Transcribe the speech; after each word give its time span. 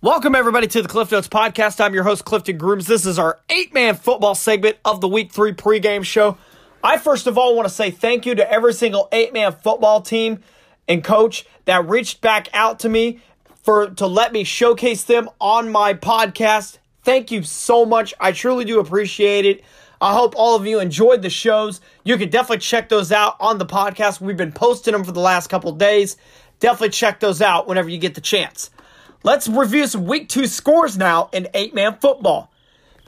Welcome, 0.00 0.36
everybody, 0.36 0.68
to 0.68 0.80
the 0.80 0.86
Cliff 0.86 1.10
Notes 1.10 1.26
Podcast. 1.26 1.84
I'm 1.84 1.92
your 1.92 2.04
host, 2.04 2.24
Clifton 2.24 2.56
Grooms. 2.56 2.86
This 2.86 3.04
is 3.04 3.18
our 3.18 3.40
eight 3.50 3.74
man 3.74 3.96
football 3.96 4.36
segment 4.36 4.76
of 4.84 5.00
the 5.00 5.08
week 5.08 5.32
three 5.32 5.52
pregame 5.52 6.04
show. 6.04 6.38
I 6.84 6.98
first 6.98 7.26
of 7.26 7.36
all 7.36 7.56
want 7.56 7.66
to 7.66 7.74
say 7.74 7.90
thank 7.90 8.24
you 8.24 8.36
to 8.36 8.48
every 8.48 8.74
single 8.74 9.08
eight 9.10 9.32
man 9.32 9.50
football 9.50 10.00
team 10.00 10.38
and 10.86 11.02
coach 11.02 11.46
that 11.64 11.88
reached 11.88 12.20
back 12.20 12.48
out 12.52 12.78
to 12.78 12.88
me 12.88 13.18
for 13.64 13.90
to 13.90 14.06
let 14.06 14.32
me 14.32 14.44
showcase 14.44 15.02
them 15.02 15.28
on 15.40 15.72
my 15.72 15.94
podcast. 15.94 16.78
Thank 17.02 17.32
you 17.32 17.42
so 17.42 17.84
much. 17.84 18.14
I 18.20 18.30
truly 18.30 18.64
do 18.64 18.78
appreciate 18.78 19.46
it. 19.46 19.64
I 20.00 20.12
hope 20.12 20.34
all 20.36 20.54
of 20.54 20.64
you 20.64 20.78
enjoyed 20.78 21.22
the 21.22 21.30
shows. 21.30 21.80
You 22.04 22.16
can 22.18 22.30
definitely 22.30 22.58
check 22.58 22.88
those 22.88 23.10
out 23.10 23.34
on 23.40 23.58
the 23.58 23.66
podcast. 23.66 24.20
We've 24.20 24.36
been 24.36 24.52
posting 24.52 24.92
them 24.92 25.02
for 25.02 25.10
the 25.10 25.18
last 25.18 25.48
couple 25.48 25.72
days. 25.72 26.16
Definitely 26.60 26.90
check 26.90 27.18
those 27.18 27.42
out 27.42 27.66
whenever 27.66 27.88
you 27.88 27.98
get 27.98 28.14
the 28.14 28.20
chance. 28.20 28.70
Let's 29.24 29.48
review 29.48 29.86
some 29.86 30.06
week 30.06 30.28
two 30.28 30.46
scores 30.46 30.96
now 30.96 31.28
in 31.32 31.48
eight 31.52 31.74
man 31.74 31.96
football. 32.00 32.52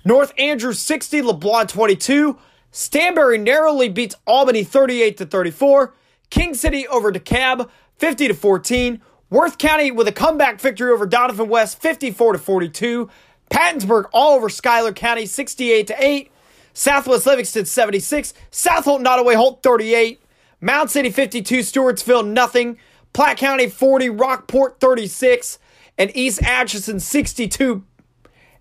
North 0.05 0.33
Andrews 0.38 0.80
60, 0.80 1.23
LeBlond 1.23 1.69
22. 1.69 2.36
Stanberry 2.73 3.41
narrowly 3.41 3.88
beats 3.88 4.16
Albany 4.27 4.64
38 4.64 5.16
to 5.19 5.27
34. 5.27 5.95
King 6.30 6.55
City 6.55 6.86
over 6.88 7.12
DeKalb 7.12 7.69
50 7.98 8.28
to 8.28 8.34
14. 8.34 9.00
Worth 9.28 9.59
County 9.59 9.92
with 9.92 10.09
a 10.09 10.12
comeback 10.12 10.60
victory 10.60 10.91
over 10.91 11.06
Doniphan 11.06 11.48
West 11.48 11.80
54 11.80 12.33
to 12.33 12.38
42. 12.38 13.08
Pattonsburg 13.50 14.06
all 14.12 14.34
over 14.34 14.48
Schuyler 14.48 14.92
County 14.92 15.27
68 15.27 15.86
to 15.86 16.05
8. 16.05 16.30
Southwest 16.72 17.27
Livingston 17.27 17.66
76. 17.66 18.34
South 18.50 18.84
Holt 18.84 19.02
Nodaway 19.02 19.34
Holt 19.34 19.62
38. 19.62 20.20
Mound 20.61 20.91
City 20.91 21.11
52. 21.11 21.61
Stewartsville 21.61 22.27
nothing. 22.27 22.78
Platte 23.12 23.36
County 23.36 23.69
40. 23.69 24.08
Rockport 24.11 24.80
36 24.80 25.58
and 26.00 26.10
East 26.16 26.42
Atchison 26.42 26.98
62 26.98 27.84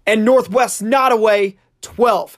and 0.05 0.25
Northwest 0.25 0.83
Nodaway 0.83 1.55
12. 1.81 2.37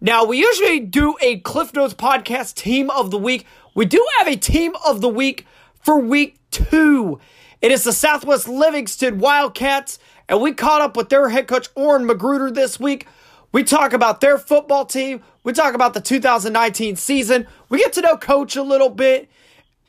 Now, 0.00 0.24
we 0.24 0.38
usually 0.38 0.78
do 0.78 1.16
a 1.20 1.40
Cliff 1.40 1.74
Notes 1.74 1.92
podcast 1.92 2.54
team 2.54 2.88
of 2.90 3.10
the 3.10 3.18
week. 3.18 3.44
We 3.74 3.84
do 3.84 4.06
have 4.18 4.28
a 4.28 4.36
team 4.36 4.74
of 4.86 5.00
the 5.00 5.08
week 5.08 5.44
for 5.82 5.98
week 5.98 6.38
two. 6.52 7.18
It 7.60 7.72
is 7.72 7.82
the 7.82 7.92
Southwest 7.92 8.46
Livingston 8.46 9.18
Wildcats, 9.18 9.98
and 10.28 10.40
we 10.40 10.52
caught 10.52 10.82
up 10.82 10.96
with 10.96 11.08
their 11.08 11.30
head 11.30 11.48
coach, 11.48 11.68
Orrin 11.74 12.06
Magruder, 12.06 12.52
this 12.52 12.78
week. 12.78 13.08
We 13.50 13.64
talk 13.64 13.92
about 13.92 14.20
their 14.20 14.38
football 14.38 14.84
team. 14.84 15.20
We 15.42 15.52
talk 15.52 15.74
about 15.74 15.94
the 15.94 16.00
2019 16.00 16.94
season. 16.94 17.48
We 17.70 17.78
get 17.78 17.92
to 17.94 18.02
know 18.02 18.16
Coach 18.16 18.54
a 18.54 18.62
little 18.62 18.90
bit. 18.90 19.28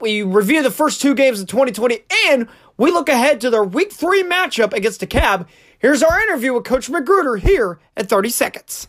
We 0.01 0.23
review 0.23 0.63
the 0.63 0.71
first 0.71 1.01
two 1.01 1.13
games 1.13 1.39
of 1.39 1.45
2020, 1.45 1.99
and 2.29 2.47
we 2.79 2.91
look 2.91 3.09
ahead 3.09 3.41
to 3.41 3.49
their 3.49 3.63
week 3.63 3.91
three 3.91 4.23
matchup 4.23 4.73
against 4.73 5.01
DeKalb. 5.01 5.47
Here's 5.79 6.01
our 6.01 6.19
interview 6.21 6.53
with 6.53 6.63
Coach 6.63 6.89
Magruder 6.89 7.35
here 7.35 7.77
at 7.95 8.07
30 8.07 8.29
seconds. 8.29 8.87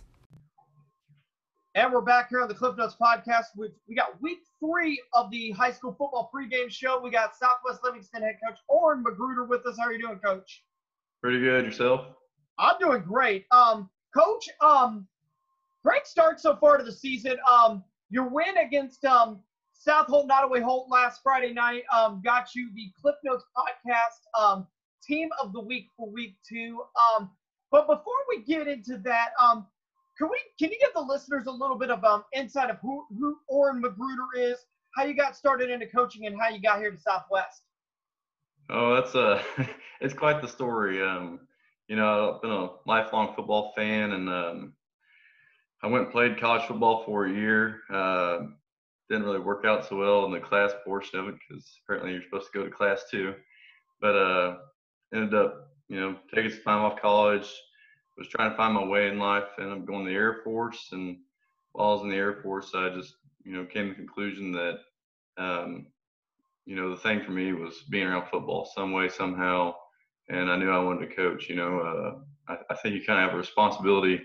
And 1.74 1.92
we're 1.92 2.00
back 2.00 2.28
here 2.30 2.40
on 2.40 2.48
the 2.48 2.54
Cliff 2.54 2.76
Notes 2.76 2.94
podcast. 3.00 3.46
We've, 3.56 3.70
we 3.88 3.96
got 3.96 4.20
week 4.22 4.38
three 4.60 5.02
of 5.12 5.30
the 5.32 5.50
high 5.50 5.72
school 5.72 5.90
football 5.90 6.30
pregame 6.32 6.70
show. 6.70 7.00
We 7.02 7.10
got 7.10 7.36
Southwest 7.36 7.80
Livingston 7.82 8.22
head 8.22 8.36
coach 8.44 8.58
Orrin 8.68 9.02
Magruder 9.02 9.44
with 9.44 9.66
us. 9.66 9.76
How 9.76 9.86
are 9.86 9.92
you 9.92 10.00
doing, 10.00 10.20
Coach? 10.24 10.62
Pretty 11.20 11.40
good. 11.40 11.64
Yourself? 11.64 12.06
I'm 12.58 12.78
doing 12.78 13.02
great. 13.02 13.46
Um, 13.50 13.90
Coach, 14.16 14.48
um, 14.60 15.06
great 15.84 16.06
start 16.06 16.40
so 16.40 16.54
far 16.56 16.78
to 16.78 16.84
the 16.84 16.92
season. 16.92 17.36
Um, 17.50 17.82
your 18.08 18.28
win 18.28 18.56
against 18.56 19.04
um, 19.04 19.40
South 19.80 20.08
Holt 20.08 20.28
Nodaway 20.28 20.62
Holt 20.62 20.90
last 20.90 21.22
Friday 21.22 21.54
night 21.54 21.84
um, 21.90 22.20
got 22.22 22.54
you 22.54 22.68
the 22.74 22.92
Cliff 23.00 23.14
Notes 23.24 23.44
podcast 23.56 24.38
um, 24.38 24.66
team 25.02 25.30
of 25.42 25.54
the 25.54 25.60
week 25.60 25.86
for 25.96 26.06
week 26.10 26.36
two. 26.46 26.82
Um, 27.16 27.30
but 27.70 27.86
before 27.86 28.12
we 28.28 28.42
get 28.42 28.68
into 28.68 28.98
that, 28.98 29.30
um, 29.42 29.66
can 30.18 30.28
we 30.28 30.38
can 30.58 30.70
you 30.70 30.76
give 30.78 30.92
the 30.94 31.00
listeners 31.00 31.46
a 31.46 31.50
little 31.50 31.78
bit 31.78 31.90
of 31.90 32.04
um, 32.04 32.24
insight 32.34 32.68
of 32.68 32.76
who, 32.82 33.06
who 33.18 33.38
Orrin 33.48 33.80
Magruder 33.80 34.26
is, 34.36 34.58
how 34.94 35.04
you 35.04 35.14
got 35.14 35.34
started 35.34 35.70
into 35.70 35.86
coaching, 35.86 36.26
and 36.26 36.38
how 36.38 36.50
you 36.50 36.60
got 36.60 36.78
here 36.78 36.90
to 36.90 36.98
Southwest? 37.00 37.62
Oh, 38.68 38.94
that's 38.96 39.14
a 39.14 39.42
it's 40.02 40.12
quite 40.12 40.42
the 40.42 40.48
story. 40.48 41.02
Um, 41.02 41.40
you 41.88 41.96
know, 41.96 42.34
I've 42.34 42.42
been 42.42 42.50
a 42.50 42.68
lifelong 42.84 43.34
football 43.34 43.72
fan, 43.74 44.12
and 44.12 44.28
um, 44.28 44.74
I 45.82 45.86
went 45.86 46.04
and 46.04 46.12
played 46.12 46.38
college 46.38 46.66
football 46.66 47.02
for 47.06 47.24
a 47.24 47.32
year. 47.32 47.80
Uh, 47.90 48.40
didn't 49.10 49.24
really 49.24 49.40
work 49.40 49.64
out 49.64 49.86
so 49.86 49.96
well 49.96 50.24
in 50.24 50.32
the 50.32 50.38
class 50.40 50.70
portion 50.84 51.18
of 51.18 51.28
it 51.28 51.34
because 51.34 51.80
apparently 51.84 52.12
you're 52.12 52.22
supposed 52.22 52.50
to 52.52 52.58
go 52.58 52.64
to 52.64 52.70
class 52.70 53.04
too. 53.10 53.34
But 54.00 54.16
uh, 54.16 54.56
ended 55.12 55.34
up, 55.34 55.72
you 55.88 56.00
know, 56.00 56.16
taking 56.32 56.50
some 56.50 56.62
time 56.62 56.84
off 56.84 57.00
college. 57.00 57.48
Was 58.16 58.28
trying 58.28 58.50
to 58.50 58.56
find 58.56 58.74
my 58.74 58.84
way 58.84 59.08
in 59.08 59.18
life. 59.18 59.44
Ended 59.58 59.78
up 59.78 59.86
going 59.86 60.04
to 60.04 60.10
the 60.10 60.16
Air 60.16 60.40
Force, 60.44 60.90
and 60.92 61.16
while 61.72 61.88
I 61.88 61.92
was 61.94 62.02
in 62.02 62.10
the 62.10 62.16
Air 62.16 62.40
Force, 62.42 62.72
I 62.74 62.90
just, 62.90 63.14
you 63.44 63.52
know, 63.52 63.64
came 63.64 63.88
to 63.88 63.90
the 63.90 63.94
conclusion 63.94 64.52
that, 64.52 64.78
um, 65.38 65.86
you 66.66 66.76
know, 66.76 66.90
the 66.90 67.00
thing 67.00 67.22
for 67.22 67.30
me 67.30 67.54
was 67.54 67.84
being 67.88 68.06
around 68.06 68.28
football 68.30 68.70
some 68.74 68.92
way, 68.92 69.08
somehow. 69.08 69.74
And 70.28 70.50
I 70.50 70.56
knew 70.56 70.70
I 70.70 70.82
wanted 70.82 71.08
to 71.08 71.16
coach. 71.16 71.48
You 71.48 71.56
know, 71.56 71.80
uh, 71.80 72.52
I, 72.52 72.58
I 72.72 72.76
think 72.76 72.94
you 72.94 73.02
kind 73.04 73.20
of 73.20 73.30
have 73.30 73.34
a 73.34 73.38
responsibility, 73.38 74.20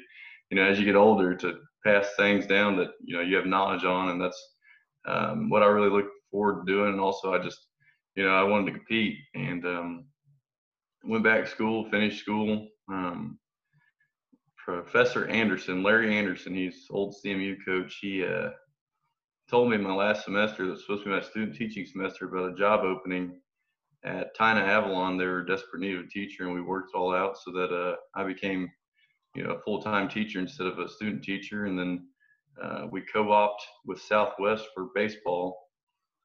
you 0.49 0.57
know, 0.57 0.63
as 0.63 0.77
you 0.77 0.85
get 0.85 0.95
older 0.95 1.33
to 1.35 1.59
pass 1.85 2.09
things 2.17 2.45
down 2.45 2.75
that 2.77 2.89
you 3.03 3.15
know 3.15 3.21
you 3.21 3.37
have 3.37 3.45
knowledge 3.45 3.85
on, 3.85 4.09
and 4.09 4.21
that's 4.21 4.54
um, 5.07 5.49
what 5.49 5.63
I 5.63 5.67
really 5.67 5.89
look 5.89 6.07
forward 6.31 6.65
to 6.65 6.71
doing. 6.71 6.89
And 6.89 6.99
also, 6.99 7.33
I 7.33 7.39
just, 7.39 7.67
you 8.15 8.23
know, 8.23 8.35
I 8.35 8.43
wanted 8.43 8.67
to 8.67 8.77
compete 8.77 9.17
and 9.33 9.65
um, 9.65 10.05
went 11.03 11.23
back 11.23 11.45
to 11.45 11.49
school, 11.49 11.89
finished 11.89 12.19
school. 12.19 12.67
Um, 12.91 13.39
Professor 14.57 15.27
Anderson, 15.27 15.83
Larry 15.83 16.17
Anderson, 16.17 16.55
he's 16.55 16.87
old 16.89 17.15
CMU 17.23 17.55
coach. 17.65 17.99
He 18.01 18.25
uh, 18.25 18.49
told 19.49 19.69
me 19.69 19.77
my 19.77 19.93
last 19.93 20.25
semester 20.25 20.67
that's 20.67 20.81
supposed 20.81 21.03
to 21.03 21.09
be 21.09 21.15
my 21.15 21.21
student 21.21 21.55
teaching 21.55 21.85
semester 21.85 22.25
about 22.25 22.51
a 22.51 22.55
job 22.55 22.83
opening 22.83 23.39
at 24.03 24.33
Tina 24.35 24.61
Avalon. 24.61 25.17
They 25.17 25.25
were 25.25 25.43
desperate 25.43 25.81
need 25.81 25.97
of 25.97 26.05
a 26.05 26.07
teacher, 26.07 26.45
and 26.45 26.53
we 26.53 26.61
worked 26.61 26.91
it 26.93 26.97
all 26.97 27.13
out 27.13 27.37
so 27.37 27.51
that 27.51 27.71
uh, 27.71 27.95
I 28.15 28.23
became, 28.23 28.67
you 29.35 29.43
know, 29.43 29.51
a 29.51 29.61
full-time 29.61 30.09
teacher 30.09 30.39
instead 30.39 30.67
of 30.67 30.79
a 30.79 30.89
student 30.89 31.23
teacher. 31.23 31.65
And 31.65 31.77
then 31.77 32.07
uh, 32.61 32.87
we 32.91 33.01
co-opt 33.01 33.63
with 33.85 34.01
Southwest 34.01 34.65
for 34.73 34.89
baseball, 34.95 35.69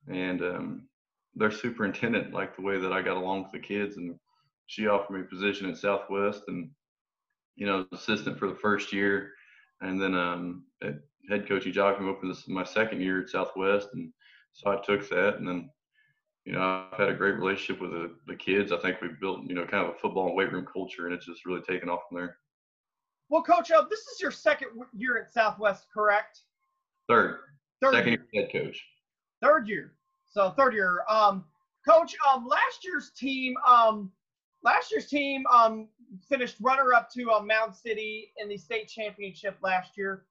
and 0.09 0.43
um, 0.43 0.89
their 1.35 1.51
superintendent 1.51 2.33
liked 2.33 2.57
the 2.57 2.63
way 2.63 2.79
that 2.79 2.93
I 2.93 3.03
got 3.03 3.17
along 3.17 3.45
with 3.45 3.53
the 3.53 3.59
kids, 3.59 3.97
and 3.97 4.19
she 4.67 4.87
offered 4.87 5.15
me 5.15 5.21
a 5.21 5.25
position 5.25 5.69
at 5.69 5.77
Southwest, 5.77 6.43
and 6.49 6.71
you 7.57 7.67
know, 7.67 7.87
assistant 7.93 8.39
for 8.39 8.49
the 8.49 8.55
first 8.55 8.93
year, 8.93 9.33
and 9.81 10.01
then 10.01 10.15
um, 10.15 10.65
head 10.83 11.49
coaching 11.49 11.73
job 11.73 11.99
came 11.99 12.09
open 12.09 12.29
this 12.29 12.49
my 12.49 12.65
second 12.65 13.01
year 13.01 13.23
at 13.23 13.29
Southwest, 13.29 13.89
and 13.95 14.13
so 14.53 14.71
I 14.71 14.77
took 14.85 15.09
that, 15.11 15.37
and 15.37 15.47
then 15.47 15.71
you 16.45 16.53
know, 16.53 16.87
I've 16.93 16.99
had 16.99 17.09
a 17.11 17.15
great 17.15 17.37
relationship 17.37 17.81
with 17.81 17.91
the, 17.91 18.17
the 18.27 18.35
kids. 18.35 18.73
I 18.73 18.79
think 18.79 19.01
we've 19.01 19.21
built, 19.21 19.45
you 19.47 19.55
know, 19.55 19.67
kind 19.67 19.87
of 19.87 19.95
a 19.95 19.99
football 19.99 20.29
and 20.29 20.37
weight 20.37 20.53
room 20.53 20.67
culture, 20.71 21.07
and 21.07 21.15
it's 21.15 21.27
just 21.27 21.45
really 21.45 21.61
taken 21.63 21.89
off 21.89 22.01
from 22.09 22.19
there. 22.19 22.37
Well, 23.31 23.43
Coach, 23.43 23.71
uh, 23.71 23.85
this 23.89 24.01
is 24.01 24.21
your 24.21 24.33
second 24.33 24.71
year 24.93 25.17
at 25.17 25.33
Southwest, 25.33 25.87
correct? 25.95 26.41
Third. 27.09 27.39
Third 27.81 27.95
second 27.95 28.11
year. 28.11 28.27
year 28.33 28.43
head 28.43 28.53
coach. 28.53 28.85
Third 29.41 29.69
year. 29.69 29.93
So 30.29 30.51
third 30.51 30.75
year. 30.75 31.05
Um, 31.09 31.45
Coach, 31.89 32.15
um, 32.29 32.47
last 32.47 32.85
year's 32.85 33.11
team, 33.11 33.55
um, 33.67 34.11
last 34.63 34.91
year's 34.91 35.07
team 35.07 35.45
um, 35.47 35.89
finished 36.29 36.57
runner-up 36.61 37.11
to 37.13 37.31
uh, 37.31 37.41
Mound 37.41 37.75
City 37.75 38.33
in 38.37 38.49
the 38.49 38.57
state 38.57 38.89
championship 38.89 39.57
last 39.63 39.97
year. 39.97 40.25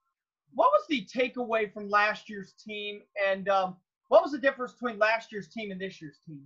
What 0.54 0.72
was 0.72 0.86
the 0.90 1.06
takeaway 1.06 1.72
from 1.74 1.90
last 1.90 2.30
year's 2.30 2.54
team, 2.54 3.02
and 3.28 3.48
um, 3.50 3.78
what 4.10 4.22
was 4.22 4.32
the 4.32 4.38
difference 4.38 4.74
between 4.74 5.00
last 5.00 5.32
year's 5.32 5.48
team 5.48 5.72
and 5.72 5.80
this 5.80 6.02
year's 6.02 6.20
team? 6.26 6.42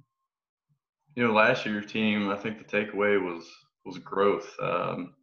You 1.15 1.27
know, 1.27 1.33
last 1.33 1.65
year's 1.65 1.91
team, 1.91 2.29
I 2.29 2.35
think 2.35 2.59
the 2.59 2.63
takeaway 2.63 3.21
was 3.21 3.45
was 3.85 3.97
growth. 3.97 4.49
Um, 4.61 5.13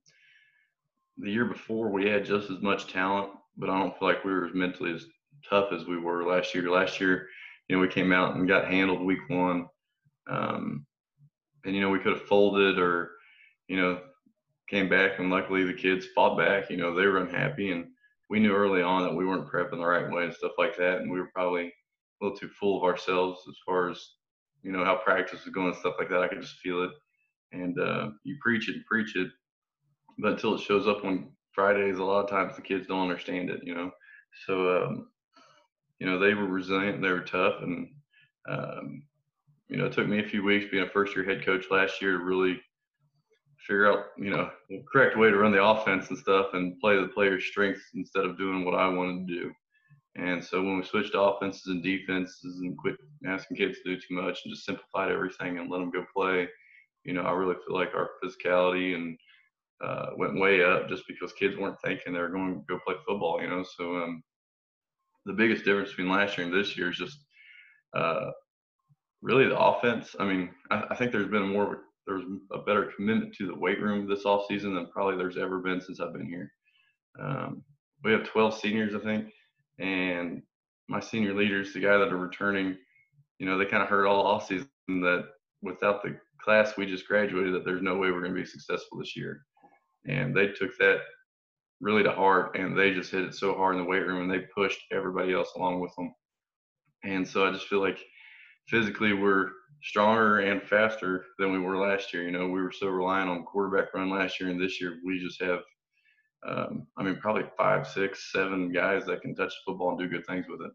the 1.20 1.31
year 1.31 1.44
before 1.44 1.90
we 1.90 2.08
had 2.08 2.25
just 2.25 2.50
as 2.50 2.61
much 2.61 2.93
talent, 2.93 3.31
but 3.56 3.70
I 3.70 3.78
don't 3.78 3.96
feel 3.99 4.08
like 4.08 4.25
we 4.25 4.32
were 4.32 4.46
as 4.46 4.55
mentally 4.55 4.93
as 4.94 5.05
tough 5.49 5.72
as 5.72 5.87
we 5.87 5.99
were 5.99 6.25
last 6.25 6.55
year. 6.55 6.70
Last 6.70 7.00
year, 7.00 7.26
you 7.69 7.76
know, 7.76 7.82
we 7.82 7.88
came 7.88 8.12
out 8.12 8.37
and 8.37 8.49
got 8.49 8.69
handled 8.69 9.02
week 9.02 9.28
one. 9.28 9.67
Um, 10.28 10.87
and, 11.64 11.75
you 11.75 11.81
know, 11.81 11.90
we 11.90 11.99
could 11.99 12.12
have 12.12 12.26
folded 12.26 12.78
or, 12.78 13.11
you 13.69 13.76
know, 13.76 14.00
came 14.69 14.88
back 14.88 15.19
and 15.19 15.31
luckily 15.31 15.64
the 15.64 15.75
kids 15.75 16.06
fought 16.14 16.38
back. 16.38 16.70
You 16.70 16.76
know, 16.76 16.94
they 16.94 17.06
were 17.06 17.19
unhappy 17.19 17.72
and 17.72 17.87
we 18.31 18.38
knew 18.38 18.55
early 18.55 18.82
on 18.82 19.02
that 19.02 19.14
we 19.14 19.26
weren't 19.26 19.50
prepping 19.50 19.78
the 19.78 19.87
right 19.87 20.11
way 20.11 20.25
and 20.25 20.34
stuff 20.34 20.52
like 20.56 20.76
that. 20.76 20.99
And 20.99 21.11
we 21.11 21.20
were 21.20 21.31
probably 21.34 21.67
a 21.67 22.25
little 22.25 22.37
too 22.38 22.49
full 22.49 22.78
of 22.78 22.84
ourselves 22.84 23.43
as 23.49 23.56
far 23.67 23.90
as, 23.90 24.00
you 24.62 24.72
know, 24.72 24.84
how 24.84 24.96
practice 24.96 25.44
was 25.44 25.55
going 25.55 25.69
and 25.69 25.76
stuff 25.76 25.96
like 25.99 26.08
that. 26.11 26.22
I 26.22 26.28
could 26.28 26.40
just 26.40 26.58
feel 26.58 26.84
it. 26.84 26.90
And 27.52 27.78
uh, 27.81 28.11
you 28.22 28.37
preach 28.40 28.69
it 28.69 28.76
and 28.76 28.87
preach 28.87 29.17
it 29.17 29.28
but 30.20 30.32
until 30.32 30.55
it 30.55 30.61
shows 30.61 30.87
up 30.87 31.05
on 31.05 31.28
Fridays, 31.52 31.99
a 31.99 32.05
lot 32.05 32.25
of 32.25 32.31
times 32.31 32.56
the 32.56 32.62
kids 32.62 32.87
don't 32.87 33.02
understand 33.02 33.50
it, 33.50 33.61
you 33.62 33.75
know. 33.75 33.90
So, 34.46 34.84
um, 34.84 35.08
you 35.99 36.06
know, 36.06 36.19
they 36.19 36.34
were 36.34 36.46
resilient, 36.46 37.02
they 37.02 37.11
were 37.11 37.20
tough, 37.20 37.62
and 37.62 37.88
um, 38.49 39.02
you 39.69 39.76
know, 39.76 39.87
it 39.87 39.93
took 39.93 40.08
me 40.08 40.20
a 40.20 40.28
few 40.28 40.43
weeks 40.43 40.70
being 40.70 40.82
a 40.84 40.90
first 40.90 41.14
year 41.14 41.25
head 41.25 41.44
coach 41.44 41.67
last 41.70 42.02
year 42.02 42.19
to 42.19 42.25
really 42.25 42.61
figure 43.67 43.90
out, 43.90 44.06
you 44.19 44.31
know, 44.31 44.50
the 44.69 44.82
correct 44.90 45.17
way 45.17 45.31
to 45.31 45.37
run 45.37 45.52
the 45.52 45.62
offense 45.62 46.08
and 46.08 46.19
stuff 46.19 46.55
and 46.55 46.78
play 46.81 46.96
the 46.96 47.08
player's 47.08 47.44
strengths 47.44 47.82
instead 47.94 48.25
of 48.25 48.38
doing 48.38 48.64
what 48.64 48.75
I 48.75 48.88
wanted 48.88 49.28
to 49.28 49.34
do. 49.34 49.52
And 50.17 50.43
so 50.43 50.62
when 50.62 50.76
we 50.76 50.82
switched 50.84 51.12
offenses 51.14 51.67
and 51.67 51.82
defenses 51.82 52.61
and 52.62 52.76
quit 52.76 52.96
asking 53.26 53.58
kids 53.58 53.78
to 53.78 53.94
do 53.94 54.00
too 54.00 54.20
much 54.20 54.40
and 54.44 54.52
just 54.52 54.67
simplified 54.67 55.12
everything 55.12 55.58
and 55.58 55.70
let 55.70 55.78
them 55.78 55.90
go 55.90 56.05
play, 56.14 56.49
you 57.05 57.12
know, 57.12 57.22
I 57.22 57.32
really 57.32 57.55
feel 57.67 57.76
like 57.76 57.94
our 57.94 58.11
physicality 58.22 58.94
and 58.94 59.17
uh, 59.85 60.11
went 60.17 60.38
way 60.38 60.62
up 60.62 60.88
just 60.88 61.05
because 61.09 61.32
kids 61.32 61.56
weren't 61.56 61.81
thinking 61.82 62.12
they 62.12 62.21
were 62.21 62.29
going 62.29 62.55
to 62.55 62.61
go 62.69 62.79
play 62.85 62.97
football, 63.06 63.41
you 63.41 63.49
know. 63.49 63.65
So 63.77 63.97
um, 63.97 64.23
the 65.27 65.32
biggest 65.32 65.65
difference 65.65 65.91
between 65.91 66.11
last 66.11 66.37
year 66.37 66.47
and 66.47 66.55
this 66.55 66.77
year 66.77 66.91
is 66.91 66.97
just 66.97 67.19
uh, 67.97 68.31
really 69.23 69.47
the 69.49 69.59
offense. 69.59 70.15
I 70.19 70.25
mean, 70.25 70.50
I, 70.71 70.85
I 70.91 70.97
think 70.97 71.12
there's 71.12 71.31
been 71.31 71.49
more 71.49 71.81
there's 72.06 72.25
a 72.53 72.59
better 72.59 72.91
commitment 72.97 73.35
to 73.37 73.47
the 73.47 73.55
weight 73.55 73.81
room 73.81 74.09
this 74.09 74.25
off 74.25 74.47
season 74.49 74.75
than 74.75 74.87
probably 74.87 75.17
there's 75.17 75.37
ever 75.37 75.61
been 75.61 75.81
since 75.81 76.00
I've 76.00 76.12
been 76.12 76.27
here. 76.27 76.50
Um, 77.21 77.62
we 78.03 78.12
have 78.12 78.25
12 78.25 78.59
seniors, 78.59 78.94
I 78.94 78.99
think, 78.99 79.31
and 79.79 80.43
my 80.88 81.00
senior 81.00 81.35
leaders, 81.35 81.73
the 81.73 81.81
guy 81.81 81.97
that 81.99 82.12
are 82.12 82.19
returning, 82.19 82.77
you 83.38 83.47
know, 83.47 83.59
they 83.59 83.65
kind 83.65 83.82
of 83.82 83.88
heard 83.88 84.06
all 84.06 84.27
off 84.27 84.49
season 84.49 84.69
that 84.88 85.27
without 85.62 86.03
the 86.03 86.17
class 86.43 86.77
we 86.77 86.87
just 86.87 87.06
graduated, 87.06 87.55
that 87.55 87.65
there's 87.65 87.82
no 87.82 87.97
way 87.97 88.11
we're 88.11 88.23
going 88.23 88.35
to 88.35 88.41
be 88.41 88.47
successful 88.47 88.99
this 88.99 89.17
year. 89.17 89.43
And 90.06 90.35
they 90.35 90.49
took 90.49 90.76
that 90.79 91.00
really 91.81 92.02
to 92.02 92.12
heart, 92.12 92.56
and 92.56 92.79
they 92.79 92.93
just 92.93 93.11
hit 93.11 93.25
it 93.25 93.35
so 93.35 93.55
hard 93.55 93.76
in 93.76 93.82
the 93.82 93.88
weight 93.88 94.06
room, 94.06 94.23
and 94.23 94.31
they 94.31 94.47
pushed 94.55 94.81
everybody 94.93 95.32
else 95.32 95.50
along 95.56 95.81
with 95.81 95.94
them. 95.97 96.14
And 97.05 97.26
so 97.26 97.47
I 97.47 97.52
just 97.52 97.69
feel 97.69 97.81
like 97.81 97.99
physically 98.69 99.12
we're 99.12 99.50
stronger 99.82 100.41
and 100.41 100.62
faster 100.62 101.25
than 101.38 101.52
we 101.52 101.58
were 101.58 101.79
last 101.79 102.12
year. 102.12 102.23
You 102.25 102.32
know, 102.32 102.49
we 102.49 102.61
were 102.62 102.73
so 102.73 102.88
reliant 102.88 103.31
on 103.31 103.44
quarterback 103.44 103.94
run 103.94 104.11
last 104.11 104.41
year, 104.41 104.50
and 104.50 104.61
this 104.61 104.81
year 104.81 104.99
we 105.05 105.19
just 105.19 105.43
have, 105.43 105.61
um, 106.46 106.87
I 106.99 107.03
mean, 107.03 107.17
probably 107.17 107.44
five, 107.56 107.87
six, 107.87 108.31
seven 108.32 108.73
guys 108.73 109.06
that 109.06 109.23
can 109.23 109.35
touch 109.35 109.53
the 109.53 109.73
football 109.73 109.91
and 109.91 109.99
do 109.99 110.08
good 110.08 110.26
things 110.26 110.46
with 110.49 110.61
it. 110.61 110.73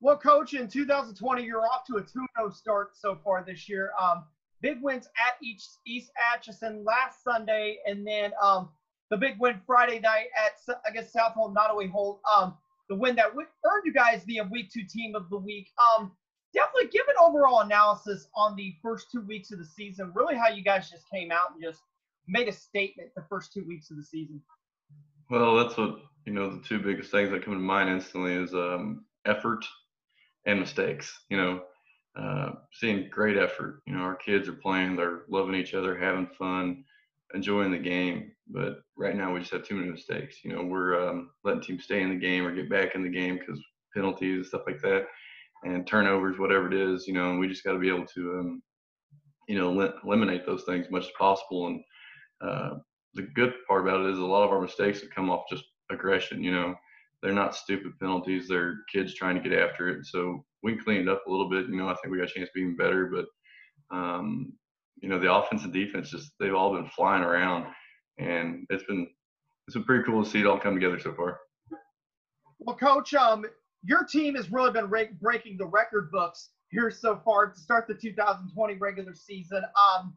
Well, 0.00 0.18
coach, 0.18 0.54
in 0.54 0.66
2020, 0.66 1.44
you're 1.44 1.64
off 1.64 1.86
to 1.86 1.98
a 1.98 2.02
2-0 2.02 2.52
start 2.52 2.96
so 2.96 3.16
far 3.22 3.44
this 3.46 3.68
year. 3.68 3.92
Um, 4.00 4.24
big 4.62 4.78
wins 4.80 5.06
at 5.06 5.34
each 5.42 5.64
East 5.86 6.10
Atchison 6.32 6.84
last 6.84 7.22
Sunday, 7.22 7.78
and 7.86 8.06
then 8.06 8.32
um, 8.42 8.70
the 9.10 9.16
big 9.16 9.38
win 9.38 9.60
Friday 9.66 10.00
night 10.00 10.26
at 10.38 10.76
I 10.86 10.92
guess 10.92 11.12
South 11.12 11.32
Holt 11.32 11.54
Nodaway 11.54 11.90
Holt. 11.90 12.20
Um, 12.32 12.56
the 12.88 12.96
win 12.96 13.16
that 13.16 13.28
earned 13.34 13.82
you 13.84 13.92
guys 13.92 14.24
the 14.24 14.40
Week 14.50 14.70
Two 14.72 14.84
Team 14.84 15.14
of 15.14 15.28
the 15.28 15.38
Week. 15.38 15.68
Um, 15.96 16.12
definitely 16.54 16.90
give 16.90 17.06
an 17.08 17.14
overall 17.20 17.60
analysis 17.60 18.28
on 18.36 18.56
the 18.56 18.74
first 18.82 19.06
two 19.10 19.22
weeks 19.22 19.50
of 19.50 19.58
the 19.58 19.64
season. 19.64 20.12
Really, 20.14 20.36
how 20.36 20.48
you 20.48 20.62
guys 20.62 20.90
just 20.90 21.04
came 21.12 21.30
out 21.30 21.52
and 21.54 21.62
just 21.62 21.80
made 22.28 22.48
a 22.48 22.52
statement 22.52 23.10
the 23.16 23.24
first 23.28 23.52
two 23.52 23.64
weeks 23.66 23.90
of 23.90 23.96
the 23.96 24.04
season. 24.04 24.40
Well, 25.30 25.56
that's 25.56 25.76
what 25.76 25.96
you 26.26 26.32
know. 26.32 26.50
The 26.50 26.62
two 26.62 26.78
biggest 26.78 27.10
things 27.10 27.30
that 27.30 27.44
come 27.44 27.54
to 27.54 27.60
mind 27.60 27.90
instantly 27.90 28.34
is 28.34 28.54
um, 28.54 29.04
effort 29.26 29.64
and 30.46 30.60
mistakes. 30.60 31.20
You 31.28 31.36
know, 31.36 31.62
uh, 32.16 32.52
seeing 32.72 33.08
great 33.10 33.36
effort. 33.36 33.82
You 33.86 33.94
know, 33.94 34.02
our 34.02 34.16
kids 34.16 34.48
are 34.48 34.54
playing, 34.54 34.96
they're 34.96 35.22
loving 35.28 35.54
each 35.54 35.74
other, 35.74 35.96
having 35.96 36.26
fun, 36.38 36.84
enjoying 37.34 37.72
the 37.72 37.78
game. 37.78 38.32
But 38.48 38.82
right 38.96 39.16
now, 39.16 39.32
we 39.32 39.40
just 39.40 39.52
have 39.52 39.64
too 39.64 39.76
many 39.76 39.90
mistakes. 39.90 40.38
You 40.44 40.54
know, 40.54 40.62
we're 40.64 41.08
um, 41.08 41.30
letting 41.44 41.62
teams 41.62 41.84
stay 41.84 42.02
in 42.02 42.10
the 42.10 42.16
game 42.16 42.46
or 42.46 42.54
get 42.54 42.70
back 42.70 42.94
in 42.94 43.02
the 43.02 43.08
game 43.08 43.38
because 43.38 43.60
penalties 43.94 44.36
and 44.36 44.46
stuff 44.46 44.62
like 44.66 44.80
that 44.82 45.06
and 45.64 45.86
turnovers, 45.86 46.38
whatever 46.38 46.66
it 46.66 46.74
is, 46.74 47.06
you 47.06 47.14
know, 47.14 47.36
we 47.36 47.48
just 47.48 47.64
got 47.64 47.72
to 47.72 47.78
be 47.78 47.88
able 47.88 48.06
to, 48.06 48.38
um, 48.38 48.62
you 49.48 49.56
know, 49.56 49.72
li- 49.72 49.92
eliminate 50.04 50.44
those 50.44 50.64
things 50.64 50.86
as 50.86 50.92
much 50.92 51.04
as 51.04 51.10
possible. 51.18 51.66
And 51.68 51.80
uh, 52.40 52.70
the 53.14 53.22
good 53.34 53.52
part 53.68 53.82
about 53.82 54.00
it 54.04 54.10
is 54.10 54.18
a 54.18 54.24
lot 54.24 54.44
of 54.44 54.50
our 54.50 54.60
mistakes 54.60 55.00
have 55.00 55.10
come 55.10 55.30
off 55.30 55.48
just 55.48 55.64
aggression. 55.90 56.42
You 56.42 56.52
know, 56.52 56.74
they're 57.22 57.32
not 57.32 57.54
stupid 57.54 57.98
penalties; 58.00 58.48
they're 58.48 58.78
kids 58.92 59.14
trying 59.14 59.40
to 59.40 59.48
get 59.48 59.58
after 59.58 59.88
it. 59.88 60.06
So 60.06 60.44
we 60.62 60.76
cleaned 60.76 61.08
up 61.08 61.22
a 61.26 61.30
little 61.30 61.48
bit. 61.48 61.66
You 61.66 61.76
know, 61.76 61.88
I 61.88 61.94
think 61.94 62.12
we 62.12 62.18
got 62.18 62.30
a 62.30 62.34
chance 62.34 62.48
to 62.48 62.54
be 62.54 62.62
even 62.62 62.76
better. 62.76 63.10
But 63.12 63.96
um, 63.96 64.52
you 65.00 65.08
know, 65.08 65.18
the 65.18 65.32
offense 65.32 65.64
and 65.64 65.72
defense 65.72 66.10
just 66.10 66.32
they've 66.38 66.54
all 66.54 66.74
been 66.74 66.88
flying 66.88 67.22
around, 67.22 67.66
and 68.18 68.66
it's 68.70 68.84
been 68.84 69.08
it's 69.66 69.74
been 69.74 69.84
pretty 69.84 70.04
cool 70.04 70.24
to 70.24 70.30
see 70.30 70.40
it 70.40 70.46
all 70.46 70.58
come 70.58 70.74
together 70.74 70.98
so 70.98 71.14
far. 71.14 71.38
Well, 72.58 72.76
coach, 72.76 73.14
um, 73.14 73.44
your 73.82 74.04
team 74.04 74.36
has 74.36 74.50
really 74.50 74.70
been 74.70 74.88
re- 74.88 75.10
breaking 75.20 75.56
the 75.58 75.66
record 75.66 76.10
books 76.12 76.50
here 76.70 76.90
so 76.90 77.20
far 77.24 77.50
to 77.50 77.58
start 77.58 77.86
the 77.88 77.94
2020 77.94 78.74
regular 78.76 79.14
season. 79.14 79.62
Um, 79.64 80.14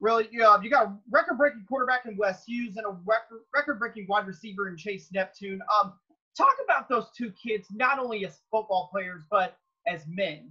really, 0.00 0.28
you, 0.30 0.40
know, 0.40 0.58
you 0.60 0.70
got 0.70 0.86
a 0.86 0.96
record-breaking 1.10 1.64
quarterback 1.68 2.06
in 2.06 2.16
Wes 2.16 2.44
Hughes 2.44 2.76
and 2.76 2.86
a 2.86 2.90
record 3.06 3.42
record-breaking 3.54 4.06
wide 4.08 4.26
receiver 4.26 4.68
in 4.68 4.76
Chase 4.76 5.08
Neptune. 5.12 5.60
Um, 5.80 5.92
talk 6.36 6.54
about 6.64 6.88
those 6.88 7.06
two 7.16 7.32
kids, 7.32 7.68
not 7.70 7.98
only 7.98 8.26
as 8.26 8.40
football 8.50 8.88
players 8.90 9.22
but 9.30 9.56
as 9.86 10.04
men. 10.06 10.50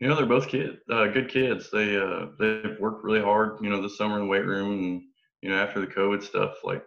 You 0.00 0.08
know, 0.08 0.14
they're 0.14 0.26
both 0.26 0.48
kids, 0.48 0.78
uh, 0.90 1.08
good 1.08 1.28
kids. 1.28 1.70
They 1.72 1.96
uh, 1.96 2.26
they've 2.38 2.78
worked 2.78 3.04
really 3.04 3.20
hard. 3.20 3.58
You 3.60 3.68
know, 3.68 3.82
this 3.82 3.98
summer 3.98 4.16
in 4.16 4.22
the 4.22 4.28
weight 4.28 4.46
room, 4.46 4.72
and 4.72 5.02
you 5.42 5.50
know, 5.50 5.56
after 5.56 5.80
the 5.80 5.88
COVID 5.88 6.22
stuff, 6.22 6.54
like 6.62 6.84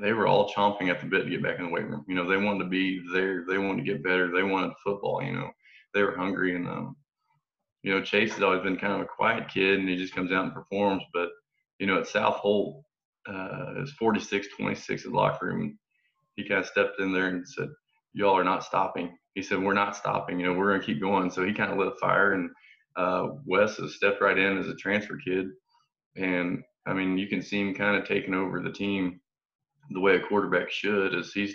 they 0.00 0.12
were 0.12 0.26
all 0.26 0.50
chomping 0.50 0.88
at 0.90 1.00
the 1.00 1.06
bit 1.06 1.24
to 1.24 1.30
get 1.30 1.42
back 1.42 1.58
in 1.58 1.66
the 1.66 1.70
weight 1.70 1.88
room. 1.88 2.04
You 2.08 2.14
know, 2.14 2.26
they 2.26 2.36
wanted 2.36 2.64
to 2.64 2.70
be 2.70 3.02
there. 3.12 3.44
They 3.46 3.58
wanted 3.58 3.84
to 3.84 3.92
get 3.92 4.02
better. 4.02 4.30
They 4.30 4.42
wanted 4.42 4.72
football. 4.82 5.22
You 5.22 5.32
know, 5.32 5.50
they 5.92 6.02
were 6.02 6.16
hungry. 6.16 6.56
And 6.56 6.66
um, 6.68 6.96
you 7.82 7.92
know, 7.92 8.02
Chase 8.02 8.32
has 8.32 8.42
always 8.42 8.62
been 8.62 8.78
kind 8.78 8.94
of 8.94 9.00
a 9.00 9.06
quiet 9.06 9.48
kid, 9.48 9.78
and 9.78 9.88
he 9.88 9.96
just 9.96 10.14
comes 10.14 10.32
out 10.32 10.44
and 10.44 10.54
performs. 10.54 11.02
But 11.12 11.28
you 11.78 11.86
know, 11.86 11.98
at 11.98 12.06
South 12.06 12.36
Holt, 12.36 12.82
uh, 13.28 13.74
it 13.76 13.80
was 13.80 13.94
46-26 14.00 15.04
in 15.04 15.10
the 15.12 15.16
locker 15.16 15.46
room. 15.46 15.78
He 16.36 16.48
kind 16.48 16.60
of 16.60 16.66
stepped 16.66 17.00
in 17.00 17.12
there 17.12 17.28
and 17.28 17.46
said, 17.46 17.68
"Y'all 18.14 18.38
are 18.38 18.44
not 18.44 18.64
stopping." 18.64 19.16
He 19.38 19.44
said, 19.44 19.62
"We're 19.62 19.72
not 19.72 19.94
stopping. 19.94 20.40
You 20.40 20.46
know, 20.46 20.52
we're 20.54 20.72
gonna 20.72 20.84
keep 20.84 21.00
going." 21.00 21.30
So 21.30 21.44
he 21.44 21.52
kind 21.52 21.70
of 21.70 21.78
lit 21.78 21.86
a 21.86 21.94
fire, 22.00 22.32
and 22.32 22.50
uh, 22.96 23.28
Wes 23.46 23.76
has 23.76 23.94
stepped 23.94 24.20
right 24.20 24.36
in 24.36 24.58
as 24.58 24.66
a 24.66 24.74
transfer 24.74 25.16
kid, 25.16 25.46
and 26.16 26.64
I 26.86 26.92
mean, 26.92 27.16
you 27.16 27.28
can 27.28 27.40
see 27.40 27.60
him 27.60 27.72
kind 27.72 27.96
of 27.96 28.04
taking 28.04 28.34
over 28.34 28.60
the 28.60 28.72
team 28.72 29.20
the 29.90 30.00
way 30.00 30.16
a 30.16 30.26
quarterback 30.26 30.72
should 30.72 31.14
as 31.14 31.32
he's 31.32 31.54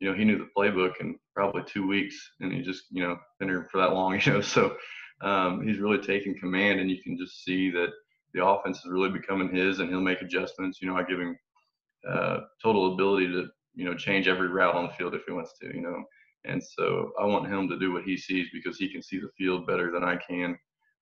you 0.00 0.10
know 0.10 0.16
he 0.16 0.24
knew 0.24 0.36
the 0.36 0.48
playbook 0.56 0.94
in 1.00 1.16
probably 1.32 1.62
two 1.64 1.86
weeks 1.86 2.16
and 2.40 2.52
he 2.52 2.60
just 2.60 2.86
you 2.90 3.02
know 3.02 3.16
been 3.38 3.48
here 3.48 3.68
for 3.70 3.78
that 3.78 3.92
long 3.92 4.20
you 4.24 4.32
know 4.32 4.40
so 4.40 4.76
um, 5.20 5.66
he's 5.66 5.78
really 5.78 5.98
taking 5.98 6.36
command 6.36 6.80
and 6.80 6.90
you 6.90 7.00
can 7.00 7.16
just 7.16 7.44
see 7.44 7.70
that 7.70 7.90
the 8.34 8.44
offense 8.44 8.78
is 8.78 8.90
really 8.90 9.10
becoming 9.10 9.54
his 9.54 9.78
and 9.78 9.88
he'll 9.88 10.00
make 10.00 10.20
adjustments 10.20 10.82
you 10.82 10.88
know 10.88 10.96
i 10.96 11.02
give 11.02 11.20
him 11.20 11.38
uh, 12.06 12.40
total 12.62 12.92
ability 12.92 13.28
to 13.28 13.46
you 13.74 13.84
know 13.84 13.94
change 13.94 14.26
every 14.28 14.48
route 14.48 14.74
on 14.74 14.86
the 14.86 14.92
field 14.94 15.14
if 15.14 15.22
he 15.26 15.32
wants 15.32 15.54
to 15.58 15.68
you 15.68 15.80
know 15.80 16.02
and 16.44 16.62
so 16.62 17.12
i 17.20 17.24
want 17.24 17.52
him 17.52 17.68
to 17.68 17.78
do 17.78 17.92
what 17.92 18.04
he 18.04 18.16
sees 18.16 18.48
because 18.52 18.76
he 18.76 18.90
can 18.90 19.02
see 19.02 19.18
the 19.18 19.30
field 19.38 19.66
better 19.66 19.90
than 19.92 20.04
i 20.04 20.16
can 20.16 20.56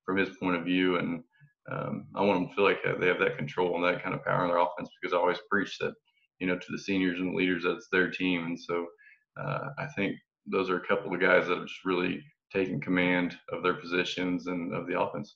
from 0.05 0.17
his 0.17 0.29
point 0.39 0.55
of 0.55 0.65
view 0.65 0.97
and 0.97 1.23
um, 1.71 2.05
i 2.15 2.21
want 2.21 2.39
them 2.39 2.49
to 2.49 2.55
feel 2.55 2.63
like 2.63 2.79
they 2.99 3.07
have 3.07 3.19
that 3.19 3.37
control 3.37 3.75
and 3.75 3.83
that 3.83 4.03
kind 4.03 4.15
of 4.15 4.23
power 4.23 4.43
in 4.43 4.49
their 4.49 4.57
offense 4.57 4.89
because 5.01 5.13
i 5.13 5.17
always 5.17 5.39
preach 5.49 5.77
that 5.79 5.93
you 6.41 6.47
know, 6.47 6.57
to 6.57 6.71
the 6.71 6.79
seniors 6.79 7.19
and 7.19 7.31
the 7.31 7.37
leaders 7.37 7.63
that's 7.63 7.87
their 7.91 8.09
team. 8.09 8.45
And 8.45 8.59
so 8.59 8.87
uh, 9.39 9.69
I 9.77 9.85
think 9.95 10.15
those 10.47 10.71
are 10.71 10.77
a 10.77 10.87
couple 10.87 11.13
of 11.13 11.21
guys 11.21 11.47
that 11.47 11.57
have 11.57 11.67
just 11.67 11.85
really 11.85 12.21
taken 12.51 12.81
command 12.81 13.37
of 13.53 13.61
their 13.61 13.75
positions 13.75 14.47
and 14.47 14.73
of 14.73 14.87
the 14.87 14.99
offense. 14.99 15.35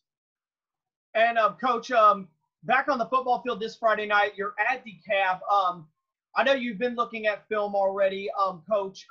And 1.14 1.38
um, 1.38 1.58
coach, 1.64 1.92
um, 1.92 2.28
back 2.64 2.90
on 2.90 2.98
the 2.98 3.06
football 3.06 3.42
field 3.44 3.60
this 3.60 3.76
Friday 3.76 4.08
night, 4.08 4.34
you're 4.36 4.56
at 4.60 4.84
DeKalb. 4.84 5.40
Um, 5.50 5.88
I 6.36 6.44
know 6.44 6.54
you've 6.54 6.80
been 6.80 6.96
looking 6.96 7.28
at 7.28 7.48
film 7.48 7.76
already, 7.76 8.28
um, 8.32 8.64
coach. 8.70 9.06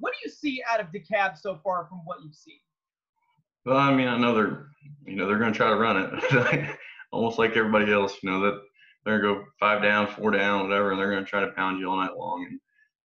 What 0.00 0.12
do 0.12 0.18
you 0.24 0.30
see 0.30 0.62
out 0.70 0.80
of 0.80 0.88
DeKalb 0.88 1.38
so 1.38 1.60
far 1.62 1.86
from 1.86 2.00
what 2.04 2.18
you've 2.24 2.34
seen? 2.34 2.58
Well, 3.64 3.76
I 3.76 3.94
mean, 3.94 4.08
I 4.08 4.16
know 4.16 4.34
they're, 4.34 4.66
you 5.06 5.16
know, 5.16 5.26
they're 5.26 5.38
going 5.38 5.52
to 5.52 5.56
try 5.56 5.68
to 5.68 5.76
run 5.76 5.96
it, 5.96 6.76
almost 7.12 7.38
like 7.38 7.56
everybody 7.56 7.92
else. 7.92 8.16
You 8.22 8.30
know 8.30 8.40
that 8.40 8.60
they're 9.04 9.20
gonna 9.20 9.34
go 9.34 9.44
five 9.58 9.82
down, 9.82 10.06
four 10.08 10.30
down, 10.30 10.68
whatever, 10.68 10.90
and 10.90 11.00
they're 11.00 11.12
gonna 11.12 11.24
try 11.24 11.40
to 11.40 11.52
pound 11.52 11.78
you 11.78 11.90
all 11.90 11.96
night 11.96 12.16
long. 12.16 12.46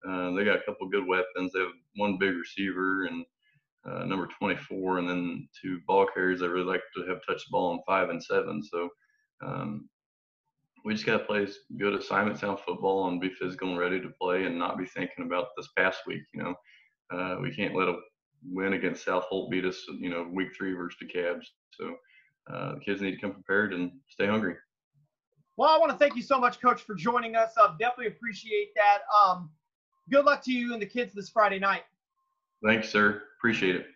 And 0.03 0.11
uh, 0.13 0.35
they 0.35 0.45
got 0.45 0.57
a 0.57 0.63
couple 0.63 0.89
good 0.89 1.05
weapons. 1.07 1.51
They 1.53 1.59
have 1.59 1.69
one 1.95 2.17
big 2.17 2.35
receiver 2.35 3.05
and 3.05 3.25
uh, 3.85 4.05
number 4.05 4.27
24, 4.39 4.99
and 4.99 5.09
then 5.09 5.47
two 5.59 5.79
ball 5.87 6.07
carriers 6.13 6.39
that 6.39 6.49
really 6.49 6.65
like 6.65 6.81
to 6.95 7.05
have 7.07 7.19
touch 7.27 7.45
the 7.45 7.51
ball 7.51 7.73
in 7.73 7.79
five 7.85 8.09
and 8.09 8.23
seven. 8.23 8.63
So 8.63 8.89
um, 9.43 9.89
we 10.85 10.93
just 10.93 11.05
got 11.05 11.17
to 11.17 11.25
play 11.25 11.47
good 11.77 11.93
assignment 11.93 12.39
sound 12.39 12.59
football 12.59 13.07
and 13.07 13.21
be 13.21 13.29
physical 13.29 13.69
and 13.69 13.79
ready 13.79 13.99
to 13.99 14.09
play 14.19 14.45
and 14.45 14.57
not 14.57 14.77
be 14.77 14.85
thinking 14.85 15.25
about 15.25 15.47
this 15.57 15.69
past 15.77 15.99
week. 16.07 16.23
You 16.33 16.43
know, 16.43 16.55
uh, 17.11 17.37
we 17.41 17.53
can't 17.53 17.75
let 17.75 17.87
a 17.87 17.97
win 18.49 18.73
against 18.73 19.05
South 19.05 19.23
Holt 19.25 19.51
beat 19.51 19.65
us. 19.65 19.83
You 19.99 20.09
know, 20.09 20.27
week 20.31 20.49
three 20.57 20.73
versus 20.73 20.97
DeKalb. 21.01 21.41
So 21.71 21.95
uh, 22.51 22.75
the 22.75 22.79
kids 22.79 23.01
need 23.01 23.11
to 23.11 23.17
come 23.17 23.33
prepared 23.33 23.73
and 23.73 23.91
stay 24.09 24.27
hungry. 24.27 24.55
Well, 25.57 25.69
I 25.69 25.77
want 25.77 25.91
to 25.91 25.97
thank 25.97 26.15
you 26.15 26.23
so 26.23 26.39
much, 26.39 26.61
Coach, 26.61 26.81
for 26.81 26.95
joining 26.95 27.35
us. 27.35 27.53
I 27.57 27.65
uh, 27.65 27.75
definitely 27.79 28.07
appreciate 28.07 28.73
that. 28.75 28.99
Um, 29.15 29.49
good 30.09 30.25
luck 30.25 30.43
to 30.45 30.51
you 30.51 30.73
and 30.73 30.81
the 30.81 30.85
kids 30.85 31.13
this 31.13 31.29
Friday 31.29 31.59
night. 31.59 31.83
Thanks, 32.65 32.89
sir. 32.89 33.23
Appreciate 33.37 33.75
it. 33.75 33.87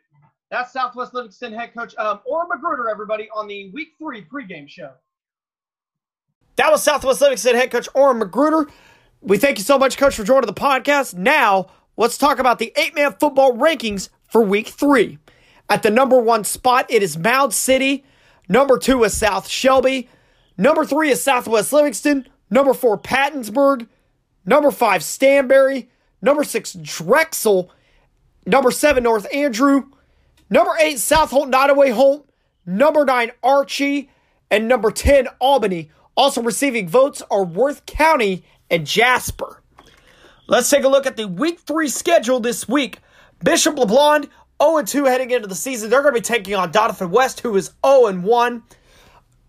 That's 0.52 0.72
Southwest 0.72 1.14
Livingston 1.14 1.54
head 1.54 1.74
coach 1.76 1.96
um, 1.98 2.20
Orr 2.26 2.48
McGruder, 2.48 2.90
everybody, 2.92 3.30
on 3.36 3.48
the 3.48 3.72
Week 3.72 3.90
Three 3.98 4.24
pregame 4.24 4.70
show. 4.70 4.92
That 6.58 6.72
was 6.72 6.84
Southwest 6.84 7.22
Livingston 7.22 7.56
head 7.56 7.72
coach 7.72 7.90
Orrin 7.94 8.22
McGruder. 8.22 8.70
We 9.22 9.38
thank 9.38 9.58
you 9.58 9.64
so 9.64 9.78
much, 9.80 9.98
Coach, 9.98 10.16
for 10.16 10.24
joining 10.24 10.46
the 10.46 10.54
podcast. 10.54 11.16
Now, 11.16 11.68
let's 11.98 12.18
talk 12.18 12.40
about 12.40 12.60
the 12.60 12.74
eight 12.76 12.96
man 12.96 13.14
football 13.14 13.54
rankings 13.54 14.10
for 14.28 14.42
week 14.44 14.68
three. 14.68 15.20
At 15.70 15.84
the 15.84 15.90
number 15.90 16.20
one 16.20 16.44
spot, 16.44 16.86
it 16.90 17.02
is 17.02 17.18
Mound 17.18 17.54
City. 17.54 18.04
Number 18.48 18.78
two 18.78 19.04
is 19.04 19.18
South 19.18 19.48
Shelby. 19.48 20.10
Number 20.58 20.86
three 20.86 21.10
is 21.10 21.24
Southwest 21.24 21.74
Livingston. 21.74 22.28
Number 22.50 22.74
four, 22.74 22.98
Pattonsburg. 22.98 23.88
Number 24.46 24.72
five, 24.72 25.02
Stanberry. 25.02 25.88
Number 26.22 26.44
six, 26.44 26.74
Drexel. 26.74 27.72
Number 28.46 28.72
seven, 28.72 29.04
North 29.04 29.28
Andrew. 29.34 29.86
Number 30.50 30.72
eight, 30.80 31.00
South 31.00 31.32
Holt, 31.32 31.50
Nodaway 31.50 31.92
Holt. 31.92 32.30
Number 32.66 33.04
nine, 33.06 33.32
Archie. 33.44 34.10
And 34.52 34.68
number 34.68 34.92
10, 34.92 35.28
Albany. 35.40 35.90
Also 36.16 36.42
receiving 36.42 36.88
votes 36.88 37.22
are 37.32 37.44
Worth 37.44 37.86
County 37.86 38.46
and 38.70 38.86
Jasper. 38.86 39.62
Let's 40.48 40.70
take 40.70 40.84
a 40.84 40.90
look 40.90 41.08
at 41.08 41.18
the 41.18 41.28
week 41.28 41.60
three 41.60 41.88
schedule 41.88 42.40
this 42.40 42.68
week. 42.68 43.00
Bishop 43.44 43.76
LeBlond, 43.76 44.30
0 44.62 44.84
2 44.84 45.06
heading 45.06 45.32
into 45.32 45.48
the 45.48 45.56
season. 45.56 45.90
They're 45.90 46.04
going 46.04 46.14
to 46.14 46.20
be 46.20 46.24
taking 46.24 46.54
on 46.54 46.72
Doniphan 46.72 47.10
West, 47.10 47.40
who 47.40 47.56
is 47.56 47.72
0 47.86 48.14
1. 48.14 48.64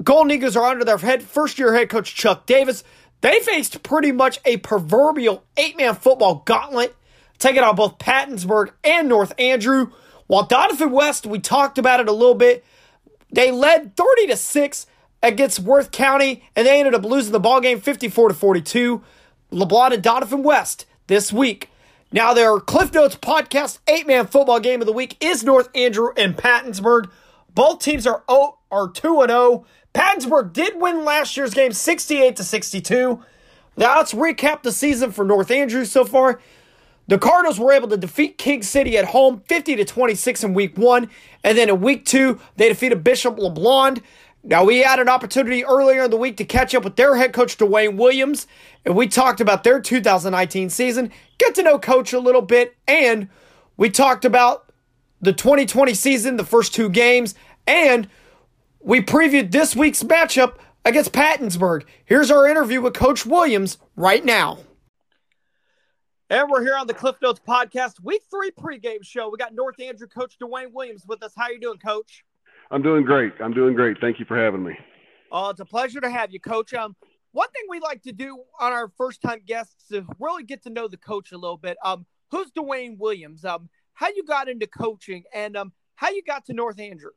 Golden 0.02 0.30
Eagles 0.30 0.56
are 0.56 0.64
under 0.64 0.84
their 0.84 0.96
head 0.96 1.22
first 1.22 1.58
year 1.58 1.74
head 1.74 1.90
coach 1.90 2.14
Chuck 2.14 2.46
Davis. 2.46 2.82
They 3.20 3.40
faced 3.40 3.82
pretty 3.82 4.12
much 4.12 4.40
a 4.46 4.56
proverbial 4.58 5.44
eight 5.58 5.76
man 5.76 5.94
football 5.94 6.42
gauntlet, 6.46 6.96
taking 7.38 7.62
on 7.62 7.76
both 7.76 7.98
Pattonsburg 7.98 8.70
and 8.82 9.08
North 9.08 9.34
Andrew. 9.38 9.92
While 10.28 10.48
Doniphan 10.48 10.90
West, 10.90 11.26
we 11.26 11.40
talked 11.40 11.76
about 11.76 12.00
it 12.00 12.08
a 12.08 12.12
little 12.12 12.34
bit, 12.34 12.64
they 13.30 13.50
led 13.50 13.96
30 13.96 14.28
to 14.28 14.36
6 14.36 14.86
against 15.22 15.60
Worth 15.60 15.90
County, 15.90 16.42
and 16.54 16.66
they 16.66 16.78
ended 16.78 16.94
up 16.94 17.04
losing 17.04 17.32
the 17.32 17.40
ball 17.40 17.60
game 17.60 17.80
54 17.80 18.28
to 18.28 18.34
42. 18.34 19.02
LeBlond 19.52 19.94
and 19.94 20.02
Doniphan 20.02 20.42
West 20.42 20.86
this 21.06 21.32
week. 21.32 21.70
Now, 22.12 22.34
their 22.34 22.58
Cliff 22.60 22.92
Notes 22.92 23.16
podcast 23.16 23.78
eight 23.88 24.06
man 24.06 24.26
football 24.26 24.60
game 24.60 24.80
of 24.80 24.86
the 24.86 24.92
week 24.92 25.16
is 25.20 25.44
North 25.44 25.68
Andrew 25.74 26.10
and 26.16 26.36
Pattonsburg. 26.36 27.10
Both 27.54 27.80
teams 27.80 28.06
are 28.06 28.22
0, 28.30 28.58
are 28.70 28.88
2 28.88 29.22
and 29.22 29.30
0. 29.30 29.66
Pattonsburg 29.94 30.52
did 30.52 30.80
win 30.80 31.04
last 31.04 31.36
year's 31.36 31.54
game 31.54 31.72
68 31.72 32.36
to 32.36 32.44
62. 32.44 33.22
Now, 33.76 33.96
let's 33.96 34.12
recap 34.12 34.62
the 34.62 34.72
season 34.72 35.10
for 35.10 35.24
North 35.24 35.50
Andrew 35.50 35.84
so 35.84 36.04
far. 36.04 36.40
The 37.08 37.18
Cardinals 37.18 37.60
were 37.60 37.72
able 37.72 37.88
to 37.88 37.96
defeat 37.96 38.36
King 38.36 38.62
City 38.62 38.98
at 38.98 39.06
home 39.06 39.42
50 39.46 39.76
to 39.76 39.84
26 39.84 40.44
in 40.44 40.54
week 40.54 40.76
one. 40.76 41.08
And 41.44 41.56
then 41.56 41.68
in 41.68 41.80
week 41.80 42.04
two, 42.04 42.40
they 42.56 42.68
defeated 42.68 43.04
Bishop 43.04 43.36
LeBlond. 43.36 44.02
Now, 44.48 44.62
we 44.62 44.78
had 44.78 45.00
an 45.00 45.08
opportunity 45.08 45.64
earlier 45.64 46.04
in 46.04 46.10
the 46.12 46.16
week 46.16 46.36
to 46.36 46.44
catch 46.44 46.72
up 46.72 46.84
with 46.84 46.94
their 46.94 47.16
head 47.16 47.32
coach, 47.32 47.58
Dwayne 47.58 47.96
Williams, 47.96 48.46
and 48.84 48.94
we 48.94 49.08
talked 49.08 49.40
about 49.40 49.64
their 49.64 49.80
2019 49.80 50.70
season, 50.70 51.10
get 51.38 51.56
to 51.56 51.64
know 51.64 51.80
coach 51.80 52.12
a 52.12 52.20
little 52.20 52.42
bit, 52.42 52.76
and 52.86 53.28
we 53.76 53.90
talked 53.90 54.24
about 54.24 54.72
the 55.20 55.32
2020 55.32 55.94
season, 55.94 56.36
the 56.36 56.44
first 56.44 56.72
two 56.72 56.88
games, 56.88 57.34
and 57.66 58.08
we 58.78 59.00
previewed 59.00 59.50
this 59.50 59.74
week's 59.74 60.04
matchup 60.04 60.58
against 60.84 61.12
Pattonsburg. 61.12 61.82
Here's 62.04 62.30
our 62.30 62.46
interview 62.46 62.80
with 62.80 62.94
Coach 62.94 63.26
Williams 63.26 63.78
right 63.96 64.24
now. 64.24 64.58
And 66.30 66.48
we're 66.48 66.62
here 66.62 66.76
on 66.76 66.86
the 66.86 66.94
Cliff 66.94 67.16
Notes 67.20 67.40
podcast, 67.46 67.94
week 68.00 68.22
three 68.30 68.52
pregame 68.52 69.02
show. 69.02 69.28
We 69.28 69.38
got 69.38 69.54
North 69.54 69.80
Andrew 69.80 70.06
coach 70.06 70.36
Dwayne 70.40 70.72
Williams 70.72 71.04
with 71.04 71.24
us. 71.24 71.32
How 71.36 71.48
you 71.48 71.58
doing, 71.58 71.78
coach? 71.78 72.22
I'm 72.70 72.82
doing 72.82 73.04
great. 73.04 73.32
I'm 73.40 73.52
doing 73.52 73.74
great. 73.74 73.98
Thank 74.00 74.18
you 74.18 74.24
for 74.24 74.36
having 74.36 74.62
me. 74.62 74.76
Oh, 75.30 75.50
it's 75.50 75.60
a 75.60 75.64
pleasure 75.64 76.00
to 76.00 76.10
have 76.10 76.32
you, 76.32 76.40
Coach. 76.40 76.74
Um, 76.74 76.96
one 77.32 77.48
thing 77.50 77.64
we 77.68 77.80
like 77.80 78.02
to 78.02 78.12
do 78.12 78.42
on 78.60 78.72
our 78.72 78.90
first 78.96 79.20
time 79.22 79.42
guests 79.46 79.90
is 79.90 80.04
really 80.18 80.42
get 80.42 80.62
to 80.64 80.70
know 80.70 80.88
the 80.88 80.96
coach 80.96 81.32
a 81.32 81.38
little 81.38 81.58
bit. 81.58 81.76
Um, 81.84 82.06
who's 82.30 82.50
Dwayne 82.52 82.98
Williams? 82.98 83.44
Um, 83.44 83.68
how 83.94 84.08
you 84.08 84.24
got 84.24 84.48
into 84.48 84.66
coaching 84.66 85.24
and 85.34 85.56
um, 85.56 85.72
how 85.96 86.10
you 86.10 86.22
got 86.22 86.46
to 86.46 86.54
North 86.54 86.80
Andrew? 86.80 87.10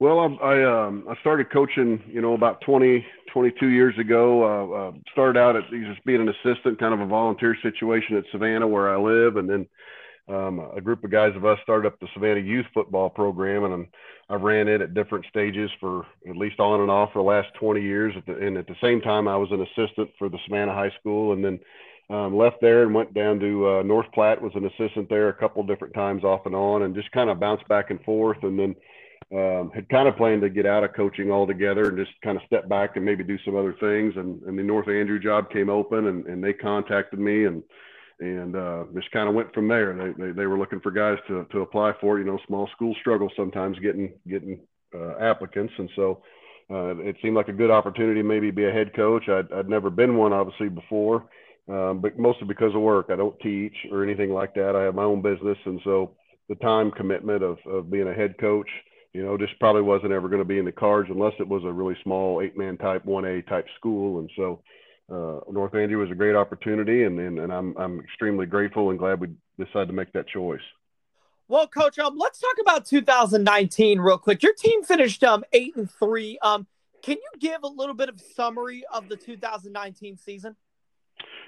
Well, 0.00 0.18
I 0.18 0.46
I, 0.46 0.86
um, 0.86 1.06
I 1.08 1.14
started 1.20 1.52
coaching, 1.52 2.02
you 2.08 2.20
know, 2.20 2.34
about 2.34 2.60
20, 2.62 3.04
22 3.32 3.68
years 3.68 3.98
ago. 3.98 4.42
Uh, 4.44 4.88
uh, 4.88 4.92
started 5.12 5.38
out 5.38 5.56
at 5.56 5.62
just 5.70 6.04
being 6.04 6.20
an 6.20 6.28
assistant, 6.28 6.78
kind 6.78 6.94
of 6.94 7.00
a 7.00 7.06
volunteer 7.06 7.56
situation 7.62 8.16
at 8.16 8.24
Savannah 8.32 8.66
where 8.66 8.92
I 8.92 9.00
live, 9.00 9.36
and 9.36 9.48
then 9.48 9.66
um, 10.28 10.70
a 10.74 10.80
group 10.80 11.04
of 11.04 11.10
guys 11.10 11.36
of 11.36 11.44
us 11.44 11.58
started 11.62 11.86
up 11.86 12.00
the 12.00 12.08
Savannah 12.14 12.40
Youth 12.40 12.66
Football 12.72 13.10
Program, 13.10 13.64
and 13.64 13.86
i 14.30 14.32
have 14.32 14.42
ran 14.42 14.68
it 14.68 14.80
at 14.80 14.94
different 14.94 15.26
stages 15.28 15.70
for 15.80 16.06
at 16.28 16.36
least 16.36 16.60
on 16.60 16.80
and 16.80 16.90
off 16.90 17.12
for 17.12 17.18
the 17.18 17.28
last 17.28 17.48
20 17.60 17.82
years. 17.82 18.14
At 18.16 18.24
the, 18.26 18.38
and 18.38 18.56
at 18.56 18.66
the 18.66 18.76
same 18.82 19.02
time, 19.02 19.28
I 19.28 19.36
was 19.36 19.50
an 19.52 19.60
assistant 19.60 20.10
for 20.18 20.30
the 20.30 20.38
Savannah 20.46 20.72
High 20.72 20.92
School, 20.98 21.34
and 21.34 21.44
then 21.44 21.60
um, 22.08 22.36
left 22.36 22.56
there 22.62 22.84
and 22.84 22.94
went 22.94 23.12
down 23.12 23.38
to 23.40 23.68
uh, 23.68 23.82
North 23.82 24.10
Platte. 24.14 24.40
Was 24.40 24.52
an 24.54 24.66
assistant 24.66 25.10
there 25.10 25.28
a 25.28 25.34
couple 25.34 25.62
different 25.62 25.92
times 25.92 26.24
off 26.24 26.46
and 26.46 26.54
on, 26.54 26.82
and 26.82 26.94
just 26.94 27.12
kind 27.12 27.28
of 27.28 27.38
bounced 27.38 27.68
back 27.68 27.90
and 27.90 28.02
forth. 28.02 28.38
And 28.42 28.58
then 28.58 28.74
um, 29.32 29.70
had 29.74 29.88
kind 29.90 30.08
of 30.08 30.16
planned 30.16 30.42
to 30.42 30.48
get 30.48 30.64
out 30.64 30.84
of 30.84 30.94
coaching 30.94 31.30
altogether 31.30 31.88
and 31.88 31.98
just 31.98 32.12
kind 32.22 32.36
of 32.38 32.42
step 32.46 32.66
back 32.68 32.96
and 32.96 33.04
maybe 33.04 33.24
do 33.24 33.38
some 33.44 33.56
other 33.56 33.74
things. 33.78 34.14
And, 34.16 34.42
and 34.44 34.58
the 34.58 34.62
North 34.62 34.88
Andrew 34.88 35.18
job 35.18 35.50
came 35.50 35.68
open, 35.68 36.06
and, 36.06 36.26
and 36.26 36.42
they 36.42 36.54
contacted 36.54 37.18
me 37.18 37.44
and 37.44 37.62
and 38.20 38.56
uh, 38.56 38.84
just 38.94 39.10
kind 39.10 39.28
of 39.28 39.34
went 39.34 39.52
from 39.52 39.68
there. 39.68 39.94
They, 39.94 40.24
they, 40.24 40.32
they 40.32 40.46
were 40.46 40.58
looking 40.58 40.80
for 40.80 40.90
guys 40.90 41.18
to 41.28 41.44
to 41.52 41.60
apply 41.60 41.92
for. 42.00 42.18
You 42.18 42.24
know, 42.24 42.38
small 42.46 42.68
schools 42.74 42.96
struggle 43.00 43.30
sometimes 43.36 43.78
getting 43.80 44.12
getting 44.28 44.60
uh, 44.94 45.18
applicants, 45.20 45.72
and 45.78 45.90
so 45.96 46.22
uh, 46.70 46.96
it 46.98 47.16
seemed 47.22 47.36
like 47.36 47.48
a 47.48 47.52
good 47.52 47.70
opportunity 47.70 48.22
maybe 48.22 48.50
be 48.50 48.66
a 48.66 48.72
head 48.72 48.94
coach. 48.94 49.28
I'd, 49.28 49.52
I'd 49.52 49.68
never 49.68 49.90
been 49.90 50.16
one 50.16 50.32
obviously 50.32 50.68
before, 50.68 51.26
um, 51.68 52.00
but 52.00 52.18
mostly 52.18 52.46
because 52.46 52.74
of 52.74 52.80
work. 52.80 53.06
I 53.10 53.16
don't 53.16 53.38
teach 53.40 53.74
or 53.90 54.02
anything 54.02 54.32
like 54.32 54.54
that. 54.54 54.76
I 54.76 54.82
have 54.82 54.94
my 54.94 55.04
own 55.04 55.20
business, 55.20 55.58
and 55.64 55.80
so 55.84 56.12
the 56.48 56.54
time 56.56 56.90
commitment 56.92 57.42
of 57.42 57.58
of 57.66 57.90
being 57.90 58.08
a 58.08 58.14
head 58.14 58.36
coach. 58.38 58.68
You 59.12 59.24
know, 59.24 59.38
just 59.38 59.56
probably 59.60 59.82
wasn't 59.82 60.10
ever 60.10 60.28
going 60.28 60.40
to 60.40 60.44
be 60.44 60.58
in 60.58 60.64
the 60.64 60.72
cards 60.72 61.08
unless 61.08 61.34
it 61.38 61.46
was 61.46 61.62
a 61.64 61.72
really 61.72 61.96
small 62.02 62.42
eight 62.42 62.58
man 62.58 62.76
type, 62.76 63.04
1A 63.04 63.48
type 63.48 63.64
school. 63.78 64.18
And 64.18 64.28
so 64.34 64.60
uh, 65.10 65.40
North 65.50 65.74
Andrew 65.74 65.98
was 65.98 66.10
a 66.10 66.14
great 66.14 66.34
opportunity, 66.34 67.04
and, 67.04 67.18
and 67.18 67.38
and 67.38 67.52
I'm 67.52 67.76
I'm 67.76 68.00
extremely 68.00 68.46
grateful 68.46 68.90
and 68.90 68.98
glad 68.98 69.20
we 69.20 69.28
decided 69.58 69.86
to 69.86 69.92
make 69.92 70.12
that 70.12 70.26
choice. 70.28 70.62
Well, 71.46 71.66
Coach, 71.66 71.98
um, 71.98 72.16
let's 72.16 72.40
talk 72.40 72.54
about 72.60 72.86
2019 72.86 74.00
real 74.00 74.16
quick. 74.16 74.42
Your 74.42 74.54
team 74.54 74.82
finished 74.82 75.22
um 75.22 75.44
eight 75.52 75.76
and 75.76 75.90
three. 75.90 76.38
Um, 76.42 76.66
can 77.02 77.16
you 77.18 77.38
give 77.38 77.62
a 77.64 77.68
little 77.68 77.94
bit 77.94 78.08
of 78.08 78.18
summary 78.34 78.82
of 78.92 79.10
the 79.10 79.16
2019 79.16 80.16
season? 80.16 80.56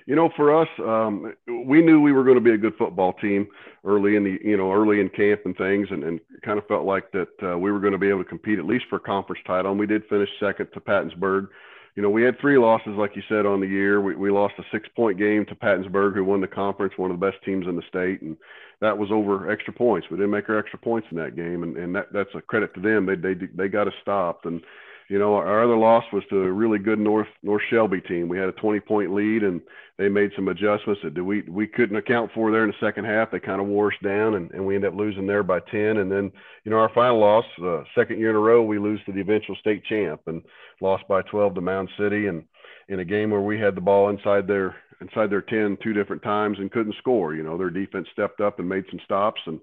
You 0.04 0.14
know, 0.14 0.28
for 0.36 0.54
us, 0.54 0.68
um, 0.78 1.34
we 1.64 1.82
knew 1.82 2.00
we 2.00 2.12
were 2.12 2.22
going 2.24 2.36
to 2.36 2.42
be 2.42 2.52
a 2.52 2.58
good 2.58 2.74
football 2.76 3.14
team 3.14 3.48
early 3.84 4.16
in 4.16 4.22
the, 4.22 4.38
you 4.44 4.56
know, 4.56 4.70
early 4.70 5.00
in 5.00 5.08
camp 5.08 5.40
and 5.46 5.56
things, 5.56 5.88
and, 5.90 6.04
and 6.04 6.20
kind 6.44 6.58
of 6.58 6.66
felt 6.66 6.84
like 6.84 7.10
that 7.12 7.28
uh, 7.42 7.58
we 7.58 7.72
were 7.72 7.80
going 7.80 7.92
to 7.92 7.98
be 7.98 8.08
able 8.08 8.22
to 8.22 8.28
compete 8.28 8.58
at 8.58 8.66
least 8.66 8.84
for 8.88 8.96
a 8.96 9.00
conference 9.00 9.40
title. 9.46 9.70
And 9.70 9.80
we 9.80 9.86
did 9.86 10.04
finish 10.08 10.28
second 10.38 10.68
to 10.74 10.80
Pattonsburg 10.80 11.48
you 11.96 12.02
know, 12.02 12.10
we 12.10 12.22
had 12.22 12.38
three 12.38 12.58
losses, 12.58 12.92
like 12.96 13.16
you 13.16 13.22
said, 13.28 13.46
on 13.46 13.60
the 13.60 13.66
year. 13.66 14.00
We, 14.00 14.14
we 14.14 14.30
lost 14.30 14.54
a 14.58 14.62
six 14.70 14.86
point 14.94 15.18
game 15.18 15.46
to 15.46 15.54
Pattonsburg, 15.54 16.14
who 16.14 16.24
won 16.24 16.42
the 16.42 16.46
conference, 16.46 16.92
one 16.96 17.10
of 17.10 17.18
the 17.18 17.26
best 17.26 17.42
teams 17.42 17.66
in 17.66 17.74
the 17.74 17.82
state. 17.88 18.20
And 18.20 18.36
that 18.80 18.96
was 18.96 19.10
over 19.10 19.50
extra 19.50 19.72
points. 19.72 20.06
We 20.10 20.18
didn't 20.18 20.30
make 20.30 20.48
our 20.48 20.58
extra 20.58 20.78
points 20.78 21.08
in 21.10 21.16
that 21.16 21.34
game. 21.34 21.62
And, 21.62 21.76
and 21.76 21.96
that, 21.96 22.12
that's 22.12 22.34
a 22.34 22.42
credit 22.42 22.74
to 22.74 22.80
them. 22.80 23.06
They, 23.06 23.16
they, 23.16 23.46
they 23.54 23.68
got 23.68 23.88
us 23.88 23.94
stopped. 24.02 24.44
And, 24.44 24.62
you 25.08 25.18
know, 25.20 25.34
our 25.34 25.62
other 25.62 25.76
loss 25.76 26.04
was 26.12 26.24
to 26.30 26.42
a 26.42 26.50
really 26.50 26.78
good 26.78 26.98
North 26.98 27.28
North 27.42 27.62
Shelby 27.70 28.00
team. 28.00 28.28
We 28.28 28.38
had 28.38 28.48
a 28.48 28.52
20 28.52 28.80
point 28.80 29.14
lead, 29.14 29.44
and 29.44 29.60
they 29.98 30.08
made 30.08 30.32
some 30.34 30.48
adjustments 30.48 31.00
that 31.04 31.22
we 31.22 31.42
we 31.42 31.66
couldn't 31.68 31.96
account 31.96 32.32
for 32.34 32.50
there 32.50 32.64
in 32.64 32.70
the 32.70 32.86
second 32.86 33.04
half. 33.04 33.30
They 33.30 33.38
kind 33.38 33.60
of 33.60 33.68
wore 33.68 33.92
us 33.92 33.98
down, 34.02 34.34
and, 34.34 34.50
and 34.50 34.66
we 34.66 34.74
ended 34.74 34.92
up 34.92 34.98
losing 34.98 35.26
there 35.26 35.44
by 35.44 35.60
10. 35.60 35.98
And 35.98 36.10
then, 36.10 36.32
you 36.64 36.70
know, 36.70 36.78
our 36.78 36.90
final 36.92 37.20
loss, 37.20 37.44
uh, 37.62 37.82
second 37.94 38.18
year 38.18 38.30
in 38.30 38.36
a 38.36 38.40
row, 38.40 38.62
we 38.62 38.78
lose 38.78 39.00
to 39.06 39.12
the 39.12 39.20
eventual 39.20 39.56
state 39.56 39.84
champ 39.84 40.22
and 40.26 40.42
lost 40.80 41.04
by 41.08 41.22
12 41.22 41.54
to 41.54 41.60
Mound 41.60 41.88
City, 41.98 42.26
and 42.26 42.44
in 42.88 43.00
a 43.00 43.04
game 43.04 43.30
where 43.30 43.40
we 43.40 43.60
had 43.60 43.76
the 43.76 43.80
ball 43.80 44.08
inside 44.08 44.46
their 44.46 44.74
inside 45.00 45.30
their 45.30 45.42
10 45.42 45.76
two 45.82 45.92
different 45.92 46.22
times 46.22 46.58
and 46.58 46.72
couldn't 46.72 46.96
score. 46.96 47.34
You 47.34 47.44
know, 47.44 47.56
their 47.56 47.70
defense 47.70 48.08
stepped 48.12 48.40
up 48.40 48.58
and 48.58 48.68
made 48.68 48.84
some 48.90 49.00
stops, 49.04 49.40
and 49.46 49.60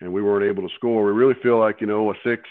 and 0.00 0.12
we 0.12 0.22
weren't 0.22 0.48
able 0.48 0.68
to 0.68 0.74
score. 0.76 1.04
We 1.04 1.12
really 1.12 1.40
feel 1.42 1.58
like 1.58 1.80
you 1.80 1.88
know 1.88 2.10
a 2.10 2.14
six 2.24 2.42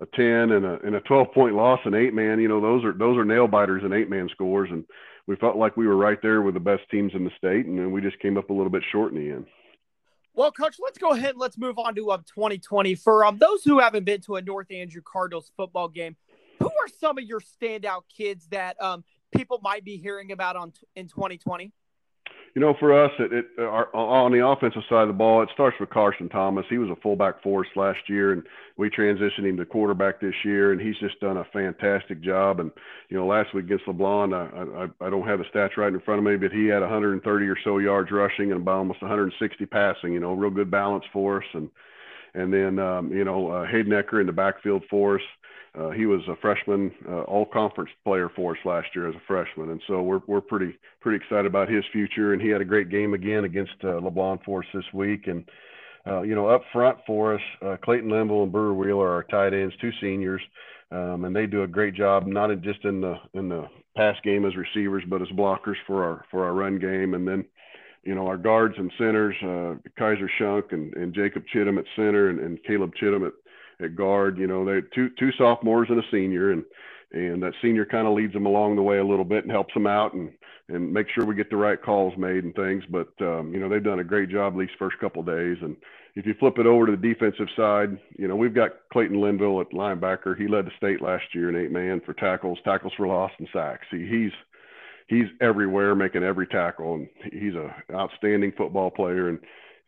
a 0.00 0.06
10 0.06 0.24
and 0.24 0.64
a, 0.64 0.78
and 0.84 0.94
a 0.94 1.00
12 1.00 1.32
point 1.32 1.54
loss 1.54 1.80
in 1.84 1.94
eight 1.94 2.14
man, 2.14 2.40
you 2.40 2.48
know, 2.48 2.60
those 2.60 2.84
are, 2.84 2.92
those 2.92 3.18
are 3.18 3.24
nail 3.24 3.46
biters 3.46 3.82
in 3.84 3.92
eight 3.92 4.08
man 4.08 4.28
scores. 4.30 4.70
And 4.70 4.84
we 5.26 5.36
felt 5.36 5.56
like 5.56 5.76
we 5.76 5.86
were 5.86 5.96
right 5.96 6.18
there 6.22 6.42
with 6.42 6.54
the 6.54 6.60
best 6.60 6.82
teams 6.90 7.12
in 7.14 7.24
the 7.24 7.30
state. 7.36 7.66
And 7.66 7.78
then 7.78 7.92
we 7.92 8.00
just 8.00 8.18
came 8.20 8.38
up 8.38 8.50
a 8.50 8.52
little 8.52 8.70
bit 8.70 8.82
short 8.90 9.12
in 9.12 9.18
the 9.18 9.32
end. 9.32 9.46
Well, 10.32 10.52
coach, 10.52 10.76
let's 10.82 10.98
go 10.98 11.10
ahead 11.10 11.30
and 11.30 11.38
let's 11.38 11.58
move 11.58 11.78
on 11.78 11.94
to 11.96 12.12
um 12.12 12.24
2020 12.34 12.94
for 12.94 13.24
um 13.24 13.38
those 13.38 13.64
who 13.64 13.78
haven't 13.78 14.04
been 14.04 14.20
to 14.22 14.36
a 14.36 14.42
North 14.42 14.70
Andrew 14.70 15.02
Cardinals 15.04 15.50
football 15.56 15.88
game. 15.88 16.16
Who 16.60 16.66
are 16.66 16.88
some 16.98 17.18
of 17.18 17.24
your 17.24 17.40
standout 17.40 18.02
kids 18.16 18.46
that 18.50 18.80
um 18.80 19.04
people 19.32 19.58
might 19.62 19.84
be 19.84 19.96
hearing 19.96 20.32
about 20.32 20.56
on 20.56 20.72
in 20.94 21.08
2020? 21.08 21.72
You 22.54 22.60
know, 22.60 22.74
for 22.80 23.04
us, 23.04 23.12
it, 23.20 23.32
it 23.32 23.46
our, 23.60 23.94
on 23.94 24.32
the 24.32 24.44
offensive 24.44 24.82
side 24.88 25.02
of 25.02 25.08
the 25.08 25.14
ball, 25.14 25.42
it 25.42 25.48
starts 25.54 25.76
with 25.78 25.90
Carson 25.90 26.28
Thomas. 26.28 26.66
He 26.68 26.78
was 26.78 26.90
a 26.90 27.00
fullback 27.00 27.42
for 27.42 27.60
us 27.60 27.70
last 27.76 28.00
year, 28.08 28.32
and 28.32 28.42
we 28.76 28.90
transitioned 28.90 29.48
him 29.48 29.56
to 29.56 29.64
quarterback 29.64 30.20
this 30.20 30.34
year, 30.44 30.72
and 30.72 30.80
he's 30.80 30.98
just 30.98 31.20
done 31.20 31.36
a 31.36 31.44
fantastic 31.52 32.20
job. 32.20 32.58
And 32.58 32.72
you 33.08 33.16
know, 33.16 33.26
last 33.26 33.54
week 33.54 33.66
against 33.66 33.86
LeBlond, 33.86 34.34
I, 34.34 34.84
I, 34.84 35.06
I 35.06 35.10
don't 35.10 35.28
have 35.28 35.38
the 35.38 35.44
stats 35.44 35.76
right 35.76 35.92
in 35.92 36.00
front 36.00 36.18
of 36.18 36.24
me, 36.24 36.36
but 36.36 36.50
he 36.50 36.66
had 36.66 36.80
130 36.80 37.46
or 37.46 37.56
so 37.62 37.78
yards 37.78 38.10
rushing 38.10 38.50
and 38.50 38.60
about 38.60 38.78
almost 38.78 39.02
160 39.02 39.66
passing. 39.66 40.12
You 40.12 40.20
know, 40.20 40.32
real 40.32 40.50
good 40.50 40.72
balance 40.72 41.04
for 41.12 41.38
us, 41.38 41.48
and 41.54 41.70
and 42.34 42.52
then 42.52 42.78
um, 42.78 43.12
you 43.12 43.24
know 43.24 43.48
uh, 43.50 43.66
Hayden 43.66 43.92
Ecker 43.92 44.20
in 44.20 44.26
the 44.26 44.32
backfield 44.32 44.82
for 44.90 45.16
us. 45.16 45.22
Uh, 45.78 45.90
he 45.90 46.06
was 46.06 46.20
a 46.28 46.34
freshman, 46.42 46.90
uh, 47.08 47.20
all 47.22 47.46
conference 47.46 47.90
player 48.04 48.28
for 48.34 48.52
us 48.52 48.58
last 48.64 48.88
year 48.94 49.08
as 49.08 49.14
a 49.14 49.22
freshman, 49.26 49.70
and 49.70 49.80
so 49.86 50.02
we're 50.02 50.20
we're 50.26 50.40
pretty 50.40 50.76
pretty 51.00 51.22
excited 51.22 51.46
about 51.46 51.68
his 51.68 51.84
future. 51.92 52.32
And 52.32 52.42
he 52.42 52.48
had 52.48 52.60
a 52.60 52.64
great 52.64 52.90
game 52.90 53.14
again 53.14 53.44
against 53.44 53.74
uh, 53.84 54.00
LeBlond 54.00 54.42
for 54.44 54.60
us 54.60 54.68
this 54.74 54.84
week. 54.92 55.28
And 55.28 55.48
uh, 56.06 56.22
you 56.22 56.34
know, 56.34 56.48
up 56.48 56.62
front 56.72 56.98
for 57.06 57.34
us, 57.34 57.40
uh, 57.62 57.76
Clayton 57.84 58.10
Linville 58.10 58.42
and 58.42 58.52
Brewer 58.52 58.74
Wheeler 58.74 59.06
are 59.06 59.14
our 59.14 59.22
tight 59.24 59.54
ends, 59.54 59.74
two 59.80 59.92
seniors, 60.00 60.42
um, 60.90 61.24
and 61.24 61.36
they 61.36 61.46
do 61.46 61.62
a 61.62 61.68
great 61.68 61.94
job 61.94 62.26
not 62.26 62.50
just 62.62 62.84
in 62.84 63.00
the 63.00 63.14
in 63.34 63.48
the 63.48 63.66
pass 63.96 64.16
game 64.24 64.44
as 64.44 64.56
receivers, 64.56 65.04
but 65.08 65.22
as 65.22 65.28
blockers 65.28 65.76
for 65.86 66.02
our 66.02 66.24
for 66.32 66.44
our 66.44 66.52
run 66.52 66.80
game. 66.80 67.14
And 67.14 67.28
then 67.28 67.44
you 68.02 68.14
know, 68.14 68.26
our 68.26 68.38
guards 68.38 68.74
and 68.78 68.90
centers, 68.98 69.36
uh, 69.42 69.74
Kaiser 69.98 70.30
Shunk 70.38 70.72
and, 70.72 70.94
and 70.94 71.14
Jacob 71.14 71.44
Chittum 71.54 71.78
at 71.78 71.84
center 71.96 72.30
and, 72.30 72.40
and 72.40 72.62
Caleb 72.64 72.92
Chittum 73.00 73.26
at, 73.26 73.32
at 73.82 73.96
guard. 73.96 74.38
You 74.38 74.46
know, 74.46 74.64
they 74.64 74.80
two 74.94 75.10
two 75.18 75.30
sophomores 75.38 75.88
and 75.90 75.98
a 75.98 76.10
senior, 76.10 76.52
and 76.52 76.64
and 77.12 77.42
that 77.42 77.54
senior 77.62 77.84
kind 77.84 78.06
of 78.06 78.14
leads 78.14 78.32
them 78.32 78.46
along 78.46 78.76
the 78.76 78.82
way 78.82 78.98
a 78.98 79.04
little 79.04 79.24
bit 79.24 79.44
and 79.44 79.52
helps 79.52 79.74
them 79.74 79.86
out 79.86 80.14
and 80.14 80.30
and 80.68 80.92
make 80.92 81.08
sure 81.10 81.24
we 81.24 81.34
get 81.34 81.50
the 81.50 81.56
right 81.56 81.82
calls 81.82 82.16
made 82.16 82.44
and 82.44 82.54
things. 82.54 82.84
But 82.90 83.08
um, 83.20 83.52
you 83.52 83.60
know, 83.60 83.68
they've 83.68 83.82
done 83.82 84.00
a 84.00 84.04
great 84.04 84.30
job 84.30 84.58
these 84.58 84.68
first 84.78 84.98
couple 84.98 85.22
days. 85.22 85.56
And 85.62 85.76
if 86.14 86.26
you 86.26 86.34
flip 86.38 86.58
it 86.58 86.66
over 86.66 86.86
to 86.86 86.92
the 86.96 87.08
defensive 87.08 87.48
side, 87.56 87.98
you 88.16 88.28
know, 88.28 88.36
we've 88.36 88.54
got 88.54 88.88
Clayton 88.92 89.20
Linville 89.20 89.60
at 89.60 89.70
linebacker. 89.70 90.38
He 90.38 90.48
led 90.48 90.66
the 90.66 90.72
state 90.76 91.02
last 91.02 91.24
year 91.34 91.48
in 91.48 91.56
eight 91.56 91.72
man 91.72 92.00
for 92.04 92.14
tackles, 92.14 92.58
tackles 92.64 92.92
for 92.96 93.06
loss, 93.06 93.32
and 93.38 93.48
sacks. 93.52 93.86
He, 93.90 94.06
he's 94.06 94.32
he's 95.08 95.26
everywhere, 95.40 95.94
making 95.94 96.22
every 96.22 96.46
tackle, 96.46 96.94
and 96.94 97.08
he's 97.32 97.54
a 97.54 97.74
outstanding 97.92 98.52
football 98.56 98.90
player. 98.90 99.28
And 99.28 99.40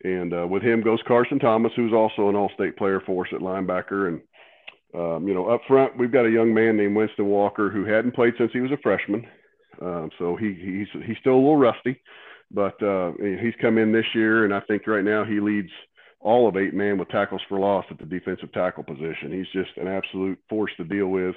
and 0.04 0.34
uh, 0.34 0.46
with 0.46 0.62
him 0.62 0.82
goes 0.82 1.00
Carson 1.06 1.38
Thomas, 1.38 1.72
who's 1.76 1.92
also 1.92 2.28
an 2.28 2.36
All-State 2.36 2.76
player 2.76 3.00
for 3.04 3.26
us 3.26 3.32
at 3.32 3.40
linebacker. 3.40 4.08
And 4.08 4.20
um, 4.94 5.26
you 5.26 5.34
know, 5.34 5.48
up 5.48 5.62
front 5.66 5.98
we've 5.98 6.12
got 6.12 6.26
a 6.26 6.30
young 6.30 6.52
man 6.52 6.76
named 6.76 6.96
Winston 6.96 7.26
Walker 7.26 7.70
who 7.70 7.84
hadn't 7.84 8.14
played 8.14 8.34
since 8.36 8.52
he 8.52 8.60
was 8.60 8.72
a 8.72 8.82
freshman, 8.82 9.26
um, 9.80 10.10
so 10.18 10.36
he 10.36 10.54
he's 10.54 11.02
he's 11.06 11.16
still 11.20 11.34
a 11.34 11.36
little 11.36 11.56
rusty, 11.56 12.00
but 12.50 12.82
uh, 12.82 13.12
he's 13.18 13.54
come 13.60 13.78
in 13.78 13.92
this 13.92 14.04
year, 14.14 14.44
and 14.44 14.54
I 14.54 14.60
think 14.60 14.86
right 14.86 15.04
now 15.04 15.24
he 15.24 15.40
leads 15.40 15.70
all 16.20 16.48
of 16.48 16.56
eight 16.56 16.74
man 16.74 16.98
with 16.98 17.08
tackles 17.08 17.40
for 17.48 17.58
loss 17.58 17.84
at 17.90 17.98
the 17.98 18.04
defensive 18.04 18.52
tackle 18.52 18.84
position. 18.84 19.32
He's 19.32 19.50
just 19.52 19.76
an 19.76 19.88
absolute 19.88 20.38
force 20.48 20.70
to 20.76 20.84
deal 20.84 21.08
with 21.08 21.34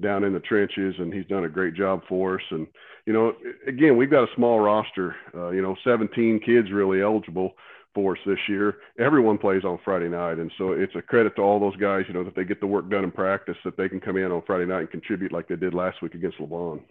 down 0.00 0.22
in 0.22 0.32
the 0.32 0.40
trenches, 0.40 0.94
and 0.98 1.12
he's 1.12 1.26
done 1.26 1.44
a 1.44 1.48
great 1.48 1.74
job 1.74 2.02
for 2.08 2.36
us. 2.36 2.44
And 2.50 2.66
you 3.06 3.12
know, 3.12 3.32
again, 3.66 3.96
we've 3.96 4.10
got 4.10 4.24
a 4.24 4.34
small 4.36 4.60
roster. 4.60 5.16
Uh, 5.34 5.48
you 5.50 5.62
know, 5.62 5.76
17 5.84 6.40
kids 6.44 6.70
really 6.70 7.02
eligible 7.02 7.54
for 7.98 8.12
us 8.12 8.22
this 8.24 8.38
year. 8.48 8.76
Everyone 9.00 9.38
plays 9.38 9.64
on 9.64 9.76
Friday 9.84 10.08
night, 10.08 10.38
and 10.38 10.52
so 10.56 10.70
it's 10.70 10.94
a 10.94 11.02
credit 11.02 11.34
to 11.34 11.42
all 11.42 11.58
those 11.58 11.74
guys. 11.74 12.04
You 12.06 12.14
know 12.14 12.22
that 12.22 12.36
they 12.36 12.44
get 12.44 12.60
the 12.60 12.66
work 12.66 12.88
done 12.88 13.02
in 13.02 13.10
practice, 13.10 13.56
that 13.64 13.76
they 13.76 13.88
can 13.88 13.98
come 13.98 14.16
in 14.16 14.30
on 14.30 14.40
Friday 14.46 14.66
night 14.66 14.82
and 14.82 14.90
contribute 14.90 15.32
like 15.32 15.48
they 15.48 15.56
did 15.56 15.74
last 15.74 16.00
week 16.00 16.14
against 16.14 16.38
LeBlond. 16.38 16.82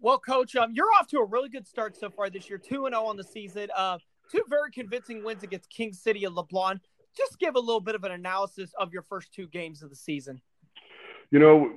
Well, 0.00 0.20
Coach, 0.20 0.54
um, 0.54 0.70
you're 0.72 0.86
off 1.00 1.08
to 1.08 1.18
a 1.18 1.24
really 1.24 1.48
good 1.48 1.66
start 1.66 1.96
so 1.96 2.10
far 2.10 2.30
this 2.30 2.48
year, 2.48 2.58
two 2.58 2.86
and 2.86 2.92
zero 2.92 3.06
oh 3.06 3.08
on 3.08 3.16
the 3.16 3.24
season. 3.24 3.70
Uh, 3.76 3.98
two 4.30 4.44
very 4.48 4.70
convincing 4.70 5.24
wins 5.24 5.42
against 5.42 5.68
King 5.68 5.92
City 5.92 6.24
and 6.24 6.36
LeBlond. 6.36 6.78
Just 7.16 7.40
give 7.40 7.56
a 7.56 7.60
little 7.60 7.80
bit 7.80 7.96
of 7.96 8.04
an 8.04 8.12
analysis 8.12 8.72
of 8.78 8.92
your 8.92 9.02
first 9.02 9.34
two 9.34 9.48
games 9.48 9.82
of 9.82 9.90
the 9.90 9.96
season. 9.96 10.40
You 11.30 11.38
know, 11.38 11.70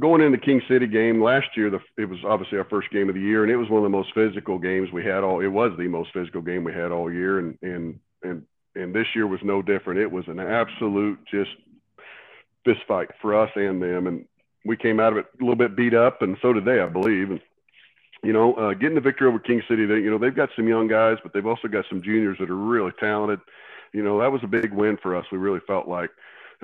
going 0.00 0.20
into 0.20 0.38
King 0.38 0.62
City 0.68 0.86
game 0.86 1.20
last 1.20 1.48
year, 1.56 1.68
the, 1.68 1.80
it 2.00 2.08
was 2.08 2.20
obviously 2.24 2.58
our 2.58 2.64
first 2.64 2.90
game 2.90 3.08
of 3.08 3.16
the 3.16 3.20
year, 3.20 3.42
and 3.42 3.50
it 3.50 3.56
was 3.56 3.68
one 3.68 3.78
of 3.78 3.82
the 3.82 3.96
most 3.96 4.14
physical 4.14 4.58
games 4.58 4.92
we 4.92 5.04
had 5.04 5.24
all. 5.24 5.40
It 5.40 5.48
was 5.48 5.72
the 5.76 5.88
most 5.88 6.10
physical 6.12 6.42
game 6.42 6.62
we 6.62 6.72
had 6.72 6.92
all 6.92 7.12
year, 7.12 7.40
and 7.40 7.58
and 7.60 7.98
and 8.22 8.42
and 8.76 8.94
this 8.94 9.08
year 9.14 9.26
was 9.26 9.40
no 9.42 9.62
different. 9.62 10.00
It 10.00 10.12
was 10.12 10.24
an 10.28 10.38
absolute 10.38 11.18
just 11.28 11.50
fist 12.64 12.80
fight 12.86 13.10
for 13.20 13.36
us 13.36 13.50
and 13.56 13.82
them, 13.82 14.06
and 14.06 14.26
we 14.64 14.76
came 14.76 15.00
out 15.00 15.12
of 15.12 15.18
it 15.18 15.26
a 15.40 15.42
little 15.42 15.56
bit 15.56 15.76
beat 15.76 15.94
up, 15.94 16.22
and 16.22 16.36
so 16.40 16.52
did 16.52 16.64
they, 16.64 16.80
I 16.80 16.86
believe. 16.86 17.30
And 17.30 17.40
you 18.22 18.32
know, 18.32 18.54
uh, 18.54 18.74
getting 18.74 18.94
the 18.94 19.00
victory 19.00 19.28
over 19.28 19.38
King 19.38 19.62
City, 19.68 19.84
they, 19.86 19.96
you 19.96 20.10
know, 20.10 20.18
they've 20.18 20.34
got 20.34 20.48
some 20.56 20.66
young 20.66 20.88
guys, 20.88 21.18
but 21.22 21.32
they've 21.32 21.46
also 21.46 21.68
got 21.68 21.84
some 21.88 22.02
juniors 22.02 22.38
that 22.40 22.48
are 22.48 22.56
really 22.56 22.92
talented. 22.98 23.40
You 23.92 24.02
know, 24.02 24.20
that 24.20 24.32
was 24.32 24.40
a 24.42 24.48
big 24.48 24.72
win 24.72 24.98
for 25.02 25.14
us. 25.14 25.26
We 25.30 25.38
really 25.38 25.60
felt 25.66 25.86
like 25.86 26.10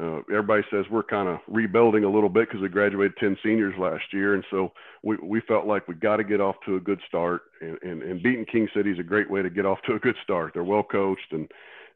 uh, 0.01 0.21
everybody 0.31 0.63
says 0.71 0.87
we're 0.91 1.03
kind 1.03 1.29
of 1.29 1.41
rebuilding 1.47 2.05
a 2.05 2.11
little 2.11 2.29
bit 2.29 2.49
because 2.49 2.63
we 2.63 2.69
graduated 2.69 3.17
10 3.19 3.37
seniors 3.43 3.75
last 3.79 4.05
year. 4.13 4.35
And 4.35 4.45
so 4.51 4.73
we, 5.03 5.17
we 5.23 5.41
felt 5.43 5.67
like 5.67 5.89
we 5.89 5.95
got 5.95 6.17
to 6.17 6.25
get 6.25 6.41
off 6.41 6.57
to 6.65 6.77
a 6.77 6.81
good 6.81 7.01
start. 7.07 7.43
And, 7.61 7.79
and, 7.83 8.03
and 8.03 8.23
beating 8.23 8.47
King 8.47 8.69
City 8.75 8.91
is 8.91 8.99
a 8.99 9.03
great 9.03 9.31
way 9.31 9.43
to 9.43 9.51
get 9.51 9.67
off 9.67 9.79
to 9.87 9.95
a 9.95 9.99
good 9.99 10.17
start. 10.23 10.53
They're 10.55 10.65
well 10.65 10.83
coached. 10.83 11.33
And, 11.33 11.51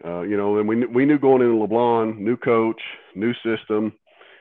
uh, 0.04 0.20
you 0.20 0.36
know, 0.36 0.58
and 0.58 0.68
we, 0.68 0.84
we 0.86 1.06
knew 1.06 1.18
going 1.18 1.40
into 1.40 1.54
LeBlond, 1.54 2.18
new 2.18 2.36
coach, 2.36 2.80
new 3.14 3.32
system. 3.44 3.92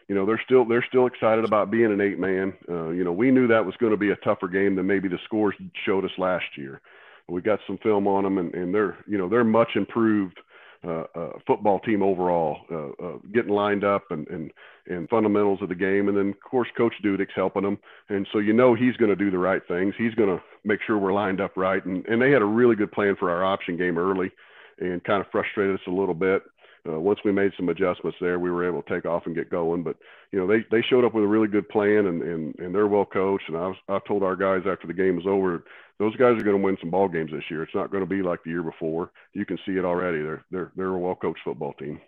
You 0.09 0.15
know, 0.15 0.25
they're 0.25 0.41
still 0.43 0.65
they're 0.65 0.85
still 0.89 1.07
excited 1.07 1.45
about 1.45 1.71
being 1.71 1.93
an 1.93 2.01
eight 2.01 2.19
man. 2.19 2.53
Uh, 2.69 2.89
you 2.89 3.05
know, 3.05 3.13
we 3.13 3.31
knew 3.31 3.47
that 3.47 3.65
was 3.65 3.75
going 3.79 3.93
to 3.93 3.97
be 3.97 4.09
a 4.09 4.17
tougher 4.17 4.49
game 4.49 4.75
than 4.75 4.85
maybe 4.85 5.07
the 5.07 5.17
scores 5.23 5.55
showed 5.85 6.03
us 6.03 6.11
last 6.17 6.43
year. 6.57 6.81
We 7.29 7.41
got 7.41 7.59
some 7.65 7.77
film 7.77 8.05
on 8.05 8.25
them, 8.25 8.37
and, 8.37 8.53
and 8.53 8.75
they're 8.75 8.97
you 9.07 9.17
know 9.17 9.29
they're 9.29 9.45
much 9.45 9.69
improved– 9.75 10.37
uh, 10.85 11.03
uh, 11.15 11.29
football 11.47 11.79
team 11.79 12.03
overall, 12.03 12.57
uh, 12.71 13.05
uh, 13.05 13.17
getting 13.33 13.53
lined 13.53 13.83
up 13.83 14.03
and, 14.09 14.27
and, 14.27 14.51
and 14.87 15.07
fundamentals 15.09 15.61
of 15.61 15.69
the 15.69 15.75
game. 15.75 16.09
And 16.09 16.17
then, 16.17 16.29
of 16.29 16.39
course, 16.41 16.67
Coach 16.77 16.93
Dudek's 17.03 17.33
helping 17.35 17.63
them. 17.63 17.77
And 18.09 18.27
so 18.31 18.39
you 18.39 18.53
know 18.53 18.73
he's 18.73 18.97
going 18.97 19.09
to 19.09 19.15
do 19.15 19.31
the 19.31 19.37
right 19.37 19.61
things. 19.67 19.93
He's 19.97 20.13
going 20.15 20.29
to 20.29 20.43
make 20.65 20.79
sure 20.85 20.97
we're 20.97 21.13
lined 21.13 21.39
up 21.39 21.55
right. 21.55 21.83
And, 21.85 22.05
and 22.07 22.21
they 22.21 22.31
had 22.31 22.41
a 22.41 22.45
really 22.45 22.75
good 22.75 22.91
plan 22.91 23.15
for 23.17 23.29
our 23.31 23.45
option 23.45 23.77
game 23.77 23.97
early 23.97 24.31
and 24.79 25.03
kind 25.03 25.21
of 25.21 25.31
frustrated 25.31 25.75
us 25.75 25.87
a 25.87 25.91
little 25.91 26.15
bit. 26.15 26.43
Uh, 26.87 26.99
once 26.99 27.19
we 27.23 27.31
made 27.31 27.51
some 27.55 27.69
adjustments 27.69 28.17
there, 28.19 28.39
we 28.39 28.51
were 28.51 28.67
able 28.67 28.81
to 28.81 28.93
take 28.93 29.05
off 29.05 29.25
and 29.25 29.35
get 29.35 29.49
going. 29.49 29.83
But 29.83 29.95
you 30.31 30.39
know, 30.39 30.47
they 30.47 30.65
they 30.69 30.81
showed 30.81 31.05
up 31.05 31.13
with 31.13 31.23
a 31.23 31.27
really 31.27 31.47
good 31.47 31.69
plan, 31.69 32.07
and 32.07 32.21
and, 32.21 32.55
and 32.59 32.75
they're 32.75 32.87
well 32.87 33.05
coached. 33.05 33.47
And 33.47 33.57
I 33.57 33.67
was 33.67 33.77
I 33.87 33.99
told 34.07 34.23
our 34.23 34.35
guys 34.35 34.63
after 34.67 34.87
the 34.87 34.93
game 34.93 35.15
was 35.15 35.27
over, 35.27 35.63
those 35.99 36.15
guys 36.17 36.37
are 36.37 36.43
going 36.43 36.57
to 36.57 36.63
win 36.63 36.77
some 36.81 36.89
ball 36.89 37.07
games 37.07 37.31
this 37.31 37.49
year. 37.49 37.63
It's 37.63 37.75
not 37.75 37.91
going 37.91 38.03
to 38.03 38.09
be 38.09 38.21
like 38.21 38.43
the 38.43 38.49
year 38.49 38.63
before. 38.63 39.11
You 39.33 39.45
can 39.45 39.57
see 39.65 39.73
it 39.73 39.85
already. 39.85 40.21
They're 40.21 40.43
they're 40.51 40.71
they're 40.75 40.87
a 40.89 40.99
well 40.99 41.15
coached 41.15 41.41
football 41.45 41.73
team. 41.73 42.01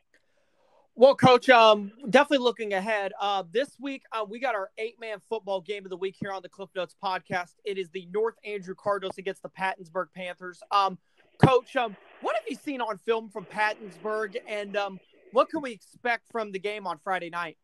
Well, 0.97 1.13
Coach, 1.13 1.49
um, 1.49 1.91
definitely 2.09 2.45
looking 2.45 2.73
ahead. 2.73 3.11
Uh, 3.19 3.43
this 3.51 3.75
week 3.81 4.03
uh, 4.13 4.23
we 4.27 4.39
got 4.39 4.55
our 4.55 4.71
eight-man 4.77 5.17
football 5.27 5.59
game 5.59 5.85
of 5.85 5.89
the 5.89 5.97
week 5.97 6.15
here 6.17 6.31
on 6.31 6.41
the 6.41 6.47
Cliff 6.47 6.69
Notes 6.73 6.95
podcast. 7.03 7.51
It 7.65 7.77
is 7.77 7.89
the 7.89 8.07
North 8.13 8.35
Andrew 8.45 8.75
Cardinals 8.75 9.17
against 9.17 9.43
the 9.43 9.49
Pattonsburg 9.49 10.07
Panthers. 10.15 10.63
Um, 10.71 10.97
Coach, 11.37 11.75
um, 11.75 11.95
what 12.21 12.35
have 12.35 12.45
you 12.47 12.55
seen 12.55 12.81
on 12.81 12.97
film 12.97 13.29
from 13.29 13.45
Pattonsburg, 13.45 14.37
and 14.47 14.75
um, 14.75 14.99
what 15.31 15.49
can 15.49 15.61
we 15.61 15.71
expect 15.71 16.23
from 16.31 16.51
the 16.51 16.59
game 16.59 16.87
on 16.87 16.99
Friday 17.03 17.29
night? 17.29 17.57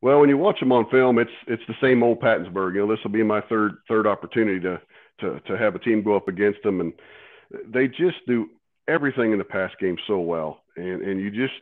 Well, 0.00 0.20
when 0.20 0.28
you 0.28 0.36
watch 0.36 0.60
them 0.60 0.72
on 0.72 0.88
film, 0.90 1.18
it's 1.18 1.30
it's 1.46 1.62
the 1.66 1.74
same 1.80 2.02
old 2.02 2.20
Pattonsburg. 2.20 2.74
You 2.74 2.86
know, 2.86 2.94
this 2.94 3.02
will 3.02 3.10
be 3.10 3.22
my 3.22 3.40
third 3.42 3.78
third 3.88 4.06
opportunity 4.06 4.60
to 4.60 4.80
to 5.20 5.40
to 5.40 5.58
have 5.58 5.74
a 5.74 5.78
team 5.78 6.02
go 6.02 6.16
up 6.16 6.28
against 6.28 6.62
them, 6.62 6.80
and 6.80 6.92
they 7.66 7.88
just 7.88 8.24
do 8.26 8.48
everything 8.86 9.32
in 9.32 9.38
the 9.38 9.44
pass 9.44 9.72
game 9.80 9.96
so 10.06 10.20
well. 10.20 10.60
And 10.76 11.02
and 11.02 11.20
you 11.20 11.30
just 11.30 11.60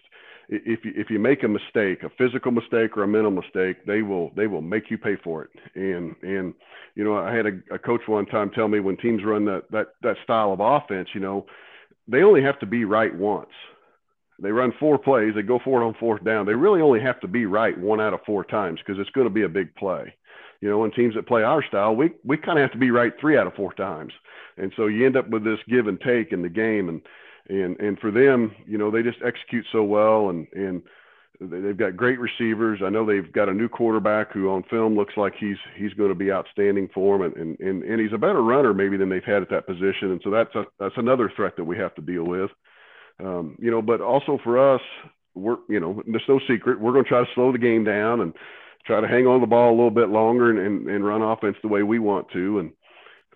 if 0.48 0.84
you 0.84 0.92
if 0.94 1.10
you 1.10 1.18
make 1.18 1.42
a 1.42 1.48
mistake, 1.48 2.02
a 2.02 2.10
physical 2.16 2.52
mistake 2.52 2.96
or 2.96 3.02
a 3.02 3.08
mental 3.08 3.30
mistake, 3.30 3.84
they 3.86 4.02
will 4.02 4.30
they 4.36 4.46
will 4.46 4.62
make 4.62 4.90
you 4.90 4.98
pay 4.98 5.16
for 5.22 5.44
it. 5.44 5.50
And 5.74 6.14
and 6.22 6.54
you 6.94 7.04
know, 7.04 7.16
I 7.16 7.34
had 7.34 7.46
a, 7.46 7.74
a 7.74 7.78
coach 7.78 8.02
one 8.06 8.26
time 8.26 8.50
tell 8.50 8.68
me 8.68 8.80
when 8.80 8.96
teams 8.96 9.22
run 9.24 9.44
that 9.46 9.64
that 9.70 9.88
that 10.02 10.16
style 10.22 10.52
of 10.52 10.60
offense, 10.60 11.08
you 11.14 11.20
know, 11.20 11.46
they 12.06 12.22
only 12.22 12.42
have 12.42 12.58
to 12.60 12.66
be 12.66 12.84
right 12.84 13.14
once. 13.14 13.50
They 14.38 14.50
run 14.50 14.72
four 14.78 14.98
plays, 14.98 15.34
they 15.34 15.42
go 15.42 15.58
for 15.64 15.80
it 15.80 15.86
on 15.86 15.94
fourth 15.98 16.22
down. 16.22 16.46
They 16.46 16.54
really 16.54 16.82
only 16.82 17.00
have 17.00 17.20
to 17.20 17.28
be 17.28 17.46
right 17.46 17.76
one 17.78 18.00
out 18.00 18.12
of 18.12 18.20
four 18.26 18.44
times 18.44 18.80
because 18.80 19.00
it's 19.00 19.10
going 19.10 19.26
to 19.26 19.32
be 19.32 19.44
a 19.44 19.48
big 19.48 19.74
play. 19.76 20.14
You 20.60 20.68
know, 20.70 20.84
in 20.84 20.92
teams 20.92 21.14
that 21.14 21.26
play 21.26 21.42
our 21.42 21.64
style, 21.64 21.96
we 21.96 22.10
we 22.24 22.36
kind 22.36 22.58
of 22.58 22.62
have 22.62 22.72
to 22.72 22.78
be 22.78 22.90
right 22.90 23.12
three 23.20 23.36
out 23.36 23.46
of 23.46 23.54
four 23.54 23.72
times, 23.74 24.12
and 24.56 24.72
so 24.76 24.86
you 24.86 25.06
end 25.06 25.16
up 25.16 25.28
with 25.28 25.44
this 25.44 25.58
give 25.68 25.86
and 25.86 26.00
take 26.00 26.32
in 26.32 26.42
the 26.42 26.48
game, 26.48 26.88
and 26.88 27.02
and 27.48 27.78
and 27.80 27.98
for 27.98 28.10
them, 28.10 28.54
you 28.66 28.78
know, 28.78 28.90
they 28.90 29.02
just 29.02 29.18
execute 29.24 29.66
so 29.72 29.82
well, 29.82 30.30
and 30.30 30.46
and 30.52 30.82
they've 31.40 31.76
got 31.76 31.96
great 31.96 32.18
receivers. 32.18 32.80
I 32.84 32.88
know 32.88 33.04
they've 33.04 33.32
got 33.32 33.48
a 33.48 33.54
new 33.54 33.68
quarterback 33.68 34.32
who 34.32 34.50
on 34.50 34.62
film 34.64 34.96
looks 34.96 35.14
like 35.16 35.34
he's 35.38 35.58
he's 35.76 35.92
going 35.94 36.08
to 36.08 36.14
be 36.14 36.32
outstanding 36.32 36.88
for 36.94 37.18
them, 37.18 37.32
and 37.36 37.58
and 37.60 37.82
and 37.82 38.00
he's 38.00 38.12
a 38.12 38.18
better 38.18 38.42
runner 38.42 38.74
maybe 38.74 38.96
than 38.96 39.08
they've 39.08 39.24
had 39.24 39.42
at 39.42 39.50
that 39.50 39.66
position, 39.66 40.12
and 40.12 40.20
so 40.24 40.30
that's 40.30 40.54
a, 40.54 40.64
that's 40.78 40.96
another 40.96 41.32
threat 41.34 41.56
that 41.56 41.64
we 41.64 41.76
have 41.76 41.94
to 41.96 42.02
deal 42.02 42.24
with. 42.24 42.50
Um, 43.18 43.56
you 43.60 43.70
know, 43.70 43.82
but 43.82 44.00
also 44.00 44.38
for 44.42 44.74
us, 44.74 44.82
we're 45.34 45.58
you 45.68 45.80
know, 45.80 46.02
there's 46.06 46.22
no 46.28 46.40
secret 46.48 46.80
we're 46.80 46.92
going 46.92 47.04
to 47.04 47.08
try 47.08 47.20
to 47.20 47.30
slow 47.34 47.52
the 47.52 47.58
game 47.58 47.84
down 47.84 48.20
and 48.20 48.32
try 48.86 49.00
to 49.00 49.08
hang 49.08 49.26
on 49.26 49.40
the 49.40 49.46
ball 49.46 49.70
a 49.70 49.76
little 49.76 49.90
bit 49.90 50.08
longer 50.08 50.50
and, 50.50 50.58
and, 50.58 50.88
and 50.88 51.04
run 51.04 51.22
offense 51.22 51.56
the 51.60 51.68
way 51.68 51.82
we 51.82 51.98
want 51.98 52.30
to. 52.30 52.60
And 52.60 52.72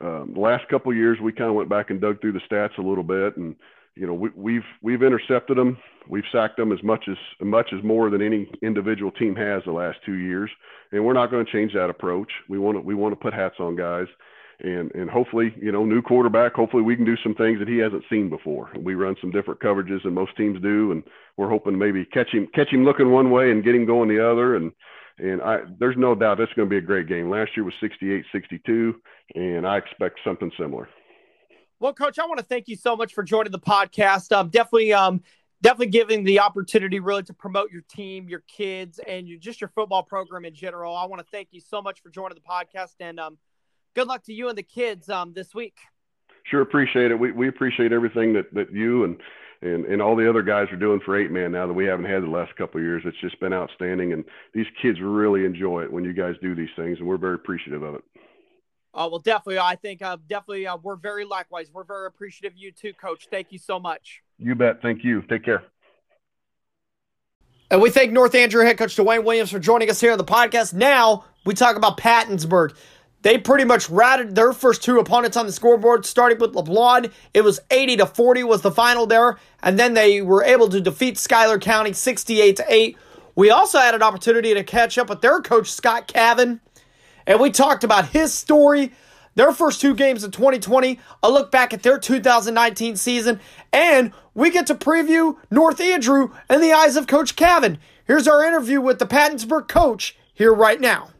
um, 0.01 0.33
the 0.35 0.40
last 0.40 0.68
couple 0.68 0.94
years, 0.94 1.18
we 1.20 1.33
kind 1.33 1.51
of 1.51 1.57
went 1.57 1.68
back 1.68 1.90
and 1.90 2.01
dug 2.01 2.20
through 2.20 2.33
the 2.33 2.40
stats 2.51 2.79
a 2.79 2.83
little 2.83 3.05
bit, 3.05 3.37
and 3.37 3.57
you 4.00 4.06
know, 4.06 4.14
we, 4.14 4.30
we've 4.34 4.64
we've 4.80 5.02
intercepted 5.02 5.58
them, 5.58 5.76
we've 6.08 6.24
sacked 6.32 6.56
them 6.56 6.72
as 6.72 6.82
much 6.82 7.04
as 7.06 7.18
much 7.42 7.68
as 7.76 7.84
more 7.84 8.08
than 8.08 8.22
any 8.22 8.50
individual 8.62 9.12
team 9.12 9.36
has 9.36 9.62
the 9.66 9.72
last 9.72 9.98
two 10.06 10.14
years, 10.14 10.50
and 10.90 11.04
we're 11.04 11.12
not 11.12 11.30
going 11.30 11.44
to 11.44 11.52
change 11.52 11.74
that 11.74 11.90
approach. 11.90 12.32
We 12.48 12.58
want 12.58 12.78
to 12.78 12.80
we 12.80 12.94
want 12.94 13.12
to 13.12 13.16
put 13.16 13.34
hats 13.34 13.56
on 13.60 13.76
guys, 13.76 14.06
and 14.60 14.90
and 14.94 15.10
hopefully, 15.10 15.54
you 15.60 15.70
know, 15.70 15.84
new 15.84 16.00
quarterback. 16.00 16.54
Hopefully, 16.54 16.82
we 16.82 16.96
can 16.96 17.04
do 17.04 17.18
some 17.22 17.34
things 17.34 17.58
that 17.58 17.68
he 17.68 17.76
hasn't 17.76 18.04
seen 18.08 18.30
before. 18.30 18.70
We 18.74 18.94
run 18.94 19.16
some 19.20 19.32
different 19.32 19.60
coverages 19.60 20.02
than 20.02 20.14
most 20.14 20.34
teams 20.34 20.62
do, 20.62 20.92
and 20.92 21.02
we're 21.36 21.50
hoping 21.50 21.78
maybe 21.78 22.06
catch 22.06 22.30
him 22.30 22.48
catch 22.54 22.68
him 22.72 22.86
looking 22.86 23.10
one 23.10 23.30
way 23.30 23.50
and 23.50 23.62
get 23.62 23.74
him 23.74 23.84
going 23.84 24.08
the 24.08 24.26
other, 24.26 24.56
and 24.56 24.72
and 25.18 25.42
I, 25.42 25.58
there's 25.78 25.98
no 25.98 26.14
doubt 26.14 26.38
that's 26.38 26.54
going 26.54 26.66
to 26.66 26.70
be 26.70 26.78
a 26.78 26.80
great 26.80 27.06
game. 27.06 27.28
Last 27.28 27.50
year 27.54 27.64
was 27.64 27.74
68 27.82 28.24
62, 28.32 28.94
and 29.34 29.66
I 29.66 29.76
expect 29.76 30.20
something 30.24 30.50
similar. 30.58 30.88
Well, 31.81 31.95
Coach, 31.95 32.19
I 32.19 32.27
want 32.27 32.38
to 32.38 32.45
thank 32.45 32.69
you 32.69 32.77
so 32.77 32.95
much 32.95 33.14
for 33.14 33.23
joining 33.23 33.53
the 33.53 33.59
podcast. 33.59 34.37
Um, 34.37 34.51
definitely, 34.51 34.93
um, 34.93 35.23
definitely 35.62 35.87
giving 35.87 36.25
the 36.25 36.40
opportunity 36.40 37.01
really 37.01 37.23
to 37.23 37.33
promote 37.33 37.73
your 37.73 37.81
team, 37.88 38.29
your 38.29 38.40
kids, 38.40 39.01
and 39.09 39.27
just 39.40 39.62
your 39.62 39.69
football 39.69 40.03
program 40.03 40.45
in 40.45 40.55
general. 40.55 40.95
I 40.95 41.07
want 41.07 41.21
to 41.21 41.27
thank 41.33 41.49
you 41.53 41.61
so 41.62 41.81
much 41.81 42.03
for 42.03 42.11
joining 42.11 42.35
the 42.35 42.43
podcast, 42.43 42.97
and 43.01 43.19
um, 43.19 43.38
good 43.95 44.07
luck 44.07 44.25
to 44.25 44.35
you 44.35 44.51
and 44.51 44.59
the 44.59 44.62
kids 44.62 45.09
um, 45.09 45.33
this 45.33 45.55
week. 45.55 45.79
Sure, 46.45 46.61
appreciate 46.61 47.12
it. 47.12 47.19
We 47.19 47.33
we 47.33 47.49
appreciate 47.49 47.93
everything 47.93 48.35
that 48.35 48.53
that 48.53 48.71
you 48.75 49.05
and 49.05 49.16
and 49.62 49.87
and 49.87 50.03
all 50.03 50.16
the 50.16 50.29
other 50.29 50.43
guys 50.43 50.71
are 50.73 50.77
doing 50.77 51.01
for 51.01 51.19
eight 51.19 51.31
man 51.31 51.51
now 51.51 51.66
that 51.66 51.73
we 51.73 51.87
haven't 51.87 52.05
had 52.05 52.23
the 52.23 52.29
last 52.29 52.55
couple 52.57 52.79
of 52.79 52.85
years. 52.85 53.03
It's 53.07 53.21
just 53.23 53.40
been 53.40 53.55
outstanding, 53.55 54.12
and 54.12 54.23
these 54.53 54.66
kids 54.83 55.01
really 55.01 55.47
enjoy 55.47 55.85
it 55.85 55.90
when 55.90 56.05
you 56.05 56.12
guys 56.12 56.35
do 56.43 56.55
these 56.55 56.69
things, 56.77 56.99
and 56.99 57.09
we're 57.09 57.16
very 57.16 57.37
appreciative 57.37 57.83
of 57.83 57.95
it. 57.95 58.05
Oh 59.00 59.08
well, 59.08 59.18
definitely. 59.18 59.58
I 59.58 59.76
think 59.76 60.02
uh, 60.02 60.18
definitely 60.28 60.66
uh, 60.66 60.76
we're 60.76 60.96
very 60.96 61.24
likewise. 61.24 61.70
We're 61.72 61.84
very 61.84 62.06
appreciative 62.06 62.52
of 62.52 62.58
you 62.58 62.70
too, 62.70 62.92
Coach. 62.92 63.28
Thank 63.30 63.46
you 63.48 63.58
so 63.58 63.80
much. 63.80 64.20
You 64.38 64.54
bet. 64.54 64.82
Thank 64.82 65.04
you. 65.04 65.22
Take 65.22 65.42
care. 65.42 65.62
And 67.70 67.80
we 67.80 67.88
thank 67.88 68.12
North 68.12 68.34
Andrew 68.34 68.62
head 68.62 68.76
coach 68.76 68.94
Dwayne 68.96 69.24
Williams 69.24 69.52
for 69.52 69.58
joining 69.58 69.88
us 69.88 70.02
here 70.02 70.12
on 70.12 70.18
the 70.18 70.24
podcast. 70.24 70.74
Now 70.74 71.24
we 71.46 71.54
talk 71.54 71.76
about 71.76 71.96
Pattonsburg. 71.96 72.76
They 73.22 73.38
pretty 73.38 73.64
much 73.64 73.88
ratted 73.88 74.34
their 74.34 74.52
first 74.52 74.82
two 74.84 74.98
opponents 74.98 75.38
on 75.38 75.46
the 75.46 75.52
scoreboard, 75.52 76.04
starting 76.04 76.38
with 76.38 76.52
LeBlond. 76.52 77.10
It 77.32 77.40
was 77.40 77.58
80 77.70 77.98
to 77.98 78.06
40 78.06 78.44
was 78.44 78.60
the 78.60 78.70
final 78.70 79.06
there, 79.06 79.38
and 79.62 79.78
then 79.78 79.94
they 79.94 80.20
were 80.20 80.44
able 80.44 80.68
to 80.68 80.80
defeat 80.80 81.16
Schuyler 81.16 81.58
County 81.58 81.94
68 81.94 82.56
to 82.56 82.64
8. 82.68 82.98
We 83.34 83.48
also 83.48 83.78
had 83.78 83.94
an 83.94 84.02
opportunity 84.02 84.52
to 84.52 84.62
catch 84.62 84.98
up 84.98 85.08
with 85.08 85.22
their 85.22 85.40
coach 85.40 85.72
Scott 85.72 86.06
Cavan, 86.06 86.60
and 87.31 87.38
we 87.38 87.49
talked 87.49 87.85
about 87.85 88.09
his 88.09 88.35
story, 88.35 88.93
their 89.37 89.53
first 89.53 89.81
two 89.81 89.95
games 89.95 90.25
of 90.25 90.33
2020, 90.33 90.99
a 91.23 91.31
look 91.31 91.53
back 91.53 91.73
at 91.73 91.85
their 91.85 91.97
2019 91.97 92.97
season, 92.97 93.38
and 93.73 94.11
we 94.35 94.51
get 94.51 94.66
to 94.66 94.75
preview 94.75 95.37
North 95.49 95.81
Andrew 95.81 96.33
in 96.51 96.61
the 96.61 96.73
eyes 96.73 96.97
of 96.97 97.07
Coach 97.07 97.37
Cavan. 97.37 97.79
Here's 98.05 98.27
our 98.27 98.45
interview 98.45 98.81
with 98.81 98.99
the 98.99 99.07
Pattonsburg 99.07 99.69
coach 99.69 100.19
here 100.35 100.53
right 100.53 100.81
now. 100.81 101.11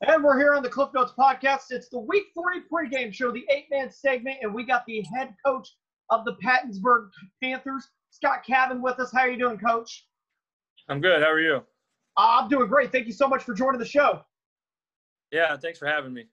And 0.00 0.24
we're 0.24 0.38
here 0.38 0.54
on 0.54 0.62
the 0.62 0.70
Cliff 0.70 0.88
Notes 0.94 1.12
podcast. 1.18 1.64
It's 1.68 1.90
the 1.90 2.00
week 2.00 2.28
three 2.32 2.62
pregame 2.72 3.12
show, 3.12 3.30
the 3.30 3.44
eight 3.54 3.66
man 3.70 3.90
segment, 3.90 4.38
and 4.40 4.54
we 4.54 4.64
got 4.64 4.86
the 4.86 5.04
head 5.14 5.34
coach 5.44 5.68
of 6.08 6.24
the 6.24 6.36
Pattonsburg 6.42 7.10
Panthers, 7.42 7.86
Scott 8.08 8.44
Cavan, 8.46 8.80
with 8.80 8.98
us. 8.98 9.12
How 9.12 9.20
are 9.20 9.30
you 9.30 9.38
doing, 9.38 9.58
coach? 9.58 10.06
I'm 10.88 11.02
good. 11.02 11.20
How 11.20 11.28
are 11.28 11.40
you? 11.40 11.60
Uh, 12.16 12.40
I'm 12.40 12.48
doing 12.48 12.68
great. 12.68 12.92
Thank 12.92 13.06
you 13.06 13.12
so 13.12 13.28
much 13.28 13.42
for 13.42 13.54
joining 13.54 13.78
the 13.78 13.86
show. 13.86 14.22
Yeah, 15.32 15.56
thanks 15.56 15.78
for 15.78 15.86
having 15.86 16.12
me. 16.12 16.26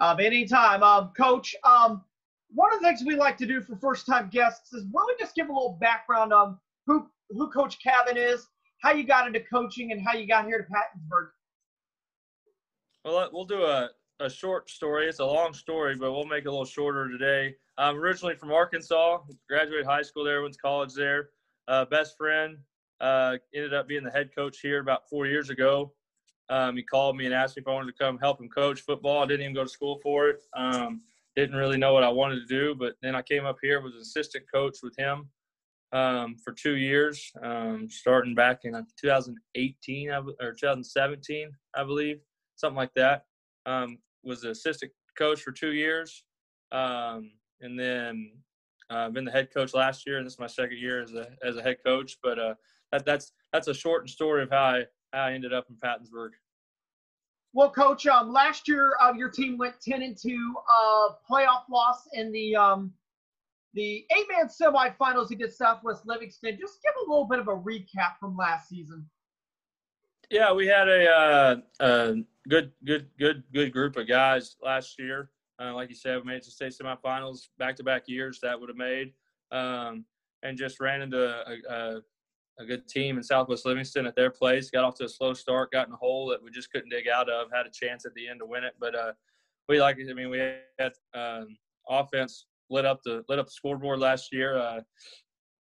Um, 0.00 0.20
anytime. 0.20 0.82
Um, 0.82 1.12
coach, 1.16 1.54
um, 1.64 2.04
one 2.50 2.72
of 2.72 2.80
the 2.80 2.86
things 2.86 3.02
we 3.06 3.16
like 3.16 3.36
to 3.38 3.46
do 3.46 3.60
for 3.60 3.76
first 3.76 4.06
time 4.06 4.28
guests 4.30 4.72
is 4.72 4.84
really 4.92 5.14
just 5.18 5.34
give 5.34 5.48
a 5.48 5.52
little 5.52 5.78
background 5.80 6.32
on 6.32 6.58
who, 6.86 7.06
who 7.30 7.50
Coach 7.50 7.78
Cavan 7.82 8.16
is, 8.16 8.46
how 8.82 8.92
you 8.92 9.04
got 9.04 9.26
into 9.26 9.40
coaching, 9.40 9.92
and 9.92 10.00
how 10.06 10.14
you 10.14 10.26
got 10.26 10.44
here 10.46 10.58
to 10.58 10.64
Pattonsburg. 10.64 11.28
Well, 13.04 13.28
we'll 13.32 13.44
do 13.44 13.64
a, 13.64 13.90
a 14.20 14.30
short 14.30 14.70
story. 14.70 15.08
It's 15.08 15.20
a 15.20 15.24
long 15.24 15.54
story, 15.54 15.96
but 15.96 16.12
we'll 16.12 16.26
make 16.26 16.44
it 16.44 16.48
a 16.48 16.50
little 16.50 16.64
shorter 16.64 17.08
today. 17.08 17.54
I'm 17.76 17.96
originally 17.96 18.36
from 18.36 18.52
Arkansas, 18.52 19.18
graduated 19.48 19.86
high 19.86 20.02
school 20.02 20.24
there, 20.24 20.42
went 20.42 20.54
to 20.54 20.60
college 20.60 20.94
there. 20.94 21.30
Uh, 21.66 21.84
best 21.86 22.16
friend 22.16 22.58
uh, 23.00 23.36
ended 23.54 23.74
up 23.74 23.88
being 23.88 24.04
the 24.04 24.10
head 24.10 24.30
coach 24.34 24.58
here 24.60 24.80
about 24.80 25.08
four 25.08 25.26
years 25.26 25.50
ago. 25.50 25.92
Um, 26.50 26.76
he 26.76 26.82
called 26.82 27.16
me 27.16 27.24
and 27.24 27.34
asked 27.34 27.56
me 27.56 27.62
if 27.62 27.68
I 27.68 27.72
wanted 27.72 27.96
to 27.96 28.04
come 28.04 28.18
help 28.18 28.40
him 28.40 28.48
coach 28.48 28.80
football. 28.80 29.22
I 29.22 29.26
didn't 29.26 29.42
even 29.42 29.54
go 29.54 29.64
to 29.64 29.70
school 29.70 29.98
for 30.02 30.28
it. 30.28 30.42
Um, 30.54 31.02
didn't 31.36 31.56
really 31.56 31.78
know 31.78 31.92
what 31.92 32.04
I 32.04 32.08
wanted 32.08 32.40
to 32.40 32.46
do, 32.46 32.74
but 32.74 32.94
then 33.02 33.14
I 33.14 33.22
came 33.22 33.44
up 33.44 33.56
here, 33.62 33.80
was 33.80 33.94
an 33.94 34.00
assistant 34.00 34.44
coach 34.52 34.78
with 34.82 34.96
him 34.96 35.28
um, 35.94 36.36
for 36.42 36.52
two 36.52 36.76
years, 36.76 37.32
um, 37.42 37.88
starting 37.88 38.34
back 38.34 38.60
in 38.64 38.72
2018 39.00 40.10
or 40.10 40.52
2017, 40.52 41.50
I 41.74 41.84
believe 41.84 42.20
something 42.56 42.76
like 42.76 42.94
that. 42.94 43.24
Um, 43.66 43.98
was 44.24 44.42
the 44.42 44.50
assistant 44.50 44.92
coach 45.16 45.40
for 45.40 45.52
two 45.52 45.72
years, 45.72 46.24
um, 46.72 47.30
and 47.60 47.78
then 47.78 48.32
I've 48.90 49.08
uh, 49.08 49.10
been 49.10 49.24
the 49.24 49.30
head 49.30 49.52
coach 49.52 49.72
last 49.72 50.06
year, 50.06 50.18
and 50.18 50.26
this 50.26 50.34
is 50.34 50.40
my 50.40 50.46
second 50.46 50.78
year 50.78 51.02
as 51.02 51.14
a 51.14 51.28
as 51.42 51.56
a 51.56 51.62
head 51.62 51.76
coach. 51.84 52.18
But 52.22 52.38
uh, 52.38 52.54
that, 52.94 53.04
that's 53.04 53.32
that's 53.52 53.66
a 53.66 53.74
shortened 53.74 54.10
story 54.10 54.42
of 54.44 54.50
how 54.50 54.62
I 54.62 54.84
how 55.12 55.24
I 55.24 55.32
ended 55.32 55.52
up 55.52 55.66
in 55.68 55.76
Pattonsburg. 55.76 56.30
Well, 57.52 57.70
coach, 57.70 58.06
um, 58.06 58.32
last 58.32 58.68
year 58.68 58.92
uh, 59.02 59.12
your 59.16 59.30
team 59.30 59.58
went 59.58 59.80
ten 59.80 60.02
and 60.02 60.16
two, 60.16 60.54
uh, 60.72 61.14
playoff 61.28 61.68
loss 61.68 62.08
in 62.12 62.30
the 62.30 62.54
um, 62.54 62.92
the 63.74 64.06
eight 64.16 64.26
man 64.30 64.48
semifinals 64.48 65.30
against 65.30 65.58
Southwest 65.58 66.06
Livingston. 66.06 66.56
Just 66.60 66.80
give 66.82 66.94
a 67.04 67.10
little 67.10 67.26
bit 67.26 67.40
of 67.40 67.48
a 67.48 67.56
recap 67.56 68.18
from 68.20 68.36
last 68.36 68.68
season. 68.68 69.04
Yeah, 70.30 70.52
we 70.52 70.66
had 70.66 70.88
a, 70.88 71.10
uh, 71.10 71.56
a 71.80 72.14
good, 72.48 72.72
good, 72.84 73.08
good, 73.18 73.42
good 73.52 73.72
group 73.72 73.96
of 73.96 74.08
guys 74.08 74.56
last 74.62 74.98
year. 74.98 75.30
Uh, 75.60 75.74
like 75.74 75.88
you 75.88 75.94
said, 75.94 76.16
we 76.18 76.24
made 76.24 76.36
it 76.36 76.44
to 76.44 76.50
state 76.50 76.72
semifinals 76.72 77.48
back 77.58 77.76
to 77.76 77.84
back 77.84 78.08
years 78.08 78.40
that 78.40 78.58
would 78.58 78.68
have 78.68 78.76
made, 78.78 79.12
um, 79.52 80.04
and 80.42 80.56
just 80.56 80.80
ran 80.80 81.02
into 81.02 81.18
a, 81.22 81.72
a, 81.72 82.00
a, 82.58 82.64
good 82.64 82.88
team 82.88 83.16
in 83.16 83.22
Southwest 83.22 83.66
Livingston 83.66 84.06
at 84.06 84.16
their 84.16 84.30
place. 84.30 84.70
Got 84.70 84.84
off 84.84 84.94
to 84.96 85.04
a 85.04 85.08
slow 85.08 85.34
start, 85.34 85.72
got 85.72 85.88
in 85.88 85.94
a 85.94 85.96
hole 85.96 86.28
that 86.28 86.42
we 86.42 86.50
just 86.50 86.70
couldn't 86.70 86.90
dig 86.90 87.08
out 87.08 87.28
of. 87.28 87.48
Had 87.52 87.66
a 87.66 87.70
chance 87.70 88.04
at 88.04 88.14
the 88.14 88.28
end 88.28 88.40
to 88.40 88.46
win 88.46 88.64
it, 88.64 88.74
but 88.78 88.94
uh, 88.94 89.12
we 89.68 89.80
like. 89.80 89.98
I 89.98 90.12
mean, 90.12 90.30
we 90.30 90.38
had 90.78 90.92
um, 91.14 91.56
offense 91.88 92.46
lit 92.70 92.84
up 92.84 93.00
the 93.04 93.24
lit 93.28 93.38
up 93.38 93.46
the 93.46 93.52
scoreboard 93.52 94.00
last 94.00 94.32
year. 94.32 94.56
Uh, 94.56 94.80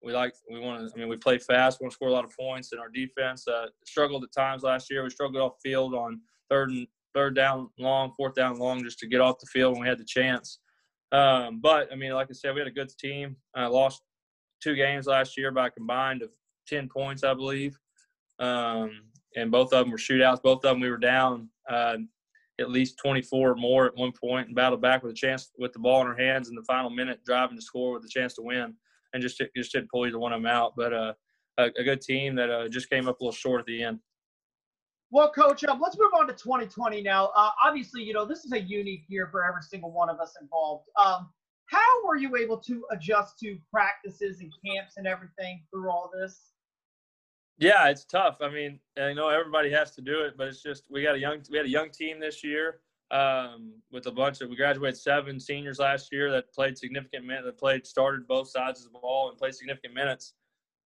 we 0.03 0.13
like 0.13 0.35
we 0.51 0.61
want 0.61 0.89
to. 0.89 0.95
I 0.95 0.99
mean, 0.99 1.09
we 1.09 1.17
play 1.17 1.39
fast. 1.39 1.81
Want 1.81 1.91
to 1.91 1.95
score 1.95 2.09
a 2.09 2.13
lot 2.13 2.25
of 2.25 2.37
points, 2.37 2.73
and 2.73 2.81
our 2.81 2.89
defense 2.89 3.47
uh, 3.49 3.67
struggled 3.85 4.25
at 4.25 4.33
times 4.33 4.63
last 4.63 4.91
year. 4.91 5.03
We 5.03 5.11
struggled 5.11 5.43
off 5.43 5.55
field 5.63 5.95
on 5.95 6.21
third 6.49 6.71
and 6.71 6.87
third 7.15 7.35
down 7.35 7.71
long, 7.79 8.13
fourth 8.17 8.35
down 8.35 8.59
long, 8.59 8.83
just 8.85 8.99
to 9.01 9.07
get 9.07 9.21
off 9.21 9.39
the 9.39 9.47
field 9.47 9.73
when 9.73 9.83
we 9.83 9.89
had 9.89 9.99
the 9.99 10.05
chance. 10.05 10.61
Um, 11.13 11.61
but 11.61 11.93
I 11.93 11.97
mean, 11.97 12.13
like 12.13 12.29
I 12.31 12.35
said, 12.35 12.55
we 12.55 12.61
had 12.61 12.69
a 12.69 12.73
good 12.73 12.91
team. 12.99 13.37
I 13.55 13.67
lost 13.67 14.03
two 14.63 14.75
games 14.75 15.07
last 15.07 15.37
year 15.37 15.51
by 15.51 15.71
combined 15.71 16.23
of 16.23 16.31
ten 16.67 16.89
points, 16.89 17.25
I 17.25 17.35
believe, 17.35 17.79
um, 18.39 18.91
and 19.37 19.51
both 19.51 19.73
of 19.73 19.85
them 19.85 19.91
were 19.91 19.99
shootouts. 19.99 20.43
Both 20.43 20.65
of 20.65 20.71
them 20.71 20.81
we 20.81 20.91
were 20.91 20.99
down 20.99 21.49
uh, 21.69 21.97
at 22.59 22.71
least 22.71 22.99
24 22.99 23.51
or 23.51 23.55
more 23.55 23.87
at 23.87 23.97
one 23.97 24.13
point 24.13 24.47
and 24.47 24.57
battled 24.57 24.81
back 24.81 25.03
with 25.03 25.13
a 25.13 25.17
chance 25.17 25.51
with 25.59 25.73
the 25.73 25.79
ball 25.79 26.01
in 26.01 26.07
our 26.07 26.17
hands 26.17 26.49
in 26.49 26.55
the 26.55 26.63
final 26.63 26.91
minute, 26.91 27.21
driving 27.25 27.57
to 27.57 27.63
score 27.63 27.93
with 27.93 28.05
a 28.05 28.09
chance 28.09 28.35
to 28.35 28.43
win 28.43 28.75
and 29.13 29.23
just 29.23 29.43
just 29.55 29.73
didn't 29.73 29.91
pull 29.91 30.07
either 30.07 30.19
one 30.19 30.33
of 30.33 30.41
them 30.41 30.51
out. 30.51 30.73
But 30.77 30.93
uh, 30.93 31.13
a, 31.59 31.65
a, 31.79 31.85
good 31.85 32.01
team 32.01 32.35
that 32.37 32.51
uh, 32.51 32.69
just 32.69 32.91
came 32.91 33.09
up 33.09 33.21
a 33.21 33.25
little 33.25 33.33
short 33.33 33.61
at 33.61 33.67
the 33.67 33.83
end. 33.83 34.01
Well, 35.11 35.31
Coach, 35.31 35.65
um, 35.65 35.81
let's 35.81 35.97
move 35.99 36.11
on 36.19 36.27
to 36.27 36.35
2020 36.35 37.01
now. 37.03 37.31
Uh, 37.37 37.51
obviously, 37.65 38.03
you 38.03 38.13
know 38.13 38.25
this 38.25 38.45
is 38.45 38.53
a 38.53 38.61
unique 38.61 39.05
year 39.09 39.29
for 39.31 39.45
every 39.45 39.63
single 39.63 39.93
one 39.93 40.09
of 40.09 40.21
us 40.21 40.35
involved. 40.41 40.85
Um, 41.03 41.31
how 41.67 42.07
were 42.07 42.17
you 42.17 42.37
able 42.37 42.59
to 42.59 42.85
adjust 42.93 43.39
to 43.41 43.59
practices 43.73 44.41
and 44.41 44.53
camps 44.65 44.95
and 44.97 45.07
everything 45.07 45.65
through 45.71 45.91
all 45.91 46.11
this? 46.21 46.53
Yeah, 47.59 47.89
it's 47.89 48.05
tough. 48.05 48.37
I 48.43 48.51
mean, 48.51 48.79
I 48.99 49.15
know 49.15 49.29
everybody 49.29 49.71
has 49.71 49.93
to 49.93 50.03
do 50.03 50.21
it, 50.21 50.35
but 50.37 50.49
it's 50.49 50.63
just 50.63 50.85
we 50.91 51.03
got 51.03 51.15
a 51.15 51.19
young 51.19 51.41
we 51.51 51.57
had 51.57 51.67
a 51.67 51.71
young 51.71 51.91
team 51.91 52.21
this 52.21 52.45
year 52.45 52.81
um, 53.11 53.73
with 53.91 54.07
a 54.07 54.11
bunch 54.11 54.41
of 54.41 54.51
we 54.51 54.57
graduated 54.57 54.99
seven 54.99 55.39
seniors 55.39 55.79
last 55.79 56.13
year 56.13 56.31
that 56.33 56.53
played 56.53 56.77
significant 56.77 57.25
minutes 57.25 57.47
that 57.47 57.59
played 57.59 57.87
started 57.87 58.27
both 58.27 58.49
sides 58.49 58.85
of 58.85 58.93
the 58.93 58.99
ball 58.99 59.29
and 59.29 59.39
played 59.39 59.55
significant 59.55 59.95
minutes 59.95 60.35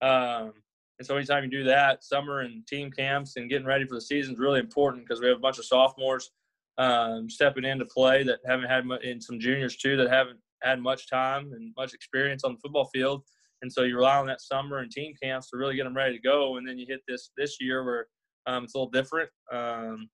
um, 0.03 0.53
and 0.99 1.07
so 1.07 1.17
anytime 1.17 1.45
you 1.45 1.51
do 1.51 1.65
that 1.65 2.05
summer 2.05 2.41
and 2.41 2.67
team 2.67 2.91
camps 2.91 3.37
and 3.37 3.49
getting 3.49 3.67
ready 3.67 3.87
for 3.87 3.95
the 3.95 4.01
season 4.01 4.35
is 4.35 4.39
really 4.39 4.61
important 4.61 5.03
because 5.07 5.21
we 5.21 5.29
have 5.29 5.39
a 5.39 5.41
bunch 5.41 5.59
of 5.59 5.65
sophomores 5.65 6.31
um, 6.77 7.29
stepping 7.31 7.65
into 7.65 7.87
play 7.87 8.23
that 8.23 8.41
haven't 8.47 8.69
had 8.69 8.85
much, 8.85 9.03
and 9.03 9.23
some 9.23 9.41
juniors 9.41 9.77
too 9.77 9.97
that 9.97 10.11
haven't 10.11 10.39
had 10.63 10.79
much 10.79 11.09
time 11.09 11.53
and 11.55 11.73
much 11.77 11.95
experience 11.95 12.45
on 12.45 12.53
the 12.53 12.59
football 12.59 12.91
field 12.93 13.23
and 13.63 13.73
so 13.73 13.83
you 13.83 13.97
rely 13.97 14.17
on 14.17 14.27
that 14.27 14.41
summer 14.41 14.79
and 14.79 14.91
team 14.91 15.15
camps 15.23 15.51
to 15.51 15.57
really 15.57 15.77
get 15.77 15.85
them 15.85 15.97
ready 15.97 16.17
to 16.17 16.23
go 16.23 16.57
and 16.57 16.67
then 16.67 16.79
you 16.79 16.87
hit 16.89 17.01
this 17.07 17.31
this 17.37 17.57
year 17.61 17.85
where 17.85 18.07
um, 18.47 18.65
it's 18.65 18.75
a 18.75 18.79
little 18.79 18.91
different 18.91 19.29
um, 19.53 20.09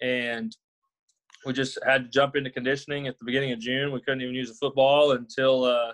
and 0.00 0.56
we 1.46 1.52
just 1.52 1.78
had 1.84 2.04
to 2.04 2.10
jump 2.10 2.36
into 2.36 2.50
conditioning 2.50 3.06
at 3.06 3.18
the 3.18 3.24
beginning 3.24 3.52
of 3.52 3.60
June. 3.60 3.92
We 3.92 4.00
couldn't 4.00 4.20
even 4.20 4.34
use 4.34 4.50
a 4.50 4.54
football 4.54 5.12
until 5.12 5.64
uh, 5.64 5.92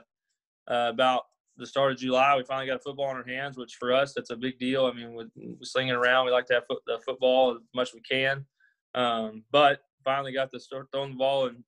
uh, 0.68 0.88
about 0.88 1.24
the 1.58 1.66
start 1.66 1.92
of 1.92 1.98
July. 1.98 2.36
We 2.36 2.44
finally 2.44 2.66
got 2.66 2.76
a 2.76 2.82
football 2.82 3.10
in 3.10 3.16
our 3.16 3.26
hands, 3.26 3.58
which 3.58 3.76
for 3.78 3.92
us 3.92 4.14
that's 4.14 4.30
a 4.30 4.36
big 4.36 4.58
deal. 4.58 4.86
I 4.86 4.92
mean, 4.92 5.12
with, 5.12 5.28
with 5.36 5.68
slinging 5.68 5.92
around, 5.92 6.26
we 6.26 6.32
like 6.32 6.46
to 6.46 6.54
have 6.54 6.64
the 6.86 6.98
football 7.04 7.52
as 7.52 7.58
much 7.74 7.88
as 7.88 7.94
we 7.94 8.00
can. 8.00 8.46
Um, 8.94 9.44
but 9.52 9.80
finally 10.04 10.32
got 10.32 10.50
to 10.52 10.60
start 10.60 10.88
throwing 10.90 11.12
the 11.12 11.18
ball 11.18 11.46
in 11.48 11.62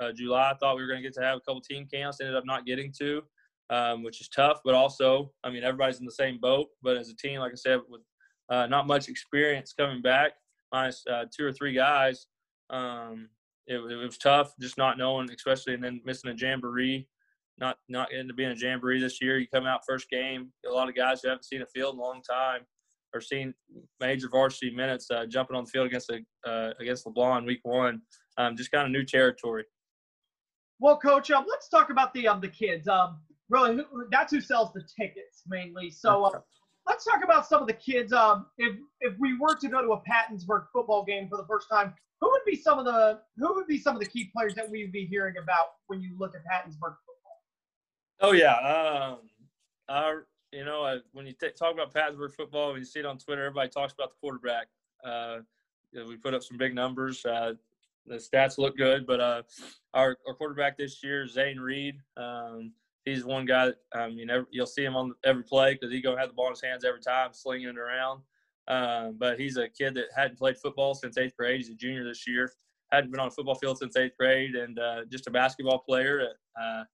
uh, 0.00 0.12
July. 0.12 0.50
I 0.50 0.54
thought 0.54 0.76
we 0.76 0.82
were 0.82 0.88
going 0.88 1.02
to 1.02 1.06
get 1.06 1.14
to 1.14 1.22
have 1.22 1.36
a 1.36 1.40
couple 1.40 1.60
team 1.60 1.86
camps. 1.92 2.20
Ended 2.20 2.36
up 2.36 2.46
not 2.46 2.64
getting 2.64 2.92
to, 3.00 3.22
um, 3.70 4.02
which 4.02 4.20
is 4.20 4.28
tough. 4.28 4.60
But 4.64 4.74
also, 4.74 5.32
I 5.44 5.50
mean, 5.50 5.64
everybody's 5.64 6.00
in 6.00 6.06
the 6.06 6.12
same 6.12 6.38
boat. 6.38 6.68
But 6.82 6.96
as 6.96 7.08
a 7.08 7.16
team, 7.16 7.40
like 7.40 7.52
I 7.52 7.56
said, 7.56 7.80
with 7.88 8.02
uh, 8.50 8.66
not 8.66 8.86
much 8.86 9.08
experience 9.08 9.72
coming 9.72 10.02
back, 10.02 10.32
minus 10.72 11.04
uh, 11.10 11.24
two 11.34 11.44
or 11.44 11.52
three 11.52 11.72
guys, 11.72 12.26
um, 12.70 13.28
it, 13.66 13.76
it, 13.76 13.96
was 13.96 14.18
tough 14.18 14.52
just 14.60 14.78
not 14.78 14.98
knowing, 14.98 15.30
especially 15.30 15.74
and 15.74 15.82
then 15.82 16.00
missing 16.04 16.30
a 16.30 16.34
jamboree. 16.34 17.08
Not 17.58 17.78
not 17.88 18.10
getting 18.10 18.28
to 18.28 18.34
be 18.34 18.44
in 18.44 18.52
a 18.52 18.56
jamboree 18.56 19.00
this 19.00 19.20
year. 19.22 19.38
You 19.38 19.46
come 19.52 19.66
out 19.66 19.80
first 19.88 20.10
game, 20.10 20.52
a 20.68 20.70
lot 20.70 20.88
of 20.88 20.94
guys 20.94 21.22
who 21.22 21.28
haven't 21.28 21.44
seen 21.44 21.62
a 21.62 21.66
field 21.66 21.94
in 21.94 22.00
a 22.00 22.02
long 22.02 22.20
time 22.22 22.62
or 23.14 23.20
seen 23.20 23.54
major 23.98 24.28
varsity 24.28 24.70
minutes 24.74 25.10
uh, 25.10 25.26
jumping 25.26 25.56
on 25.56 25.64
the 25.64 25.70
field 25.70 25.86
against 25.86 26.10
a, 26.10 26.20
uh, 26.48 26.72
against 26.80 27.06
LeBlond 27.06 27.46
week 27.46 27.60
one. 27.62 28.02
Um, 28.36 28.56
just 28.56 28.70
kind 28.70 28.84
of 28.84 28.92
new 28.92 29.04
territory. 29.04 29.64
Well, 30.78 30.98
coach, 30.98 31.30
um, 31.30 31.46
let's 31.48 31.68
talk 31.68 31.90
about 31.90 32.12
the 32.12 32.28
um 32.28 32.40
the 32.40 32.48
kids. 32.48 32.86
Um, 32.86 33.20
really, 33.48 33.76
who, 33.76 34.06
that's 34.10 34.32
who 34.32 34.40
sells 34.40 34.72
the 34.72 34.82
tickets 34.82 35.42
mainly. 35.46 35.90
So 35.90 36.24
uh, 36.24 36.40
let's 36.86 37.04
talk 37.04 37.22
about 37.22 37.46
some 37.46 37.60
of 37.60 37.68
the 37.68 37.74
kids. 37.74 38.12
Um, 38.12 38.46
if 38.58 38.76
if 39.00 39.14
we 39.18 39.38
were 39.38 39.54
to 39.56 39.68
go 39.68 39.82
to 39.82 39.92
a 39.92 40.02
Pattonsburg 40.02 40.66
football 40.72 41.04
game 41.04 41.28
for 41.28 41.36
the 41.36 41.46
first 41.46 41.68
time, 41.70 41.94
who 42.20 42.30
would 42.30 42.42
be 42.46 42.56
some 42.56 42.78
of 42.78 42.84
the 42.84 43.20
who 43.36 43.54
would 43.54 43.66
be 43.66 43.78
some 43.78 43.94
of 43.94 44.00
the 44.00 44.08
key 44.08 44.30
players 44.34 44.54
that 44.54 44.70
we'd 44.70 44.92
be 44.92 45.06
hearing 45.06 45.34
about 45.42 45.66
when 45.86 46.00
you 46.00 46.16
look 46.18 46.34
at 46.34 46.42
Pattonsburg 46.44 46.96
football? 47.04 47.40
Oh 48.20 48.32
yeah, 48.32 48.54
um, 48.54 49.18
our 49.88 50.26
you 50.52 50.64
know 50.64 50.84
uh, 50.84 50.98
when 51.12 51.26
you 51.26 51.32
t- 51.32 51.48
talk 51.58 51.74
about 51.74 51.92
Pattonsburg 51.92 52.34
football, 52.34 52.72
when 52.72 52.80
you 52.80 52.86
see 52.86 53.00
it 53.00 53.06
on 53.06 53.18
Twitter, 53.18 53.44
everybody 53.44 53.68
talks 53.68 53.92
about 53.92 54.10
the 54.10 54.16
quarterback. 54.20 54.68
Uh, 55.04 55.38
we 55.92 56.16
put 56.16 56.34
up 56.34 56.42
some 56.42 56.56
big 56.56 56.74
numbers. 56.74 57.24
Uh, 57.24 57.54
the 58.06 58.16
stats 58.16 58.58
look 58.58 58.76
good, 58.76 59.06
but 59.06 59.20
uh, 59.20 59.42
our 59.94 60.16
our 60.26 60.34
quarterback 60.34 60.76
this 60.76 61.02
year, 61.02 61.26
Zane 61.26 61.58
Reed. 61.58 61.96
Um, 62.16 62.72
he's 63.06 63.24
one 63.24 63.46
guy. 63.46 63.72
I 63.94 64.08
mean, 64.08 64.28
every, 64.28 64.46
you'll 64.50 64.66
see 64.66 64.84
him 64.84 64.96
on 64.96 65.14
every 65.24 65.44
play 65.44 65.72
because 65.72 65.90
he's 65.90 66.02
gonna 66.02 66.20
have 66.20 66.28
the 66.28 66.34
ball 66.34 66.48
in 66.48 66.52
his 66.52 66.62
hands 66.62 66.84
every 66.84 67.00
time, 67.00 67.30
slinging 67.32 67.68
it 67.68 67.78
around. 67.78 68.20
Um, 68.68 69.16
but 69.18 69.38
he's 69.40 69.56
a 69.56 69.68
kid 69.68 69.94
that 69.94 70.06
hadn't 70.14 70.38
played 70.38 70.58
football 70.58 70.94
since 70.94 71.16
eighth 71.16 71.36
grade. 71.38 71.56
He's 71.56 71.70
a 71.70 71.74
junior 71.74 72.04
this 72.04 72.26
year. 72.26 72.52
Hadn't 72.92 73.10
been 73.10 73.20
on 73.20 73.28
a 73.28 73.30
football 73.30 73.54
field 73.54 73.78
since 73.78 73.96
eighth 73.96 74.16
grade, 74.18 74.54
and 74.54 74.78
uh, 74.78 75.04
just 75.10 75.26
a 75.26 75.30
basketball 75.30 75.78
player. 75.78 76.18
That, 76.18 76.62
uh, 76.62 76.84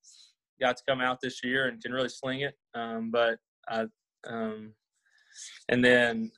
got 0.61 0.77
to 0.77 0.83
come 0.88 1.01
out 1.01 1.18
this 1.20 1.42
year 1.42 1.66
and 1.66 1.83
can 1.83 1.92
really 1.92 2.09
sling 2.09 2.42
it. 2.42 2.55
Um, 2.75 3.11
but 3.11 3.38
I, 3.68 3.87
um, 4.27 4.75
and 5.68 5.85
then 5.85 6.31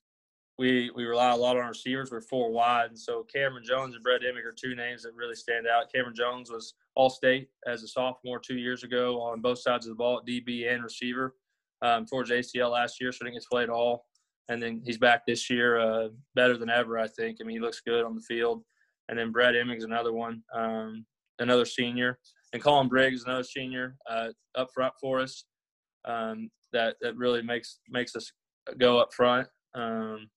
we 0.58 0.90
we 0.94 1.04
rely 1.04 1.30
a 1.30 1.36
lot 1.36 1.56
on 1.56 1.62
our 1.62 1.68
receivers. 1.70 2.10
We're 2.10 2.20
four 2.20 2.50
wide, 2.50 2.90
and 2.90 2.98
so 2.98 3.24
Cameron 3.24 3.64
Jones 3.64 3.94
and 3.94 4.02
Brett 4.02 4.22
Emig 4.22 4.44
are 4.44 4.52
two 4.52 4.74
names 4.74 5.02
that 5.02 5.14
really 5.14 5.34
stand 5.34 5.66
out. 5.66 5.92
Cameron 5.92 6.14
Jones 6.14 6.50
was 6.50 6.74
All 6.94 7.10
State 7.10 7.48
as 7.66 7.82
a 7.82 7.88
sophomore 7.88 8.38
two 8.38 8.58
years 8.58 8.84
ago 8.84 9.20
on 9.20 9.40
both 9.40 9.58
sides 9.58 9.86
of 9.86 9.90
the 9.90 9.96
ball, 9.96 10.22
DB 10.26 10.72
and 10.72 10.82
receiver. 10.82 11.34
Um, 11.82 12.06
towards 12.06 12.30
ACL 12.30 12.70
last 12.70 12.98
year, 12.98 13.12
so 13.12 13.24
think 13.24 13.34
he's 13.34 13.46
played 13.50 13.68
all 13.68 14.06
and 14.48 14.62
then 14.62 14.82
he's 14.84 14.98
back 14.98 15.24
this 15.26 15.48
year, 15.48 15.78
uh, 15.78 16.08
better 16.34 16.56
than 16.56 16.70
ever. 16.70 16.98
I 16.98 17.08
think. 17.08 17.38
I 17.40 17.44
mean, 17.44 17.56
he 17.56 17.60
looks 17.60 17.80
good 17.80 18.04
on 18.04 18.14
the 18.14 18.22
field. 18.22 18.62
And 19.08 19.18
then 19.18 19.32
Brett 19.32 19.54
Emmings, 19.54 19.84
another 19.84 20.12
one, 20.12 20.42
um, 20.54 21.04
another 21.38 21.66
senior, 21.66 22.18
and 22.54 22.62
Colin 22.62 22.88
Briggs, 22.88 23.24
another 23.24 23.44
senior, 23.44 23.96
uh, 24.08 24.28
up 24.54 24.68
front 24.74 24.94
for 25.00 25.20
us. 25.20 25.44
Um, 26.06 26.50
that 26.72 26.96
that 27.02 27.16
really 27.16 27.42
makes 27.42 27.80
makes 27.88 28.16
us 28.16 28.32
go 28.78 28.98
up 28.98 29.12
front. 29.12 29.46
Um, 29.74 30.28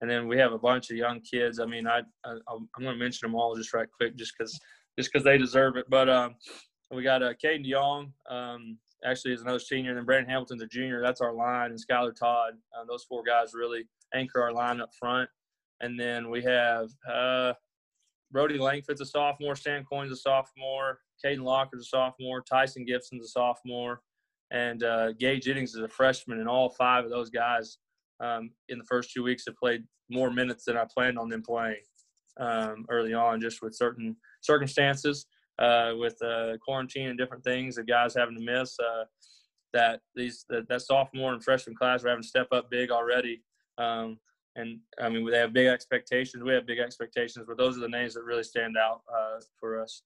and 0.00 0.10
then 0.10 0.28
we 0.28 0.38
have 0.38 0.52
a 0.52 0.58
bunch 0.58 0.90
of 0.90 0.96
young 0.96 1.20
kids. 1.20 1.58
I 1.58 1.66
mean, 1.66 1.86
I, 1.86 2.00
I 2.24 2.30
am 2.32 2.68
going 2.78 2.92
to 2.92 2.96
mention 2.96 3.28
them 3.28 3.34
all 3.34 3.54
just 3.54 3.72
right 3.72 3.88
quick, 3.90 4.16
just 4.16 4.34
because 4.38 4.58
just 4.98 5.12
because 5.12 5.24
they 5.24 5.38
deserve 5.38 5.76
it. 5.76 5.86
But 5.88 6.08
um, 6.08 6.34
we 6.90 7.02
got 7.02 7.22
uh, 7.22 7.32
Caden 7.42 7.66
Young, 7.66 8.12
um, 8.30 8.78
actually 9.04 9.34
is 9.34 9.42
another 9.42 9.58
senior. 9.58 9.90
And 9.90 9.98
then 9.98 10.04
Brandon 10.04 10.30
Hamilton's 10.30 10.62
a 10.62 10.66
junior. 10.66 11.02
That's 11.02 11.20
our 11.20 11.32
line. 11.32 11.70
And 11.70 11.78
Skylar 11.80 12.14
Todd. 12.14 12.54
Uh, 12.76 12.84
those 12.88 13.04
four 13.04 13.22
guys 13.22 13.52
really 13.54 13.86
anchor 14.14 14.42
our 14.42 14.52
line 14.52 14.80
up 14.80 14.90
front. 14.98 15.28
And 15.80 15.98
then 15.98 16.30
we 16.30 16.42
have 16.42 16.88
uh, 17.10 17.52
Brody 18.32 18.58
Langford's 18.58 19.00
a 19.00 19.06
sophomore. 19.06 19.56
Stan 19.56 19.84
Coyne's 19.84 20.12
a 20.12 20.16
sophomore. 20.16 21.00
Caden 21.24 21.42
Locker's 21.42 21.82
a 21.82 21.84
sophomore. 21.84 22.42
Tyson 22.42 22.84
Gibson's 22.84 23.24
a 23.24 23.28
sophomore. 23.28 24.00
And 24.50 24.82
uh, 24.84 25.12
Gage 25.12 25.44
Jennings 25.44 25.74
is 25.74 25.82
a 25.82 25.88
freshman. 25.88 26.40
And 26.40 26.48
all 26.48 26.70
five 26.70 27.04
of 27.04 27.10
those 27.10 27.30
guys 27.30 27.78
um, 28.20 28.50
in 28.68 28.78
the 28.78 28.84
first 28.84 29.12
two 29.12 29.22
weeks 29.22 29.44
have 29.46 29.56
played 29.56 29.84
more 30.10 30.30
minutes 30.30 30.64
than 30.64 30.76
I 30.76 30.84
planned 30.92 31.18
on 31.18 31.28
them 31.28 31.42
playing 31.42 31.82
um, 32.38 32.86
early 32.88 33.14
on, 33.14 33.40
just 33.40 33.62
with 33.62 33.74
certain 33.74 34.16
circumstances 34.40 35.26
uh, 35.58 35.92
with 35.98 36.20
uh, 36.22 36.56
quarantine 36.64 37.08
and 37.08 37.18
different 37.18 37.44
things, 37.44 37.76
the 37.76 37.84
guys 37.84 38.14
having 38.14 38.36
to 38.36 38.44
miss. 38.44 38.76
Uh, 38.78 39.04
that 39.72 40.00
these 40.14 40.44
that, 40.48 40.66
that, 40.68 40.80
sophomore 40.80 41.34
and 41.34 41.42
freshman 41.42 41.76
class 41.76 42.04
are 42.04 42.08
having 42.08 42.22
to 42.22 42.28
step 42.28 42.48
up 42.52 42.70
big 42.70 42.90
already. 42.90 43.42
Um, 43.78 44.18
and 44.54 44.78
I 44.98 45.10
mean, 45.10 45.28
they 45.30 45.38
have 45.38 45.52
big 45.52 45.66
expectations. 45.66 46.42
We 46.42 46.54
have 46.54 46.66
big 46.66 46.78
expectations, 46.78 47.44
but 47.46 47.58
those 47.58 47.76
are 47.76 47.80
the 47.80 47.88
names 47.88 48.14
that 48.14 48.24
really 48.24 48.42
stand 48.42 48.76
out 48.78 49.02
uh, 49.12 49.40
for 49.60 49.82
us. 49.82 50.02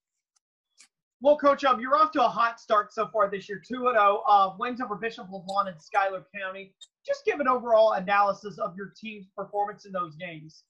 Well, 1.21 1.37
Coach, 1.37 1.65
um, 1.65 1.81
you're 1.81 1.95
off 1.97 2.11
to 2.13 2.25
a 2.25 2.29
hot 2.29 2.59
start 2.59 2.93
so 2.93 3.07
far 3.13 3.31
this 3.31 3.49
year, 3.49 3.63
2 3.65 3.75
0. 3.75 4.23
Uh, 4.27 4.55
wins 4.59 4.81
over 4.81 4.97
Bishop 4.97 5.29
LeBlond 5.29 5.69
and 5.69 5.81
Schuyler 5.81 6.25
County. 6.35 6.75
Just 7.07 7.25
give 7.25 7.41
an 7.41 7.49
overall 7.49 7.93
analysis 7.93 8.59
of 8.59 8.77
your 8.77 8.93
team's 8.97 9.27
performance 9.37 9.87
in 9.87 9.93
those 9.93 10.17
games. 10.17 10.65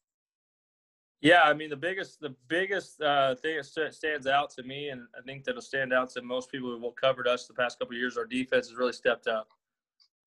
Yeah, 1.20 1.42
I 1.44 1.52
mean 1.52 1.68
the 1.68 1.76
biggest 1.76 2.20
the 2.20 2.34
biggest 2.48 3.00
uh, 3.02 3.34
thing 3.34 3.56
that 3.56 3.94
stands 3.94 4.26
out 4.26 4.50
to 4.50 4.62
me, 4.62 4.88
and 4.88 5.02
I 5.18 5.20
think 5.22 5.44
that'll 5.44 5.60
stand 5.60 5.92
out 5.92 6.10
to 6.10 6.22
most 6.22 6.50
people 6.50 6.70
who 6.70 6.82
have 6.82 6.96
covered 6.96 7.28
us 7.28 7.46
the 7.46 7.52
past 7.52 7.78
couple 7.78 7.94
years. 7.94 8.16
Our 8.16 8.24
defense 8.24 8.68
has 8.68 8.76
really 8.76 8.92
stepped 8.92 9.26
up. 9.26 9.48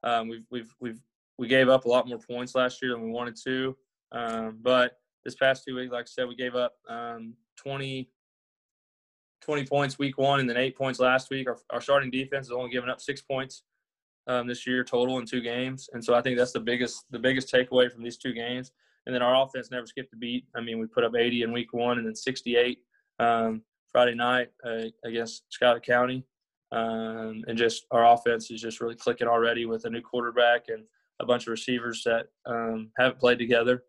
Um, 0.04 0.28
we've 0.28 0.46
we've 0.52 0.76
we've 0.80 1.02
we 1.40 1.48
gave 1.48 1.68
up 1.68 1.86
a 1.86 1.90
lot 1.90 2.08
more 2.08 2.20
points 2.20 2.54
last 2.54 2.82
year 2.82 2.92
than 2.92 3.02
we 3.02 3.10
wanted 3.10 3.36
to, 3.44 3.76
um, 4.12 4.60
but 4.62 5.00
this 5.24 5.36
past 5.36 5.64
two 5.66 5.76
weeks, 5.76 5.92
like 5.92 6.04
I 6.04 6.06
said, 6.06 6.28
we 6.28 6.36
gave 6.36 6.56
up 6.56 6.74
um, 6.88 7.34
20, 7.58 8.10
20 9.42 9.66
points 9.66 9.98
week 9.98 10.18
one, 10.18 10.40
and 10.40 10.50
then 10.50 10.58
eight 10.58 10.78
points 10.78 11.00
last 11.00 11.30
week. 11.30 11.48
Our, 11.48 11.58
our 11.70 11.82
starting 11.82 12.12
defense 12.12 12.48
has 12.48 12.52
only 12.52 12.70
given 12.70 12.90
up 12.90 13.02
six 13.02 13.22
points 13.22 13.64
um, 14.28 14.48
this 14.48 14.66
year 14.66 14.84
total 14.84 15.20
in 15.20 15.26
two 15.26 15.42
games, 15.42 15.90
and 15.94 16.04
so 16.04 16.14
I 16.16 16.22
think 16.22 16.38
that's 16.38 16.54
the 16.54 16.60
biggest 16.60 17.06
the 17.12 17.20
biggest 17.20 17.52
takeaway 17.52 17.92
from 17.92 18.04
these 18.04 18.18
two 18.18 18.34
games 18.34 18.72
and 19.06 19.14
then 19.14 19.22
our 19.22 19.44
offense 19.44 19.72
never 19.72 19.86
skipped 19.86 20.14
a 20.14 20.18
beat. 20.18 20.46
I 20.56 20.62
mean, 20.62 20.80
we 20.80 20.88
put 20.88 21.04
up 21.04 21.16
80 21.16 21.44
in 21.44 21.52
week 21.52 21.74
one 21.74 21.98
and 21.98 22.08
then 22.08 22.16
68 22.16 22.80
um, 23.20 23.62
Friday 23.92 24.16
night 24.16 24.50
uh, 24.66 24.86
against 25.04 25.44
Scott 25.50 25.84
County. 25.84 26.24
Um, 26.72 27.44
and 27.48 27.58
just 27.58 27.86
our 27.92 28.12
offense 28.12 28.50
is 28.50 28.62
just 28.62 28.82
really 28.82 28.96
clicking 28.96 29.28
already 29.28 29.66
with 29.66 29.86
a 29.86 29.90
new 29.90 30.02
quarterback 30.02 30.66
and 30.70 30.86
a 31.20 31.26
bunch 31.26 31.44
of 31.44 31.52
receivers 31.52 32.02
that 32.06 32.28
um, 32.46 32.90
haven't 32.98 33.20
played 33.20 33.38
together. 33.38 33.84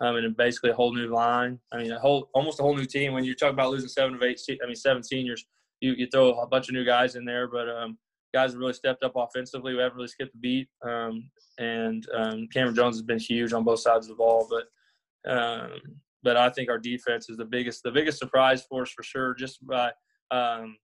Um, 0.00 0.16
and 0.16 0.36
basically 0.36 0.70
a 0.70 0.74
whole 0.74 0.94
new 0.94 1.08
line. 1.08 1.58
I 1.72 1.78
mean, 1.78 1.92
a 1.92 1.98
whole 1.98 2.30
almost 2.34 2.60
a 2.60 2.62
whole 2.62 2.74
new 2.74 2.86
team. 2.86 3.12
When 3.12 3.24
you're 3.24 3.34
talking 3.34 3.54
about 3.54 3.70
losing 3.70 3.88
seven 3.88 4.14
of 4.14 4.22
eight, 4.22 4.40
I 4.62 4.66
mean 4.66 4.74
seven 4.74 5.02
seniors, 5.02 5.44
you, 5.80 5.92
you 5.92 6.06
throw 6.06 6.32
a 6.32 6.46
bunch 6.46 6.68
of 6.68 6.74
new 6.74 6.84
guys 6.84 7.14
in 7.14 7.24
there, 7.24 7.46
but 7.46 7.68
um, 7.68 7.98
guys 8.32 8.52
have 8.52 8.60
really 8.60 8.72
stepped 8.72 9.02
up 9.02 9.12
offensively. 9.16 9.74
We 9.74 9.80
haven't 9.80 9.96
really 9.96 10.08
skipped 10.08 10.34
a 10.34 10.38
beat. 10.38 10.68
Um, 10.82 11.30
and 11.58 12.06
um, 12.14 12.48
Cameron 12.52 12.74
Jones 12.74 12.96
has 12.96 13.02
been 13.02 13.18
huge 13.18 13.52
on 13.52 13.64
both 13.64 13.80
sides 13.80 14.06
of 14.06 14.10
the 14.10 14.16
ball. 14.16 14.48
But 14.48 15.30
um, 15.30 15.80
but 16.22 16.36
I 16.36 16.50
think 16.50 16.68
our 16.70 16.78
defense 16.78 17.28
is 17.28 17.36
the 17.36 17.44
biggest 17.44 17.82
the 17.82 17.90
biggest 17.90 18.18
surprise 18.18 18.64
for 18.68 18.82
us 18.82 18.90
for 18.90 19.02
sure. 19.02 19.34
Just 19.34 19.64
by 19.66 19.88
um, 20.30 20.76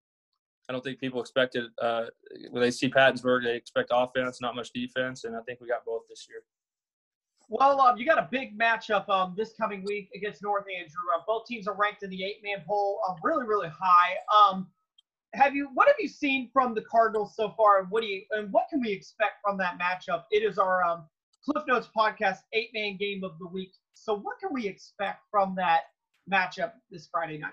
I 0.69 0.73
don't 0.73 0.85
think 0.85 1.01
people 1.01 1.21
expected 1.21 1.65
uh, 1.81 2.05
when 2.51 2.63
they 2.63 2.71
see 2.71 2.91
Pattonsburg, 2.91 3.45
they 3.45 3.57
expect 3.57 3.91
offense, 3.93 4.41
not 4.41 4.55
much 4.55 4.71
defense, 4.73 5.25
and 5.25 5.35
I 5.35 5.41
think 5.47 5.61
we 5.61 5.69
got 5.69 5.85
both 5.87 6.03
this 6.09 6.27
year. 6.29 6.43
Well, 7.49 7.81
um, 7.81 7.97
you 7.97 8.05
got 8.05 8.19
a 8.19 8.29
big 8.31 8.59
matchup 8.59 9.09
um, 9.09 9.35
this 9.35 9.55
coming 9.59 9.83
week 9.87 10.11
against 10.15 10.43
North 10.43 10.67
Andrew. 10.69 11.01
Uh, 11.17 11.23
both 11.27 11.47
teams 11.47 11.67
are 11.67 11.75
ranked 11.75 12.03
in 12.03 12.11
the 12.11 12.23
eight-man 12.23 12.63
poll, 12.67 13.01
uh, 13.09 13.15
really, 13.23 13.47
really 13.47 13.71
high. 13.71 14.17
Um, 14.37 14.67
have 15.35 15.55
you 15.55 15.69
what 15.75 15.89
have 15.89 15.97
you 15.99 16.09
seen 16.09 16.49
from 16.53 16.75
the 16.75 16.83
Cardinals 16.83 17.35
so 17.37 17.53
far, 17.57 17.81
and 17.81 17.91
what 17.91 18.03
do 18.03 18.09
you 18.09 18.23
and 18.33 18.53
what 18.53 18.67
can 18.71 18.81
we 18.81 18.91
expect 18.91 19.35
from 19.43 19.59
that 19.59 19.79
matchup? 19.79 20.25
It 20.31 20.43
is 20.43 20.59
our 20.59 20.85
um, 20.85 21.05
Cliff 21.45 21.65
Notes 21.67 21.89
podcast 21.97 22.39
eight 22.53 22.71
man 22.75 22.97
game 22.97 23.25
of 23.25 23.39
the 23.39 23.47
week. 23.47 23.73
So 23.95 24.17
what 24.17 24.39
can 24.39 24.53
we 24.53 24.67
expect 24.67 25.23
from 25.31 25.55
that 25.57 25.83
matchup 26.31 26.73
this 26.91 27.09
Friday 27.11 27.39
night? 27.39 27.53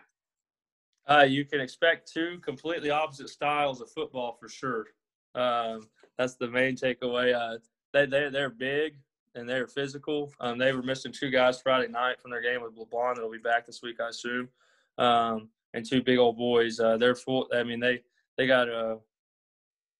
Uh, 1.07 1.25
you 1.27 1.45
can 1.45 1.59
expect 1.59 2.11
two 2.11 2.39
completely 2.39 2.89
opposite 2.89 3.29
styles 3.29 3.81
of 3.81 3.91
football 3.91 4.38
for 4.39 4.49
sure. 4.49 4.88
Um, 5.35 5.89
that's 6.17 6.35
the 6.35 6.47
main 6.47 6.75
takeaway. 6.75 7.35
Uh, 7.35 7.59
they 7.93 8.05
they 8.05 8.29
they're 8.29 8.49
big 8.49 8.95
and 9.35 9.47
they're 9.47 9.67
physical. 9.67 10.31
Um, 10.39 10.57
they 10.57 10.71
were 10.71 10.81
missing 10.81 11.11
two 11.11 11.29
guys 11.29 11.61
Friday 11.61 11.91
night 11.91 12.21
from 12.21 12.31
their 12.31 12.41
game 12.41 12.61
with 12.61 12.75
LeBlond. 12.77 13.15
That'll 13.15 13.29
be 13.29 13.38
back 13.38 13.65
this 13.65 13.81
week, 13.81 13.99
I 13.99 14.09
assume. 14.09 14.47
um, 14.97 15.49
and 15.75 15.85
two 15.85 16.01
big 16.01 16.17
old 16.17 16.38
boys. 16.38 16.79
Uh, 16.79 16.97
they're 16.97 17.15
full. 17.15 17.47
I 17.53 17.63
mean, 17.63 17.79
they 17.79 18.01
they 18.38 18.47
got 18.47 18.67
a. 18.67 18.97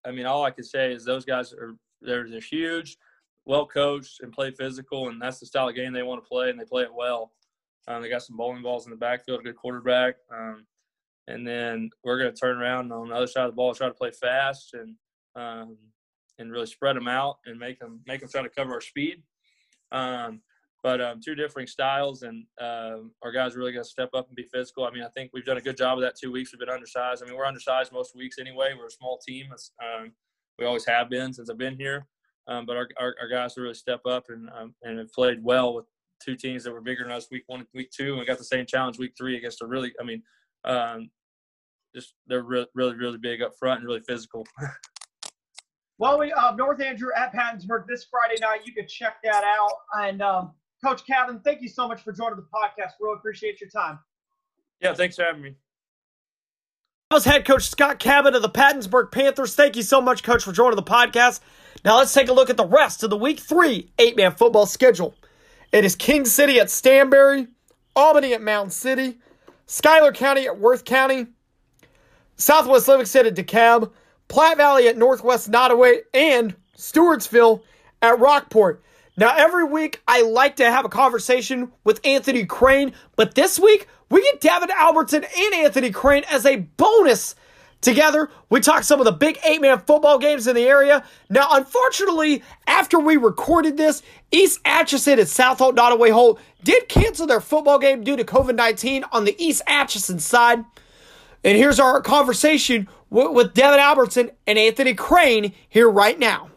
I 0.06 0.12
mean, 0.12 0.26
all 0.26 0.44
I 0.44 0.52
can 0.52 0.64
say 0.64 0.94
is 0.94 1.04
those 1.04 1.26
guys 1.26 1.54
are 1.54 1.76
they're, 2.02 2.30
they're 2.30 2.40
huge, 2.40 2.98
well 3.46 3.66
coached, 3.68 4.22
and 4.22 4.32
play 4.32 4.52
physical, 4.52 5.10
and 5.10 5.22
that's 5.22 5.40
the 5.40 5.46
style 5.46 5.68
of 5.68 5.76
game 5.76 5.94
they 5.94 6.04
want 6.04 6.24
to 6.24 6.28
play, 6.28 6.50
and 6.50 6.60
they 6.60 6.66
play 6.66 6.84
it 6.84 6.94
well. 6.94 7.34
Um, 7.88 8.02
they 8.02 8.10
got 8.10 8.24
some 8.24 8.38
bowling 8.38 8.64
balls 8.64 8.86
in 8.86 8.92
the 8.92 8.98
backfield, 8.98 9.42
a 9.42 9.44
good 9.44 9.56
quarterback, 9.56 10.16
um, 10.34 10.66
and 11.28 11.46
then 11.46 11.90
we're 12.04 12.18
going 12.18 12.34
to 12.34 12.40
turn 12.40 12.58
around 12.58 12.92
on 12.92 13.10
the 13.10 13.16
other 13.16 13.28
side 13.28 13.46
of 13.46 13.52
the 13.52 13.56
ball, 13.56 13.74
try 13.76 13.88
to 13.88 13.94
play 13.94 14.12
fast 14.12 14.74
and 14.74 14.96
um, 15.36 15.78
and 16.40 16.52
really 16.52 16.66
spread 16.66 16.96
them 16.96 17.08
out 17.08 17.38
and 17.46 17.60
make 17.60 17.80
them 17.80 18.00
make 18.08 18.22
them 18.22 18.30
try 18.30 18.42
to 18.42 18.50
cover 18.50 18.74
our 18.74 18.82
speed. 18.82 19.22
Um, 19.92 20.42
but 20.86 21.02
um, 21.02 21.20
two 21.20 21.34
different 21.34 21.68
styles, 21.68 22.22
and 22.22 22.46
uh, 22.62 22.98
our 23.24 23.32
guys 23.32 23.56
are 23.56 23.58
really 23.58 23.72
going 23.72 23.84
to 23.84 23.90
step 23.90 24.12
up 24.14 24.28
and 24.28 24.36
be 24.36 24.46
physical. 24.54 24.86
I 24.86 24.92
mean, 24.92 25.02
I 25.02 25.08
think 25.18 25.32
we've 25.34 25.44
done 25.44 25.58
a 25.58 25.62
good 25.62 25.78
job 25.78 25.98
of 25.98 26.04
that 26.04 26.14
two 26.16 26.32
weeks. 26.32 26.54
We've 26.54 26.60
been 26.60 26.70
undersized. 26.70 27.24
I 27.24 27.26
mean, 27.26 27.36
we're 27.36 27.48
undersized 27.48 27.92
most 27.92 28.16
weeks 28.16 28.36
anyway. 28.40 28.74
We're 28.78 28.86
a 28.86 28.92
small 28.92 29.18
team. 29.18 29.48
Um, 29.82 30.12
we 30.60 30.66
always 30.68 30.86
have 30.86 31.10
been 31.10 31.34
since 31.34 31.50
I've 31.50 31.58
been 31.58 31.76
here. 31.76 32.06
Um, 32.48 32.68
but 32.68 32.78
our, 32.78 32.88
our, 33.00 33.16
our, 33.20 33.28
guys 33.28 33.58
really 33.58 33.74
step 33.74 34.02
up 34.06 34.26
and 34.30 34.48
um, 34.56 34.76
and 34.84 35.00
have 35.00 35.12
played 35.12 35.44
well 35.44 35.74
with 35.74 35.86
two 36.24 36.36
teams 36.36 36.64
that 36.64 36.72
were 36.72 36.82
bigger 36.82 37.02
than 37.02 37.12
us 37.12 37.30
week 37.32 37.46
one, 37.48 37.66
week 37.74 37.90
two, 37.90 38.12
and 38.12 38.20
we 38.20 38.26
got 38.28 38.38
the 38.38 38.44
same 38.44 38.68
challenge 38.68 39.00
week 39.00 39.14
three 39.18 39.38
against 39.38 39.64
a 39.64 39.66
really, 39.66 39.92
I 40.00 40.04
mean, 40.04 40.22
um, 40.66 41.10
just 41.96 42.14
they're 42.28 42.44
really, 42.44 42.68
really, 42.76 42.94
really 42.94 43.18
big 43.18 43.42
up 43.42 43.54
front 43.58 43.80
and 43.80 43.88
really 43.88 44.04
physical. 44.08 44.46
well, 45.98 46.20
we 46.20 46.32
uh, 46.32 46.54
North 46.54 46.80
Andrew 46.80 47.10
at 47.18 47.34
Pattonsburg 47.34 47.88
this 47.88 48.06
Friday 48.12 48.40
night. 48.40 48.60
You 48.66 48.74
can 48.74 48.88
check 48.88 49.16
that 49.24 49.44
out. 49.44 49.74
And 49.96 50.22
um, 50.22 50.54
Coach 50.86 51.02
Kavin, 51.08 51.44
thank 51.44 51.64
you 51.64 51.68
so 51.68 51.88
much 51.88 52.04
for 52.04 52.12
joining 52.12 52.36
the 52.36 52.44
podcast. 52.44 52.92
Really 53.02 53.16
appreciate 53.18 53.60
your 53.60 53.72
time. 53.72 53.98
Yeah, 54.80 54.94
thanks 54.94 55.16
for 55.16 55.24
having 55.24 55.42
me. 55.42 55.56
That 57.10 57.16
was 57.16 57.26
head 57.26 57.44
coach 57.44 57.68
Scott 57.68 57.98
Cabot 57.98 58.36
of 58.36 58.44
the 58.44 58.50
Pattonsburg 58.50 59.12
Panthers. 59.12 59.56
Thank 59.56 59.76
you 59.76 59.82
so 59.82 60.00
much, 60.00 60.22
coach, 60.22 60.44
for 60.44 60.52
joining 60.52 60.76
the 60.76 60.84
podcast. 60.84 61.40
Now 61.84 61.98
let's 61.98 62.14
take 62.14 62.28
a 62.28 62.34
look 62.34 62.52
at 62.52 62.58
the 62.58 62.68
rest 62.68 63.02
of 63.02 63.10
the 63.10 63.18
week 63.18 63.40
three 63.40 63.90
eight 63.98 64.16
man 64.16 64.34
football 64.34 64.68
schedule. 64.68 65.16
It 65.72 65.86
is 65.86 65.96
King 65.96 66.24
City 66.24 66.60
at 66.60 66.68
Stanberry, 66.68 67.48
Albany 67.96 68.34
at 68.36 68.44
Mound 68.44 68.72
City, 68.72 69.18
Schuyler 69.66 70.12
County 70.12 70.46
at 70.46 70.60
Worth 70.60 70.86
County, 70.86 71.26
Southwest 72.38 72.88
Livingston 72.88 73.26
at 73.26 73.36
DeKalb, 73.36 73.92
Platte 74.28 74.58
Valley 74.58 74.88
at 74.88 74.98
Northwest 74.98 75.50
Nodaway, 75.50 76.02
and 76.14 76.56
Stewartsville 76.78 77.64
at 78.04 78.20
Rockport. 78.20 78.84
Now, 79.18 79.34
every 79.36 79.64
week 79.64 80.02
I 80.08 80.24
like 80.24 80.58
to 80.58 80.70
have 80.70 80.84
a 80.84 80.90
conversation 80.90 81.72
with 81.84 82.06
Anthony 82.06 82.46
Crane, 82.46 82.94
but 83.16 83.36
this 83.36 83.58
week 83.58 83.88
we 84.10 84.22
get 84.22 84.42
Devin 84.42 84.72
Albertson 84.72 85.24
and 85.24 85.54
Anthony 85.54 85.92
Crane 85.92 86.24
as 86.30 86.46
a 86.46 86.58
bonus 86.58 87.36
together. 87.80 88.30
We 88.50 88.60
talk 88.60 88.84
some 88.84 89.00
of 89.00 89.06
the 89.06 89.14
big 89.14 89.40
eight 89.46 89.62
man 89.62 89.80
football 89.80 90.20
games 90.20 90.48
in 90.48 90.56
the 90.56 90.68
area. 90.68 91.06
Now, 91.30 91.48
unfortunately, 91.52 92.44
after 92.68 93.00
we 93.00 93.16
recorded 93.16 93.78
this, 93.78 94.02
East 94.32 94.60
Atchison 94.66 95.20
and 95.20 95.28
South 95.28 95.60
Holt 95.60 95.76
Nodaway 95.76 96.12
Holt 96.12 96.42
did 96.64 96.90
cancel 96.90 97.28
their 97.28 97.42
football 97.42 97.80
game 97.80 98.04
due 98.04 98.18
to 98.18 98.26
COVID 98.26 98.56
19 98.56 99.06
on 99.14 99.24
the 99.24 99.36
East 99.42 99.62
Atchison 99.66 100.20
side. 100.20 100.66
And 101.44 101.58
here's 101.58 101.80
our 101.80 102.02
conversation 102.02 102.90
with 103.10 103.54
Devin 103.54 103.80
Albertson 103.80 104.32
and 104.46 104.58
Anthony 104.58 104.94
Crane 104.94 105.54
here 105.70 105.90
right 105.90 106.18
now. 106.20 106.50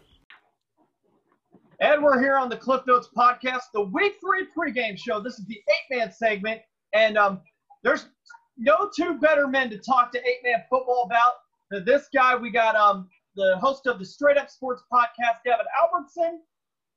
And 1.81 2.03
we're 2.03 2.21
here 2.21 2.37
on 2.37 2.49
the 2.49 2.57
Cliff 2.57 2.83
Notes 2.88 3.09
podcast, 3.17 3.71
the 3.73 3.83
week 3.83 4.17
three 4.21 4.49
pregame 4.57 4.99
show. 4.99 5.21
This 5.21 5.38
is 5.38 5.47
the 5.47 5.55
eight 5.57 5.97
man 5.97 6.11
segment. 6.11 6.61
And 6.93 7.17
um, 7.17 7.41
there's 7.85 8.09
no 8.57 8.91
two 8.95 9.19
better 9.19 9.47
men 9.47 9.71
to 9.71 9.79
talk 9.79 10.11
to 10.12 10.19
eight 10.19 10.38
man 10.43 10.64
football 10.69 11.05
about 11.05 11.35
than 11.71 11.85
this 11.85 12.09
guy. 12.12 12.35
We 12.35 12.51
got 12.51 12.75
um, 12.75 13.09
the 13.37 13.59
host 13.59 13.87
of 13.87 14.01
the 14.01 14.05
Straight 14.05 14.37
Up 14.37 14.51
Sports 14.51 14.83
podcast, 14.93 15.45
Devin 15.45 15.67
Albertson. 15.81 16.41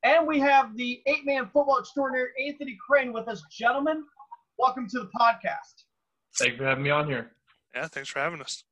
And 0.01 0.25
we 0.25 0.39
have 0.39 0.75
the 0.75 1.03
eight 1.05 1.27
man 1.27 1.43
football 1.53 1.77
extraordinary, 1.77 2.29
Anthony 2.47 2.75
Crane, 2.83 3.13
with 3.13 3.27
us. 3.27 3.43
Gentlemen, 3.51 4.03
welcome 4.57 4.87
to 4.87 4.97
the 4.97 5.09
podcast. 5.15 5.83
Thanks 6.39 6.57
for 6.57 6.65
having 6.65 6.83
me 6.83 6.89
on 6.89 7.07
here. 7.07 7.33
Yeah, 7.75 7.85
thanks 7.85 8.09
for 8.09 8.17
having 8.17 8.41
us. 8.41 8.63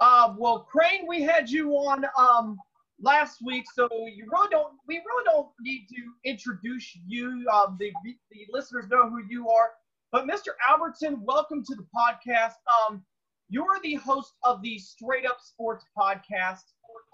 Uh, 0.00 0.34
well, 0.36 0.68
Crane, 0.70 1.06
we 1.08 1.22
had 1.22 1.48
you 1.48 1.70
on 1.70 2.04
um, 2.18 2.58
last 3.00 3.38
week, 3.44 3.64
so 3.74 3.88
you 3.92 4.26
really 4.32 4.48
don't. 4.50 4.74
We 4.86 4.96
really 4.96 5.24
don't 5.24 5.48
need 5.60 5.86
to 5.88 6.30
introduce 6.30 6.98
you. 7.06 7.46
Um, 7.52 7.76
the 7.78 7.92
the 8.04 8.46
listeners 8.52 8.86
know 8.90 9.08
who 9.08 9.22
you 9.28 9.48
are. 9.48 9.70
But 10.12 10.26
Mr. 10.26 10.48
Albertson, 10.68 11.20
welcome 11.24 11.64
to 11.64 11.74
the 11.74 11.86
podcast. 11.94 12.54
Um, 12.88 13.04
you're 13.48 13.78
the 13.82 13.94
host 13.94 14.34
of 14.44 14.62
the 14.62 14.78
Straight 14.78 15.26
Up 15.26 15.38
Sports 15.40 15.84
podcast. 15.98 16.62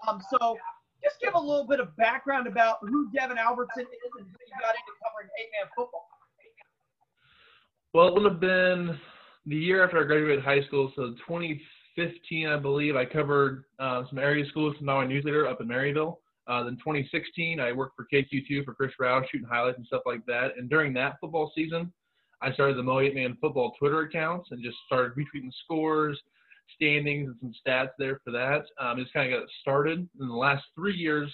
Um, 0.07 0.21
so 0.29 0.57
just 1.03 1.19
give 1.19 1.33
a 1.33 1.39
little 1.39 1.67
bit 1.67 1.79
of 1.79 1.95
background 1.97 2.47
about 2.47 2.77
who 2.81 3.11
Devin 3.11 3.37
Albertson 3.37 3.83
is 3.83 4.11
and 4.19 4.25
who 4.25 4.37
you 4.47 4.61
got 4.61 4.75
into 4.75 4.93
covering 5.03 5.29
eight-man 5.39 5.69
football. 5.75 6.07
Well, 7.93 8.07
it 8.07 8.13
would 8.13 8.31
have 8.31 8.39
been 8.39 8.99
the 9.45 9.55
year 9.55 9.83
after 9.83 9.99
I 9.99 10.03
graduated 10.03 10.43
high 10.43 10.63
school, 10.63 10.91
so 10.95 11.13
2015, 11.95 12.47
I 12.47 12.57
believe. 12.57 12.95
I 12.95 13.05
covered 13.05 13.65
uh, 13.79 14.03
some 14.09 14.17
area 14.19 14.45
schools 14.49 14.75
from 14.77 14.87
Nodaway 14.87 15.07
News 15.07 15.25
Leader 15.25 15.47
up 15.47 15.61
in 15.61 15.67
Maryville. 15.67 16.17
Uh, 16.47 16.63
then 16.63 16.75
2016, 16.77 17.59
I 17.59 17.71
worked 17.71 17.95
for 17.95 18.07
KQ2 18.11 18.65
for 18.65 18.73
Chris 18.73 18.91
Rouse, 18.99 19.25
shooting 19.31 19.47
highlights 19.47 19.77
and 19.77 19.87
stuff 19.87 20.01
like 20.05 20.25
that. 20.25 20.57
And 20.57 20.69
during 20.69 20.93
that 20.93 21.15
football 21.21 21.51
season, 21.55 21.91
I 22.41 22.51
started 22.51 22.77
the 22.77 22.83
Mo 22.83 22.99
8 22.99 23.15
Man 23.15 23.37
Football 23.39 23.73
Twitter 23.79 24.01
accounts 24.01 24.49
and 24.51 24.63
just 24.63 24.75
started 24.85 25.13
retweeting 25.13 25.51
scores, 25.63 26.19
standings, 26.75 27.29
and 27.29 27.37
some 27.39 27.53
stats 27.65 27.91
there 27.97 28.19
for 28.25 28.31
that. 28.31 28.63
Um, 28.79 28.97
just 28.97 29.13
kind 29.13 29.31
of 29.31 29.39
got 29.39 29.43
it 29.43 29.51
started. 29.61 29.99
In 30.19 30.27
the 30.27 30.33
last 30.33 30.65
three 30.75 30.95
years, 30.95 31.33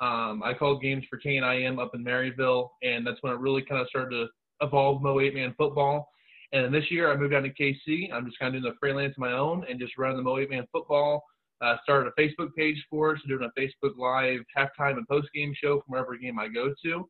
um, 0.00 0.42
I 0.44 0.54
called 0.56 0.82
games 0.82 1.04
for 1.10 1.18
KNIM 1.18 1.80
up 1.80 1.94
in 1.94 2.04
Maryville, 2.04 2.68
and 2.82 3.06
that's 3.06 3.18
when 3.22 3.32
it 3.32 3.40
really 3.40 3.62
kind 3.62 3.80
of 3.80 3.88
started 3.88 4.10
to 4.10 4.26
evolve 4.64 5.02
Mo 5.02 5.18
8 5.18 5.34
Man 5.34 5.54
Football. 5.58 6.08
And 6.54 6.72
this 6.72 6.90
year, 6.90 7.12
I 7.12 7.16
moved 7.16 7.32
down 7.32 7.42
to 7.42 7.50
KC. 7.50 8.12
I'm 8.12 8.24
just 8.24 8.38
kind 8.38 8.54
of 8.54 8.62
doing 8.62 8.72
the 8.72 8.78
freelance 8.80 9.12
of 9.12 9.18
my 9.18 9.32
own 9.32 9.64
and 9.68 9.78
just 9.78 9.98
running 9.98 10.16
the 10.16 10.22
Mo 10.22 10.38
8 10.38 10.50
Man 10.50 10.66
Football. 10.72 11.22
Uh, 11.60 11.76
started 11.82 12.10
a 12.10 12.20
Facebook 12.20 12.54
page 12.54 12.82
for 12.88 13.12
us, 13.12 13.20
so 13.22 13.28
doing 13.28 13.48
a 13.48 13.60
Facebook 13.60 13.96
Live 13.96 14.40
halftime 14.56 14.96
and 14.96 15.08
post 15.08 15.28
game 15.34 15.52
show 15.56 15.80
from 15.80 15.84
wherever 15.88 16.16
game 16.16 16.38
I 16.38 16.48
go 16.48 16.72
to 16.84 17.08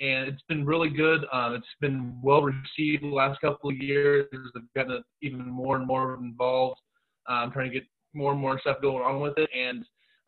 and 0.00 0.28
it's 0.28 0.42
been 0.48 0.64
really 0.64 0.90
good. 0.90 1.24
Um, 1.32 1.54
it's 1.54 1.66
been 1.80 2.18
well 2.22 2.42
received 2.42 3.02
the 3.02 3.08
last 3.08 3.40
couple 3.40 3.70
of 3.70 3.76
years. 3.76 4.26
I've 4.34 4.62
gotten 4.74 5.02
even 5.22 5.48
more 5.48 5.76
and 5.76 5.86
more 5.86 6.14
involved. 6.14 6.80
I'm 7.28 7.44
um, 7.44 7.52
trying 7.52 7.70
to 7.70 7.74
get 7.74 7.86
more 8.12 8.32
and 8.32 8.40
more 8.40 8.58
stuff 8.60 8.82
going 8.82 9.04
on 9.04 9.20
with 9.20 9.38
it, 9.38 9.48
and 9.56 9.84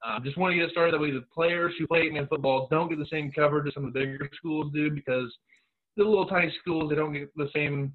um, 0.06 0.22
just 0.24 0.38
want 0.38 0.52
to 0.52 0.58
get 0.58 0.70
started 0.70 0.94
that 0.94 1.00
way 1.00 1.10
the 1.10 1.24
players 1.34 1.74
who 1.78 1.86
play 1.86 2.08
man 2.10 2.26
football 2.28 2.68
don't 2.70 2.88
get 2.88 2.98
the 2.98 3.06
same 3.10 3.32
coverage 3.32 3.66
as 3.66 3.74
some 3.74 3.84
of 3.84 3.92
the 3.92 4.00
bigger 4.00 4.30
schools 4.36 4.72
do 4.72 4.90
because 4.90 5.34
the 5.96 6.04
little 6.04 6.26
tiny 6.26 6.52
schools 6.60 6.90
they 6.90 6.96
don't 6.96 7.12
get 7.12 7.34
the 7.36 7.48
same 7.54 7.92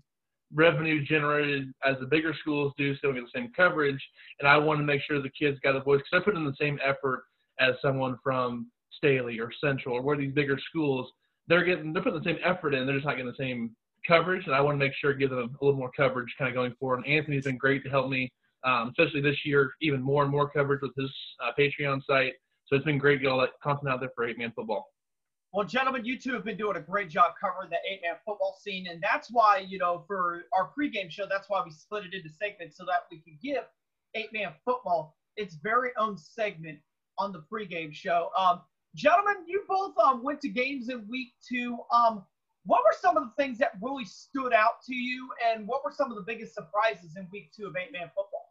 revenue 0.53 1.03
generated 1.03 1.71
as 1.85 1.95
the 1.99 2.05
bigger 2.05 2.33
schools 2.39 2.73
do, 2.77 2.93
so 2.95 2.99
don't 3.03 3.15
get 3.15 3.23
the 3.23 3.39
same 3.39 3.51
coverage. 3.55 4.01
And 4.39 4.47
I 4.47 4.57
want 4.57 4.79
to 4.79 4.85
make 4.85 5.01
sure 5.01 5.21
the 5.21 5.29
kids 5.29 5.59
got 5.63 5.75
a 5.75 5.81
voice 5.81 5.99
because 5.99 6.21
I 6.21 6.25
put 6.25 6.37
in 6.37 6.45
the 6.45 6.55
same 6.59 6.79
effort 6.83 7.23
as 7.59 7.75
someone 7.81 8.17
from 8.23 8.67
Staley 8.91 9.39
or 9.39 9.51
Central 9.63 9.95
or 9.95 10.01
one 10.01 10.15
of 10.15 10.21
these 10.21 10.33
bigger 10.33 10.59
schools 10.69 11.11
they're 11.47 11.63
getting 11.63 11.93
they're 11.93 12.03
putting 12.03 12.19
the 12.19 12.25
same 12.25 12.39
effort 12.43 12.73
in. 12.73 12.85
They're 12.85 12.95
just 12.95 13.05
not 13.05 13.17
getting 13.17 13.31
the 13.31 13.37
same 13.37 13.75
coverage, 14.07 14.45
and 14.45 14.55
I 14.55 14.61
want 14.61 14.79
to 14.79 14.85
make 14.85 14.93
sure 14.95 15.13
give 15.13 15.29
them 15.29 15.55
a 15.61 15.65
little 15.65 15.79
more 15.79 15.91
coverage 15.91 16.33
kind 16.37 16.49
of 16.49 16.55
going 16.55 16.73
forward. 16.79 17.03
And 17.03 17.07
Anthony's 17.13 17.43
been 17.43 17.57
great 17.57 17.83
to 17.83 17.89
help 17.89 18.09
me, 18.09 18.31
um, 18.63 18.89
especially 18.89 19.21
this 19.21 19.45
year, 19.45 19.71
even 19.81 20.01
more 20.01 20.23
and 20.23 20.31
more 20.31 20.49
coverage 20.49 20.81
with 20.81 20.95
his 20.97 21.11
uh, 21.43 21.51
Patreon 21.57 22.01
site. 22.05 22.33
So 22.67 22.75
it's 22.75 22.85
been 22.85 22.97
great 22.97 23.17
to 23.17 23.23
get 23.23 23.29
all 23.29 23.41
that 23.41 23.49
content 23.61 23.91
out 23.91 23.99
there 23.99 24.11
for 24.15 24.25
eight 24.25 24.37
man 24.37 24.53
football. 24.55 24.87
Well, 25.53 25.65
gentlemen, 25.65 26.05
you 26.05 26.17
two 26.17 26.33
have 26.33 26.45
been 26.45 26.57
doing 26.57 26.77
a 26.77 26.81
great 26.81 27.09
job 27.09 27.33
covering 27.39 27.69
the 27.69 27.77
eight 27.89 28.01
man 28.03 28.15
football 28.25 28.57
scene. 28.61 28.87
And 28.87 29.01
that's 29.01 29.29
why, 29.29 29.65
you 29.67 29.77
know, 29.77 30.03
for 30.07 30.43
our 30.53 30.71
pregame 30.77 31.11
show, 31.11 31.25
that's 31.29 31.49
why 31.49 31.61
we 31.63 31.71
split 31.71 32.05
it 32.05 32.13
into 32.13 32.29
segments 32.29 32.77
so 32.77 32.85
that 32.85 33.07
we 33.11 33.19
can 33.19 33.37
give 33.43 33.63
eight 34.15 34.31
man 34.31 34.53
football 34.63 35.17
its 35.35 35.55
very 35.55 35.89
own 35.97 36.17
segment 36.17 36.79
on 37.17 37.33
the 37.33 37.43
pregame 37.51 37.93
show. 37.93 38.29
Um, 38.37 38.61
Gentlemen, 38.95 39.35
you 39.47 39.63
both 39.67 39.97
um, 39.97 40.21
went 40.21 40.41
to 40.41 40.49
games 40.49 40.89
in 40.89 41.07
week 41.07 41.33
two. 41.47 41.77
Um, 41.93 42.25
what 42.65 42.83
were 42.83 42.95
some 42.99 43.15
of 43.15 43.23
the 43.23 43.31
things 43.41 43.57
that 43.59 43.71
really 43.81 44.05
stood 44.05 44.53
out 44.53 44.83
to 44.85 44.93
you, 44.93 45.29
and 45.49 45.65
what 45.65 45.83
were 45.83 45.93
some 45.95 46.11
of 46.11 46.17
the 46.17 46.23
biggest 46.23 46.53
surprises 46.53 47.15
in 47.15 47.27
week 47.31 47.51
two 47.55 47.67
of 47.67 47.75
eight 47.77 47.93
man 47.93 48.11
football? 48.15 48.49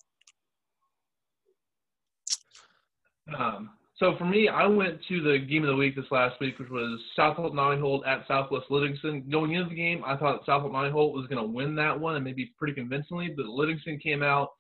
Um, 3.37 3.71
so 4.01 4.17
for 4.17 4.25
me, 4.25 4.49
I 4.49 4.67
went 4.67 4.99
to 5.09 5.21
the 5.21 5.39
game 5.39 5.63
of 5.63 5.69
the 5.69 5.77
week 5.77 5.95
this 5.95 6.11
last 6.11 6.41
week, 6.41 6.59
which 6.59 6.71
was 6.71 6.99
South 7.15 7.37
Holt 7.37 8.07
at 8.07 8.27
Southwest 8.27 8.71
Livingston. 8.71 9.29
Going 9.31 9.53
into 9.53 9.69
the 9.69 9.75
game, 9.75 10.03
I 10.07 10.17
thought 10.17 10.47
South 10.47 10.63
Holt 10.63 11.15
was 11.15 11.27
going 11.27 11.43
to 11.43 11.53
win 11.53 11.75
that 11.75 12.01
one, 12.01 12.17
and 12.17 12.25
maybe 12.25 12.51
pretty 12.59 12.73
convincingly. 12.73 13.29
But 13.37 13.45
Livingston 13.45 13.99
came 13.99 14.23
out 14.23 14.53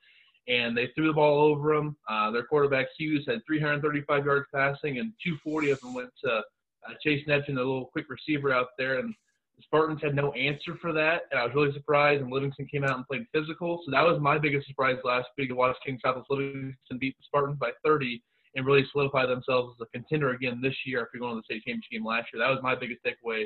and 0.46 0.76
they 0.76 0.88
threw 0.94 1.06
the 1.06 1.14
ball 1.14 1.40
over 1.40 1.74
them. 1.74 1.96
Uh, 2.06 2.30
their 2.32 2.44
quarterback 2.44 2.88
Hughes 2.98 3.24
had 3.26 3.40
335 3.46 4.26
yards 4.26 4.46
passing, 4.54 4.98
and 4.98 5.14
240 5.24 5.70
of 5.70 5.80
them 5.80 5.94
went 5.94 6.10
to 6.22 6.30
uh, 6.30 6.92
Chase 7.02 7.26
Neptune, 7.26 7.56
a 7.56 7.60
little 7.60 7.86
quick 7.86 8.10
receiver 8.10 8.52
out 8.52 8.68
there. 8.76 8.98
And 8.98 9.14
The 9.56 9.62
Spartans 9.62 10.02
had 10.02 10.14
no 10.14 10.32
answer 10.32 10.76
for 10.82 10.92
that, 10.92 11.22
and 11.30 11.40
I 11.40 11.46
was 11.46 11.54
really 11.54 11.72
surprised. 11.72 12.20
And 12.20 12.30
Livingston 12.30 12.66
came 12.66 12.84
out 12.84 12.98
and 12.98 13.06
played 13.06 13.24
physical, 13.32 13.80
so 13.86 13.90
that 13.90 14.04
was 14.04 14.20
my 14.20 14.36
biggest 14.36 14.66
surprise 14.66 14.98
last 15.02 15.28
week 15.38 15.48
to 15.48 15.54
watch 15.54 15.76
King 15.82 15.98
Southwest 16.04 16.28
Livingston 16.28 16.98
beat 16.98 17.16
the 17.16 17.24
Spartans 17.24 17.58
by 17.58 17.70
30 17.82 18.22
and 18.54 18.66
really 18.66 18.84
solidify 18.90 19.26
themselves 19.26 19.76
as 19.76 19.86
a 19.86 19.90
contender 19.98 20.30
again 20.30 20.60
this 20.62 20.74
year 20.84 21.02
after 21.02 21.18
going 21.18 21.34
to 21.34 21.36
the 21.36 21.44
state 21.44 21.62
championship 21.64 21.90
game 21.90 22.04
last 22.04 22.28
year. 22.32 22.42
That 22.42 22.50
was 22.50 22.62
my 22.62 22.74
biggest 22.74 23.00
takeaway 23.04 23.44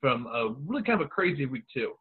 from 0.00 0.26
a 0.26 0.54
really 0.66 0.82
kind 0.82 1.00
of 1.00 1.06
a 1.06 1.10
crazy 1.10 1.46
week 1.46 1.64
two. 1.72 1.92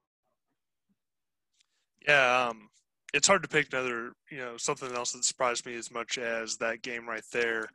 Yeah, 2.08 2.50
um, 2.50 2.70
it's 3.14 3.28
hard 3.28 3.44
to 3.44 3.50
pick 3.50 3.74
another, 3.74 4.14
you 4.30 4.38
know, 4.38 4.58
something 4.58 4.92
else 4.92 5.14
that 5.14 5.26
surprised 5.26 5.66
me 5.66 5.76
as 5.76 5.92
much 5.92 6.18
as 6.18 6.58
that 6.58 6.82
game 6.82 7.08
right 7.08 7.24
there. 7.32 7.68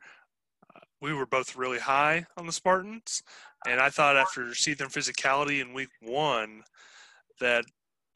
Uh, 0.75 0.79
we 1.01 1.13
were 1.13 1.25
both 1.25 1.55
really 1.55 1.79
high 1.79 2.25
on 2.37 2.45
the 2.45 2.51
Spartans, 2.51 3.23
and 3.67 3.81
I 3.81 3.89
thought 3.89 4.15
after 4.15 4.53
seeing 4.55 4.77
their 4.77 4.87
physicality 4.87 5.61
in 5.61 5.73
week 5.73 5.89
one 6.01 6.63
that 7.39 7.65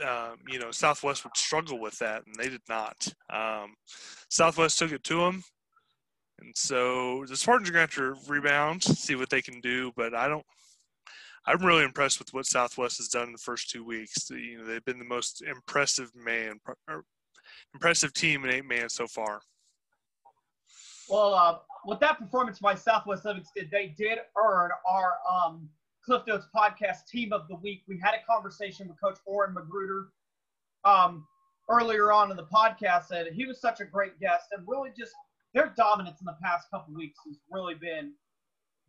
um, 0.04 0.38
you 0.48 0.60
know 0.60 0.72
Southwest 0.72 1.24
would 1.24 1.36
struggle 1.36 1.80
with 1.80 1.98
that, 2.00 2.24
and 2.26 2.36
they 2.36 2.50
did 2.50 2.62
not. 2.70 3.08
Um, 3.30 3.76
Southwest 4.30 4.80
took 4.80 4.92
it 4.92 5.04
to 5.06 5.18
them, 5.18 5.44
and 6.40 6.56
so 6.56 7.26
the 7.28 7.38
Spartans 7.38 7.70
are 7.70 7.74
going 7.74 7.88
to 7.88 8.02
have 8.02 8.18
to 8.26 8.32
rebound, 8.32 8.84
see 8.84 9.16
what 9.16 9.30
they 9.30 9.42
can 9.42 9.62
do. 9.62 9.92
But 9.96 10.14
I 10.14 10.28
don't. 10.28 10.46
I'm 11.48 11.64
really 11.64 11.84
impressed 11.84 12.18
with 12.18 12.34
what 12.34 12.48
Southwest 12.48 12.98
has 12.98 13.08
done 13.08 13.28
in 13.28 13.32
the 13.32 13.38
first 13.38 13.70
two 13.70 13.84
weeks. 13.84 14.30
You 14.32 14.58
know, 14.58 14.66
they've 14.66 14.84
been 14.84 14.98
the 14.98 15.06
most 15.06 15.44
impressive 15.44 16.10
man, 16.16 16.60
impressive 17.74 18.14
team 18.14 18.44
in 18.46 18.52
eight 18.52 18.66
man 18.66 18.90
so 18.90 19.06
far. 19.06 19.42
Well, 21.08 21.36
uh, 21.36 21.60
with 21.86 22.00
that 22.00 22.18
performance 22.18 22.58
by 22.58 22.74
Southwest 22.74 23.26
Livingston, 23.26 23.70
they 23.72 23.94
did 23.96 24.18
earn 24.36 24.72
our 24.90 25.14
um, 25.32 25.70
Cliff 26.04 26.24
Notes 26.28 26.48
podcast 26.56 27.06
team 27.08 27.32
of 27.32 27.48
the 27.48 27.56
week. 27.58 27.84
We 27.88 28.00
had 28.00 28.16
a 28.16 28.26
conversation 28.26 28.88
with 28.88 29.00
Coach 29.00 29.20
Orrin 29.28 29.54
Magruder 29.54 30.08
um, 30.84 31.28
earlier 31.70 32.12
on 32.12 32.32
in 32.32 32.38
the 32.38 32.46
podcast, 32.46 33.12
and 33.12 33.28
he 33.36 33.46
was 33.46 33.62
such 33.62 33.82
a 33.82 33.86
great 33.86 34.20
guest 34.20 34.48
and 34.52 34.68
really 34.68 34.90
just 34.98 35.14
their 35.56 35.74
dominance 35.78 36.20
in 36.20 36.26
the 36.26 36.36
past 36.44 36.70
couple 36.70 36.94
weeks 36.94 37.18
has 37.26 37.38
really 37.50 37.74
been 37.76 38.12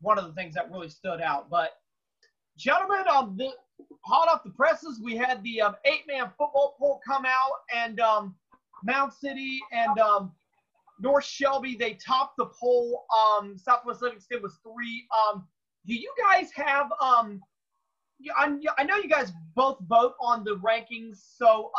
one 0.00 0.18
of 0.18 0.26
the 0.26 0.32
things 0.32 0.52
that 0.54 0.70
really 0.70 0.90
stood 0.90 1.20
out. 1.22 1.48
But 1.48 1.70
gentlemen, 2.58 3.04
um, 3.08 3.36
the, 3.38 3.50
hot 4.04 4.28
off 4.28 4.42
the 4.44 4.50
presses, 4.50 5.00
we 5.02 5.16
had 5.16 5.42
the 5.44 5.62
um, 5.62 5.76
eight-man 5.84 6.26
football 6.36 6.74
poll 6.78 7.00
come 7.06 7.24
out, 7.24 7.60
and 7.74 8.00
um, 8.00 8.34
Mound 8.84 9.12
City 9.12 9.60
and 9.72 9.98
um, 10.00 10.32
North 11.00 11.24
Shelby 11.24 11.76
they 11.78 11.94
topped 11.94 12.36
the 12.36 12.46
poll. 12.46 13.04
Um, 13.16 13.56
Southwest 13.56 14.02
Livingston 14.02 14.42
was 14.42 14.58
three. 14.62 15.06
Um, 15.30 15.46
do 15.86 15.94
you 15.94 16.12
guys 16.30 16.50
have 16.52 16.90
um? 17.00 17.40
I, 18.34 18.56
I 18.78 18.82
know 18.84 18.96
you 18.96 19.08
guys 19.08 19.30
both 19.54 19.76
vote 19.86 20.14
on 20.20 20.42
the 20.42 20.56
rankings, 20.56 21.18
so 21.36 21.70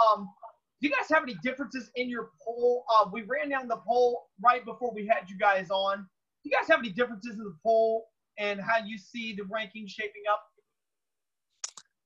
do 0.80 0.88
you 0.88 0.94
guys 0.94 1.10
have 1.10 1.24
any 1.24 1.36
differences 1.44 1.90
in 1.96 2.10
your 2.10 2.30
poll? 2.44 2.86
Uh, 2.90 3.10
we 3.12 3.24
ran 3.24 3.50
down 3.50 3.68
the 3.68 3.78
poll 3.78 4.28
right 4.44 4.64
before 4.64 4.94
we 4.94 5.08
had 5.08 5.30
you 5.30 5.38
guys 5.38 5.70
on. 5.72 5.98
Do 6.44 6.50
you 6.50 6.52
guys 6.52 6.68
have 6.68 6.80
any 6.80 6.92
differences 6.92 7.34
in 7.34 7.44
the 7.44 7.56
poll 7.64 8.06
and 8.38 8.60
how 8.62 8.86
you 8.86 8.98
see 8.98 9.34
the 9.34 9.44
rankings 9.44 9.90
shaping 9.90 10.24
up? 10.32 10.42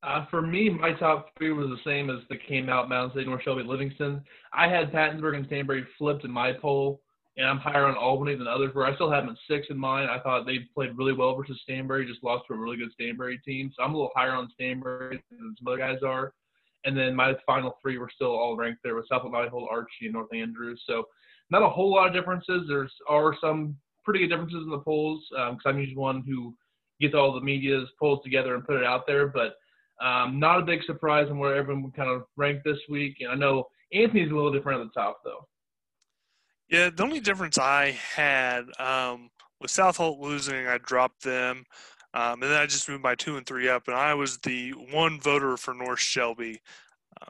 Uh, 0.04 0.26
for 0.32 0.42
me, 0.42 0.70
my 0.70 0.94
top 0.94 1.30
three 1.38 1.52
was 1.52 1.68
the 1.70 1.78
same 1.86 2.10
as 2.10 2.20
the 2.30 2.38
came 2.38 2.70
out 2.70 2.90
Mound 2.90 3.12
City, 3.14 3.26
North 3.26 3.44
Shelby, 3.44 3.62
Livingston. 3.62 4.24
I 4.54 4.68
had 4.68 4.92
Pattonsburg 4.92 5.36
and 5.36 5.48
Stanberry 5.48 5.86
flipped 5.98 6.24
in 6.24 6.32
my 6.32 6.54
poll, 6.54 7.02
and 7.38 7.46
I'm 7.46 7.60
higher 7.60 7.86
on 7.86 7.96
Albany 7.96 8.36
than 8.36 8.48
others 8.48 8.74
were. 8.74 8.88
I 8.88 8.96
still 8.96 9.12
have 9.12 9.26
them 9.26 9.38
six 9.48 9.68
in 9.70 9.78
mine. 9.78 10.10
I 10.10 10.20
thought 10.20 10.48
they 10.48 10.60
played 10.74 10.98
really 10.98 11.14
well 11.14 11.36
versus 11.36 11.62
Stanberry, 11.70 12.08
just 12.08 12.24
lost 12.24 12.46
to 12.48 12.54
a 12.54 12.58
really 12.58 12.78
good 12.78 12.92
Stanberry 13.00 13.44
team. 13.44 13.72
So 13.76 13.84
I'm 13.84 13.94
a 13.94 13.98
little 13.98 14.12
higher 14.16 14.34
on 14.34 14.50
Stanbury 14.54 15.22
than 15.30 15.56
some 15.60 15.68
other 15.68 15.78
guys 15.78 16.00
are. 16.04 16.34
And 16.86 16.98
then 16.98 17.16
my 17.16 17.34
final 17.46 17.78
three 17.82 17.98
were 17.98 18.10
still 18.14 18.32
all 18.32 18.58
ranked 18.58 18.82
there 18.84 18.96
with 18.96 19.08
South 19.08 19.24
Valley 19.30 19.50
Holt, 19.50 19.70
Archie, 19.72 20.06
and 20.06 20.14
North 20.14 20.34
Andrews. 20.34 20.82
So 20.88 21.06
not 21.50 21.62
a 21.62 21.70
whole 21.70 21.94
lot 21.94 22.08
of 22.08 22.14
differences. 22.14 22.64
There's 22.68 22.94
are 23.08 23.36
some 23.40 23.76
pretty 24.04 24.20
good 24.20 24.30
differences 24.30 24.64
in 24.64 24.70
the 24.70 24.80
polls 24.80 25.24
because 25.30 25.60
um, 25.66 25.74
I'm 25.74 25.80
usually 25.80 25.98
one 25.98 26.24
who 26.26 26.56
gets 27.00 27.14
all 27.14 27.34
the 27.34 27.42
media's 27.42 27.90
polls 28.00 28.20
together 28.24 28.56
and 28.56 28.66
put 28.66 28.78
it 28.78 28.86
out 28.86 29.06
there. 29.06 29.28
But 29.28 29.56
um, 30.04 30.40
not 30.40 30.60
a 30.60 30.66
big 30.66 30.84
surprise 30.86 31.28
on 31.30 31.38
where 31.38 31.56
everyone 31.56 31.92
kind 31.92 32.10
of 32.10 32.24
rank 32.36 32.62
this 32.64 32.80
week. 32.90 33.18
And 33.20 33.32
I 33.32 33.36
know 33.36 33.68
Anthony's 33.94 34.32
a 34.32 34.36
little 34.36 34.52
different 34.52 34.82
at 34.82 34.88
the 34.88 35.00
top, 35.00 35.20
though. 35.24 35.48
Yeah, 36.70 36.90
the 36.90 37.04
only 37.04 37.20
difference 37.20 37.58
I 37.58 37.98
had 38.16 38.64
um, 38.80 39.30
with 39.60 39.72
South 39.72 39.98
Holt 39.98 40.20
losing, 40.20 40.68
I 40.68 40.78
dropped 40.78 41.24
them. 41.24 41.66
Um, 42.14 42.44
and 42.44 42.52
then 42.52 42.60
I 42.60 42.66
just 42.66 42.90
moved 42.90 43.04
my 43.04 43.16
two 43.16 43.38
and 43.38 43.46
three 43.46 43.70
up, 43.70 43.88
and 43.88 43.96
I 43.96 44.14
was 44.14 44.38
the 44.40 44.72
one 44.92 45.20
voter 45.20 45.56
for 45.58 45.74
North 45.74 46.00
Shelby. 46.00 46.62
Uh, 47.22 47.30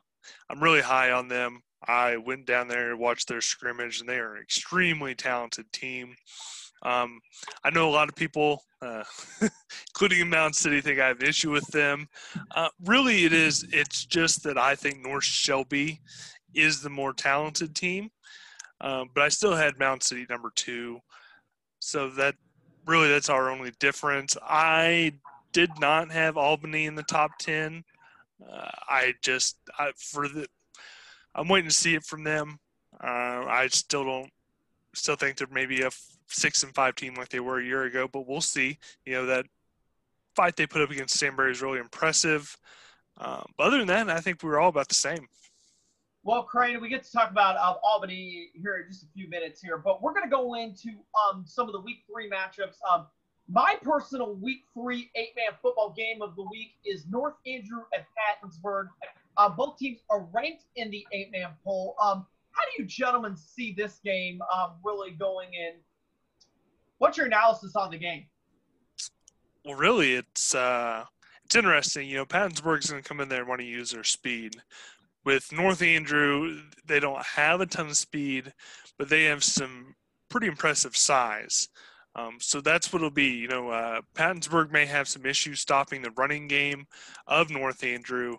I'm 0.50 0.62
really 0.62 0.82
high 0.82 1.12
on 1.12 1.28
them. 1.28 1.62
I 1.88 2.18
went 2.18 2.46
down 2.46 2.68
there 2.68 2.92
and 2.92 3.00
watched 3.00 3.28
their 3.28 3.42
scrimmage, 3.42 4.00
and 4.00 4.10
they 4.10 4.18
are 4.18 4.36
an 4.36 4.42
extremely 4.42 5.16
talented 5.16 5.72
team. 5.72 6.16
Um, 6.84 7.20
I 7.64 7.70
know 7.70 7.90
a 7.90 7.92
lot 7.92 8.10
of 8.10 8.16
people, 8.16 8.64
uh, 8.82 9.04
including 9.90 10.22
in 10.22 10.30
Mound 10.30 10.56
City, 10.56 10.82
think 10.82 11.00
I 11.00 11.08
have 11.08 11.22
issue 11.22 11.52
with 11.52 11.68
them. 11.68 12.08
Uh, 12.56 12.70
really, 12.86 13.26
it 13.26 13.34
is. 13.34 13.66
It's 13.72 14.06
just 14.06 14.44
that 14.44 14.58
I 14.58 14.76
think 14.76 15.00
North 15.00 15.24
Shelby 15.24 16.02
is 16.54 16.82
the 16.82 16.90
more 16.90 17.14
talented 17.14 17.76
team, 17.76 18.10
um, 18.82 19.10
but 19.14 19.24
I 19.24 19.30
still 19.30 19.56
had 19.56 19.80
Mound 19.80 20.02
City 20.04 20.26
number 20.30 20.52
two. 20.56 21.00
So 21.80 22.10
that 22.12 22.36
really 22.92 23.10
that's 23.10 23.30
our 23.30 23.50
only 23.50 23.72
difference. 23.80 24.38
I 24.44 25.14
did 25.54 25.72
not 25.80 26.12
have 26.12 26.38
Albany 26.38 26.86
in 26.86 26.96
the 26.96 27.04
top 27.04 27.32
ten. 27.40 27.84
Uh, 28.42 28.70
I 28.88 29.14
just 29.22 29.58
I, 29.80 29.92
for 29.96 30.28
the 30.28 30.48
I'm 31.34 31.48
waiting 31.48 31.70
to 31.70 31.76
see 31.76 31.96
it 31.96 32.04
from 32.04 32.24
them. 32.24 32.60
Uh, 33.02 33.46
I 33.48 33.68
still 33.72 34.04
don't 34.04 34.32
still 34.94 35.16
think 35.16 35.38
they're 35.38 35.48
maybe 35.50 35.82
a 35.82 35.90
six 36.28 36.64
and 36.64 36.76
five 36.76 36.96
team 36.96 37.16
like 37.16 37.30
they 37.30 37.40
were 37.40 37.60
a 37.60 37.66
year 37.66 37.84
ago, 37.84 38.08
but 38.12 38.28
we'll 38.28 38.42
see. 38.42 38.78
You 39.06 39.14
know 39.14 39.26
that 39.28 39.46
fight 40.36 40.56
they 40.56 40.68
put 40.68 40.82
up 40.82 40.92
against 40.92 41.20
Stanberry 41.20 41.52
is 41.52 41.62
really 41.62 41.80
impressive. 41.80 42.58
Um, 43.18 43.46
but 43.58 43.68
other 43.68 43.78
than 43.78 43.88
that, 43.88 44.10
I 44.10 44.20
think 44.20 44.42
we 44.44 44.50
were 44.50 44.60
all 44.60 44.70
about 44.70 44.88
the 44.88 44.96
same. 44.96 45.28
Well, 46.24 46.44
Crane, 46.44 46.80
we 46.80 46.88
get 46.88 47.04
to 47.04 47.12
talk 47.12 47.32
about 47.32 47.58
uh, 47.58 47.80
Albany 47.84 48.50
here 48.54 48.76
in 48.78 48.92
just 48.92 49.04
a 49.04 49.08
few 49.08 49.28
minutes 49.28 49.60
here, 49.60 49.80
but 49.80 50.04
we're 50.04 50.14
going 50.14 50.24
to 50.24 50.30
go 50.30 50.54
into 50.54 50.90
um, 51.18 51.44
some 51.48 51.68
of 51.68 51.74
the 51.74 51.82
week 51.82 52.04
three 52.12 52.30
matchups. 52.30 52.76
Um, 52.92 53.08
my 53.50 53.76
personal 53.82 54.36
week 54.36 54.60
three 54.74 55.10
eight 55.16 55.34
man 55.36 55.58
football 55.62 55.96
game 55.98 56.22
of 56.22 56.36
the 56.36 56.44
week 56.44 56.76
is 56.86 57.06
North 57.10 57.34
Andrew 57.48 57.82
at 57.94 58.06
Pattonsburg. 58.16 58.90
Uh, 59.36 59.50
both 59.50 59.80
teams 59.80 60.02
are 60.12 60.28
ranked 60.32 60.66
in 60.76 60.92
the 60.92 61.04
eight 61.12 61.32
man 61.32 61.50
poll. 61.64 61.96
Um, 62.00 62.28
how 62.52 62.62
do 62.66 62.84
you 62.84 62.88
gentlemen 62.88 63.36
see 63.36 63.74
this 63.74 64.00
game 64.04 64.42
um, 64.56 64.74
really 64.84 65.12
going 65.12 65.50
in? 65.54 65.74
What's 67.00 67.18
your 67.18 67.26
analysis 67.26 67.76
on 67.76 67.90
the 67.90 67.98
game? 67.98 68.26
Well, 69.66 69.76
really, 69.76 70.14
it's 70.14 70.54
uh, 70.54 71.06
it's 71.46 71.56
interesting. 71.56 72.08
You 72.08 72.18
know, 72.18 72.26
Pattonsburg's 72.26 72.92
going 72.92 73.02
to 73.02 73.08
come 73.08 73.22
in 73.22 73.28
there 73.28 73.40
and 73.40 73.50
want 73.50 73.62
to 73.62 73.66
use 73.66 73.90
their 73.90 74.04
speed 74.04 74.62
with 75.24 75.52
North 75.52 75.82
Andrew, 75.82 76.62
they 76.86 77.00
don't 77.00 77.24
have 77.24 77.62
a 77.62 77.66
ton 77.66 77.88
of 77.88 77.98
speed, 77.98 78.54
but 78.98 79.10
they 79.10 79.26
have 79.26 79.44
some 79.44 79.96
pretty 80.30 80.48
impressive 80.48 80.96
size. 80.98 81.70
Um, 82.16 82.38
so 82.40 82.60
that's 82.60 82.92
what 82.92 83.00
it'll 83.00 83.12
be. 83.12 83.30
You 83.30 83.48
know, 83.48 83.70
uh, 83.70 84.02
Pattonsburg 84.16 84.72
may 84.72 84.86
have 84.86 85.08
some 85.08 85.26
issues 85.26 85.60
stopping 85.60 86.02
the 86.02 86.12
running 86.12 86.48
game 86.48 86.86
of 87.28 87.50
North 87.50 87.84
Andrew, 87.84 88.38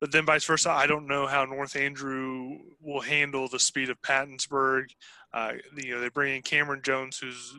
but 0.00 0.10
then 0.10 0.26
vice 0.26 0.44
versa. 0.44 0.70
I 0.70 0.86
don't 0.86 1.06
know 1.06 1.26
how 1.26 1.44
North 1.44 1.76
Andrew 1.76 2.58
will 2.80 3.00
handle 3.00 3.48
the 3.48 3.60
speed 3.60 3.90
of 3.90 4.00
Pattonsburg. 4.02 4.86
Uh, 5.32 5.52
you 5.76 5.94
know, 5.94 6.00
they 6.00 6.08
bring 6.08 6.34
in 6.34 6.42
Cameron 6.42 6.80
Jones, 6.82 7.18
who's 7.18 7.54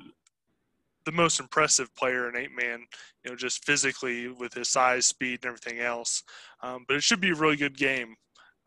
the 1.05 1.11
most 1.13 1.39
impressive 1.39 1.95
player 1.95 2.27
in 2.27 2.35
eight 2.35 2.51
man, 2.51 2.85
you 3.23 3.31
know, 3.31 3.37
just 3.37 3.63
physically 3.63 4.27
with 4.27 4.53
his 4.53 4.67
size, 4.67 5.05
speed, 5.05 5.39
and 5.41 5.45
everything 5.45 5.79
else. 5.79 6.23
Um, 6.61 6.83
but 6.85 6.97
it 6.97 7.03
should 7.03 7.21
be 7.21 7.29
a 7.29 7.35
really 7.35 7.55
good 7.55 7.77
game 7.77 8.15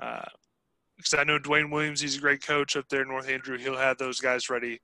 because 0.01 1.15
uh, 1.15 1.19
I 1.19 1.25
know 1.25 1.39
Dwayne 1.39 1.71
Williams, 1.71 2.01
he's 2.01 2.17
a 2.17 2.21
great 2.21 2.45
coach 2.45 2.77
up 2.77 2.89
there, 2.89 3.05
North 3.05 3.29
Andrew. 3.29 3.59
He'll 3.59 3.77
have 3.77 3.99
those 3.99 4.21
guys 4.21 4.51
ready. 4.51 4.81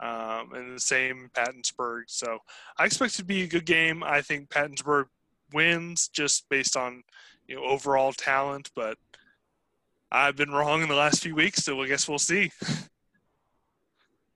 Um, 0.00 0.52
and 0.54 0.76
the 0.76 0.80
same 0.80 1.28
Pattonsburg. 1.34 2.04
So 2.06 2.38
I 2.78 2.86
expect 2.86 3.14
it 3.14 3.16
to 3.18 3.24
be 3.24 3.42
a 3.42 3.48
good 3.48 3.66
game. 3.66 4.02
I 4.02 4.22
think 4.22 4.48
Pattonsburg 4.48 5.06
wins 5.52 6.08
just 6.08 6.48
based 6.48 6.74
on 6.74 7.02
you 7.46 7.56
know 7.56 7.64
overall 7.64 8.12
talent, 8.12 8.70
but 8.74 8.96
I've 10.10 10.36
been 10.36 10.52
wrong 10.52 10.82
in 10.82 10.88
the 10.88 10.94
last 10.94 11.22
few 11.22 11.34
weeks, 11.34 11.64
so 11.64 11.82
I 11.82 11.86
guess 11.86 12.08
we'll 12.08 12.18
see. 12.18 12.50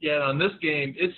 Yeah, 0.01 0.19
on 0.19 0.39
this 0.39 0.53
game, 0.61 0.95
it's 0.99 1.17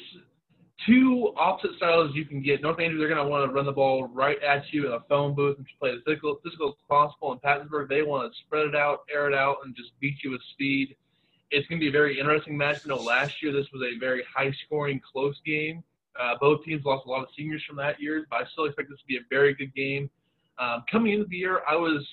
two 0.87 1.32
opposite 1.37 1.76
styles 1.76 2.14
you 2.14 2.24
can 2.24 2.41
get. 2.41 2.62
North 2.62 2.80
Andrew, 2.80 2.99
they're 2.99 3.09
going 3.09 3.22
to 3.22 3.28
want 3.28 3.49
to 3.49 3.53
run 3.53 3.66
the 3.66 3.72
ball 3.72 4.09
right 4.09 4.41
at 4.43 4.72
you 4.72 4.87
in 4.87 4.93
a 4.93 5.01
phone 5.09 5.34
booth 5.34 5.59
and 5.59 5.66
play 5.78 5.91
as 5.91 5.99
physical, 6.07 6.39
physical 6.45 6.68
as 6.68 6.74
possible. 6.89 7.32
In 7.32 7.39
Pattonsburg, 7.39 7.89
they 7.89 8.03
want 8.03 8.32
to 8.32 8.39
spread 8.47 8.66
it 8.66 8.74
out, 8.76 9.01
air 9.12 9.28
it 9.28 9.34
out, 9.34 9.57
and 9.64 9.74
just 9.74 9.91
beat 10.01 10.22
you 10.22 10.30
with 10.30 10.41
speed. 10.53 10.97
It's 11.51 11.66
going 11.68 11.80
to 11.80 11.84
be 11.84 11.89
a 11.89 11.93
very 11.93 12.18
interesting 12.18 12.57
match. 12.57 12.84
You 12.84 12.91
know, 12.91 12.97
last 12.97 13.43
year 13.43 13.53
this 13.53 13.66
was 13.72 13.82
a 13.82 13.99
very 13.99 14.24
high-scoring, 14.34 15.01
close 15.12 15.41
game. 15.45 15.82
Uh, 16.18 16.34
both 16.41 16.64
teams 16.64 16.84
lost 16.84 17.07
a 17.07 17.11
lot 17.11 17.22
of 17.22 17.28
seniors 17.37 17.62
from 17.66 17.76
that 17.76 18.01
year, 18.01 18.26
but 18.30 18.43
I 18.43 18.45
still 18.53 18.64
expect 18.64 18.89
this 18.89 18.99
to 19.01 19.07
be 19.07 19.16
a 19.16 19.26
very 19.28 19.55
good 19.55 19.74
game. 19.74 20.09
Um, 20.59 20.84
coming 20.91 21.12
into 21.12 21.26
the 21.28 21.37
year, 21.37 21.61
I 21.68 21.76
was 21.76 22.07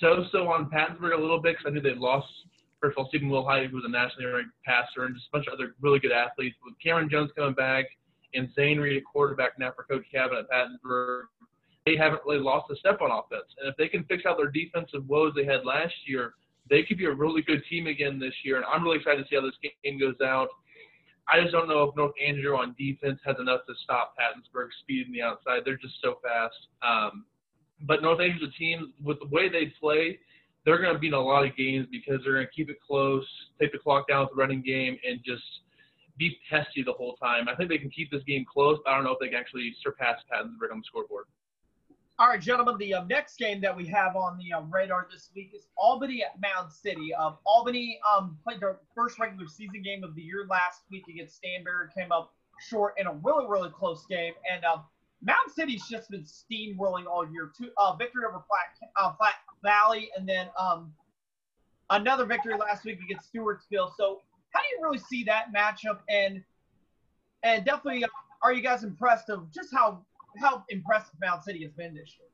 so-so 0.00 0.48
on 0.48 0.70
Pattonsburg 0.70 1.16
a 1.16 1.20
little 1.20 1.40
bit 1.40 1.56
because 1.58 1.64
I 1.66 1.70
knew 1.70 1.80
they'd 1.80 1.98
lost, 1.98 2.28
first 2.80 2.96
of 2.96 3.02
all, 3.02 3.08
Stephen 3.08 3.28
Wilhite, 3.28 3.68
who 3.68 3.76
was 3.76 3.84
a 3.84 3.90
nationally 3.90 4.26
ranked 4.26 4.52
passer, 4.64 5.06
and 5.06 5.14
just 5.14 5.26
a 5.28 5.30
bunch 5.32 5.46
of 5.48 5.54
other 5.54 5.74
really 5.80 5.98
good 5.98 6.12
athletes. 6.12 6.56
With 6.64 6.74
Cameron 6.82 7.10
Jones 7.10 7.30
coming 7.36 7.54
back 7.54 7.86
and 8.34 8.48
Zane 8.54 8.78
Reed 8.78 8.96
at 8.96 9.04
quarterback 9.04 9.58
now 9.58 9.72
for 9.74 9.84
Coach 9.84 10.04
Cabin 10.12 10.38
at 10.38 10.50
Pattonsburg, 10.50 11.22
they 11.84 11.96
haven't 11.96 12.22
really 12.26 12.40
lost 12.42 12.70
a 12.70 12.76
step 12.76 13.00
on 13.00 13.10
offense. 13.10 13.48
And 13.58 13.68
if 13.68 13.76
they 13.76 13.88
can 13.88 14.04
fix 14.04 14.24
out 14.26 14.36
their 14.36 14.50
defensive 14.50 15.08
woes 15.08 15.32
they 15.34 15.44
had 15.44 15.64
last 15.64 15.94
year, 16.06 16.34
they 16.70 16.82
could 16.84 16.98
be 16.98 17.06
a 17.06 17.12
really 17.12 17.42
good 17.42 17.62
team 17.68 17.86
again 17.86 18.18
this 18.18 18.34
year. 18.44 18.56
And 18.56 18.64
I'm 18.64 18.84
really 18.84 18.98
excited 18.98 19.22
to 19.22 19.28
see 19.28 19.36
how 19.36 19.42
this 19.42 19.58
game 19.84 19.98
goes 19.98 20.20
out. 20.24 20.48
I 21.32 21.40
just 21.40 21.52
don't 21.52 21.68
know 21.68 21.84
if 21.84 21.96
North 21.96 22.14
Andrew 22.24 22.56
on 22.56 22.74
defense 22.78 23.20
has 23.24 23.36
enough 23.38 23.60
to 23.66 23.74
stop 23.84 24.14
Pattonsburg's 24.18 24.74
speed 24.82 25.06
in 25.06 25.12
the 25.12 25.22
outside. 25.22 25.62
They're 25.64 25.76
just 25.76 25.94
so 26.02 26.18
fast. 26.22 26.54
Um, 26.82 27.24
but 27.82 28.02
North 28.02 28.20
Andrew's 28.20 28.48
a 28.54 28.58
team 28.58 28.92
with 29.02 29.18
the 29.20 29.26
way 29.26 29.48
they 29.48 29.72
play, 29.80 30.18
they're 30.64 30.80
going 30.80 30.92
to 30.92 30.98
be 30.98 31.08
in 31.08 31.14
a 31.14 31.20
lot 31.20 31.44
of 31.44 31.56
games 31.56 31.86
because 31.90 32.20
they're 32.22 32.34
going 32.34 32.46
to 32.46 32.52
keep 32.52 32.70
it 32.70 32.78
close, 32.86 33.26
take 33.60 33.72
the 33.72 33.78
clock 33.78 34.08
down 34.08 34.20
with 34.20 34.30
the 34.30 34.36
running 34.36 34.62
game, 34.62 34.96
and 35.08 35.20
just 35.24 35.42
be 36.18 36.38
pesty 36.50 36.82
the 36.84 36.92
whole 36.92 37.16
time. 37.16 37.48
I 37.48 37.54
think 37.54 37.68
they 37.68 37.78
can 37.78 37.90
keep 37.90 38.10
this 38.10 38.22
game 38.24 38.44
close. 38.44 38.78
I 38.86 38.94
don't 38.94 39.04
know 39.04 39.12
if 39.12 39.18
they 39.20 39.28
can 39.28 39.38
actually 39.38 39.74
surpass 39.82 40.20
Pattonsburg 40.32 40.72
on 40.72 40.78
the 40.78 40.84
scoreboard. 40.84 41.24
All 42.18 42.28
right, 42.28 42.40
gentlemen, 42.40 42.76
the 42.78 42.94
uh, 42.94 43.04
next 43.04 43.38
game 43.38 43.60
that 43.62 43.74
we 43.74 43.86
have 43.86 44.16
on 44.16 44.38
the 44.38 44.52
uh, 44.52 44.60
radar 44.62 45.08
this 45.10 45.30
week 45.34 45.52
is 45.54 45.66
Albany 45.76 46.22
at 46.22 46.38
Mound 46.40 46.70
City. 46.70 47.14
Um, 47.14 47.38
Albany 47.46 47.98
um, 48.14 48.36
played 48.44 48.60
their 48.60 48.76
first 48.94 49.18
regular 49.18 49.48
season 49.48 49.82
game 49.82 50.04
of 50.04 50.14
the 50.14 50.22
year 50.22 50.46
last 50.48 50.82
week 50.90 51.08
against 51.08 51.40
Stanberry, 51.42 51.92
came 51.96 52.12
up 52.12 52.34
short 52.68 52.94
in 52.98 53.06
a 53.06 53.12
really, 53.24 53.46
really 53.48 53.70
close 53.70 54.04
game. 54.06 54.34
And 54.52 54.64
um, 54.64 54.84
Mound 55.22 55.50
City's 55.54 55.88
just 55.88 56.10
been 56.10 56.24
steamrolling 56.24 57.06
all 57.06 57.28
year. 57.28 57.50
Two 57.56 57.70
uh, 57.76 57.96
victory 57.96 58.24
over 58.28 58.38
Platte, 58.38 58.90
uh, 58.96 59.10
Platte 59.12 59.34
Valley, 59.62 60.10
and 60.16 60.28
then 60.28 60.48
um, 60.58 60.92
another 61.90 62.26
victory 62.26 62.54
last 62.58 62.84
week 62.84 63.00
against 63.00 63.32
Stewartsville. 63.32 63.90
So, 63.96 64.20
how 64.52 64.60
do 64.60 64.66
you 64.76 64.82
really 64.82 64.98
see 64.98 65.24
that 65.24 65.46
matchup? 65.54 65.98
And 66.08 66.42
and 67.42 67.64
definitely, 67.64 68.04
uh, 68.04 68.08
are 68.42 68.52
you 68.52 68.62
guys 68.62 68.84
impressed 68.84 69.28
of 69.30 69.50
just 69.52 69.70
how 69.72 70.04
how 70.40 70.64
impressive 70.68 71.14
Mound 71.20 71.42
City 71.42 71.62
has 71.62 71.72
been 71.72 71.94
this 71.94 72.14
year? 72.18 72.28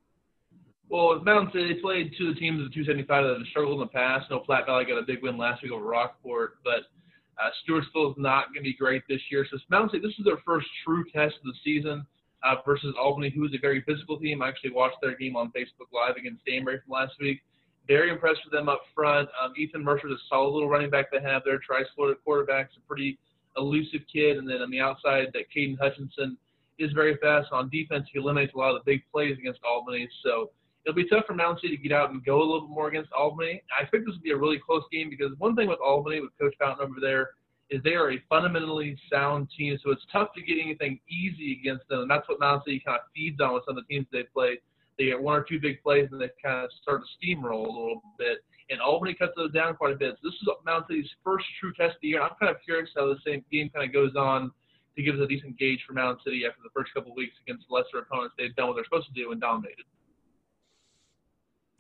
Well, 0.91 1.21
Mound 1.21 1.51
City 1.53 1.75
played 1.75 2.13
two 2.17 2.29
of 2.29 2.35
the 2.35 2.41
teams 2.41 2.61
of 2.61 2.69
the 2.69 2.75
275 2.75 3.25
that 3.25 3.39
have 3.39 3.47
struggled 3.49 3.81
in 3.81 3.81
the 3.81 3.93
past. 3.93 4.31
No, 4.31 4.41
Platte 4.41 4.67
Valley 4.67 4.85
got 4.87 4.97
a 4.97 5.03
big 5.03 5.23
win 5.23 5.37
last 5.37 5.63
week 5.63 5.73
over 5.73 5.85
Rockport, 5.85 6.59
but 6.65 6.89
uh, 7.37 7.51
Stewartsville 7.61 8.13
is 8.13 8.17
not 8.17 8.47
going 8.47 8.65
to 8.65 8.71
be 8.71 8.75
great 8.75 9.03
this 9.09 9.21
year. 9.31 9.47
So 9.51 9.59
Mound 9.71 9.91
City, 9.91 10.03
this 10.03 10.17
is 10.19 10.25
their 10.25 10.39
first 10.47 10.67
true 10.85 11.05
test 11.13 11.37
of 11.37 11.45
the 11.45 11.55
season 11.63 12.07
uh, 12.43 12.57
versus 12.65 12.95
Albany, 12.99 13.31
who 13.31 13.45
is 13.45 13.53
a 13.55 13.59
very 13.61 13.83
physical 13.83 14.19
team. 14.19 14.41
I 14.41 14.49
actually 14.49 14.71
watched 14.71 14.97
their 15.03 15.15
game 15.15 15.37
on 15.37 15.49
Facebook 15.49 15.93
Live 15.93 16.17
against 16.17 16.45
Danbury 16.47 16.81
from 16.85 16.93
last 16.93 17.13
week. 17.21 17.41
Very 17.89 18.11
impressed 18.11 18.41
with 18.45 18.53
them 18.53 18.69
up 18.69 18.83
front. 18.95 19.29
Um, 19.43 19.55
Ethan 19.57 19.83
Mercer 19.83 20.09
is 20.09 20.15
a 20.15 20.29
solid 20.29 20.51
little 20.51 20.69
running 20.69 20.91
back 20.91 21.11
they 21.11 21.23
have 21.23 21.43
there. 21.45 21.59
Trice 21.59 21.87
Florida 21.97 22.19
quarterback's 22.23 22.75
a 22.77 22.87
pretty 22.87 23.19
elusive 23.57 24.03
kid, 24.13 24.37
and 24.37 24.49
then 24.49 24.61
on 24.61 24.71
the 24.71 24.79
outside, 24.79 25.29
that 25.33 25.45
Caden 25.55 25.79
Hutchinson 25.81 26.37
is 26.79 26.93
very 26.93 27.17
fast. 27.17 27.49
On 27.51 27.69
defense, 27.71 28.07
he 28.13 28.19
eliminates 28.19 28.53
a 28.55 28.59
lot 28.59 28.77
of 28.77 28.85
the 28.85 28.93
big 28.93 29.03
plays 29.11 29.37
against 29.39 29.61
Albany. 29.65 30.09
So 30.23 30.51
it'll 30.85 30.95
be 30.95 31.09
tough 31.09 31.25
for 31.27 31.35
Mound 31.35 31.59
City 31.61 31.77
to 31.77 31.83
get 31.83 31.93
out 31.93 32.11
and 32.11 32.25
go 32.25 32.39
a 32.39 32.45
little 32.45 32.63
bit 32.63 32.71
more 32.71 32.89
against 32.89 33.11
Albany. 33.13 33.63
I 33.77 33.83
expect 33.83 34.05
this 34.07 34.15
will 34.15 34.23
be 34.23 34.31
a 34.31 34.37
really 34.37 34.61
close 34.65 34.85
game 34.93 35.11
because 35.11 35.33
one 35.39 35.57
thing 35.57 35.69
with 35.69 35.81
Albany, 35.85 36.21
with 36.21 36.31
Coach 36.39 36.55
Fountain 36.59 36.87
over 36.87 37.01
there, 37.01 37.31
is 37.71 37.83
they 37.83 37.95
are 37.95 38.13
a 38.13 38.23
fundamentally 38.29 38.97
sound 39.13 39.49
team. 39.57 39.79
So 39.85 39.91
it's 39.91 40.07
tough 40.13 40.29
to 40.35 40.43
get 40.43 40.57
anything 40.63 41.01
easy 41.09 41.59
against 41.61 41.89
them. 41.89 42.03
And 42.03 42.11
that's 42.11 42.29
what 42.29 42.41
Mound 42.41 42.63
City 42.65 42.83
kind 42.85 42.97
of 42.97 43.07
feeds 43.15 43.41
on 43.41 43.55
with 43.55 43.65
some 43.67 43.77
of 43.77 43.85
the 43.87 43.95
teams 43.95 44.07
they 44.13 44.23
play. 44.23 44.59
They 44.99 45.07
get 45.07 45.21
one 45.21 45.39
or 45.39 45.45
two 45.45 45.61
big 45.61 45.83
plays 45.83 46.09
and 46.11 46.21
they 46.21 46.31
kind 46.43 46.65
of 46.65 46.71
start 46.83 47.03
to 47.03 47.27
steamroll 47.27 47.67
a 47.67 47.71
little 47.71 48.03
bit. 48.19 48.39
And 48.71 48.81
Albany 48.81 49.15
cuts 49.15 49.33
those 49.37 49.53
down 49.53 49.77
quite 49.77 49.93
a 49.93 49.97
bit. 49.97 50.17
So 50.21 50.29
this 50.29 50.35
is 50.35 50.49
Mound 50.67 50.85
City's 50.89 51.09
first 51.25 51.47
true 51.61 51.73
test 51.73 51.95
of 51.95 52.01
the 52.03 52.09
year. 52.09 52.23
I'm 52.23 52.35
kind 52.41 52.55
of 52.55 52.61
curious 52.63 52.91
how 52.95 53.07
the 53.07 53.17
same 53.27 53.45
game 53.51 53.71
kind 53.75 53.87
of 53.87 53.93
goes 53.93 54.15
on 54.17 54.51
to 54.97 55.03
give 55.03 55.15
us 55.15 55.21
a 55.23 55.27
decent 55.27 55.59
gauge 55.59 55.81
for 55.87 55.93
Mound 55.93 56.19
City 56.25 56.45
after 56.45 56.61
the 56.63 56.71
first 56.75 56.93
couple 56.93 57.13
of 57.13 57.17
weeks 57.17 57.35
against 57.47 57.67
lesser 57.71 57.99
opponents. 57.99 58.35
They've 58.37 58.55
done 58.57 58.67
what 58.67 58.75
they're 58.75 58.85
supposed 58.85 59.07
to 59.07 59.15
do 59.15 59.31
and 59.33 59.41
dominated. 59.41 59.85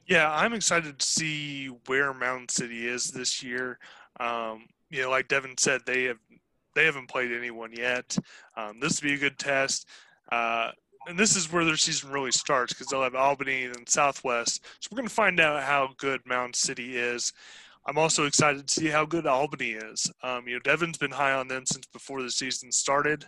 Yeah, 0.07 0.33
I'm 0.33 0.55
excited 0.55 0.99
to 0.99 1.07
see 1.07 1.67
where 1.87 2.15
Mound 2.15 2.51
City 2.51 2.87
is 2.87 3.11
this 3.11 3.43
year. 3.43 3.79
Um, 4.21 4.67
you 4.89 5.03
know, 5.03 5.11
like 5.11 5.29
Devin 5.29 5.59
said, 5.59 5.83
they 5.85 6.05
have 6.05 6.19
they 6.75 6.85
haven't 6.85 7.09
played 7.09 7.33
anyone 7.33 7.73
yet. 7.73 8.17
Um, 8.57 8.79
this 8.81 9.03
would 9.03 9.09
be 9.09 9.15
a 9.15 9.19
good 9.19 9.39
test. 9.39 9.87
Uh, 10.31 10.71
and 11.09 11.19
this 11.19 11.35
is 11.35 11.51
where 11.51 11.65
their 11.65 11.77
season 11.77 12.11
really 12.11 12.31
starts 12.31 12.75
because 12.75 12.89
they'll 12.89 13.03
have 13.03 13.15
Albany 13.15 13.65
and 13.65 13.89
Southwest. 13.89 14.63
So 14.79 14.89
we're 14.93 14.97
going 14.97 15.09
to 15.09 15.15
find 15.15 15.41
out 15.41 15.63
how 15.63 15.95
good 15.97 16.21
Mound 16.27 16.55
City 16.55 16.99
is. 16.99 17.33
I'm 17.87 17.97
also 17.97 18.27
excited 18.27 18.69
to 18.69 18.75
see 18.75 18.89
how 18.89 19.07
good 19.07 19.27
Albany 19.27 19.71
is. 19.71 20.13
Um, 20.23 20.47
you 20.47 20.55
know, 20.55 20.61
Devin's 20.61 20.99
been 20.99 21.11
high 21.11 21.33
on 21.33 21.49
them 21.49 21.65
since 21.65 21.87
before 21.87 22.23
the 22.23 22.31
season 22.31 22.71
started. 22.71 23.25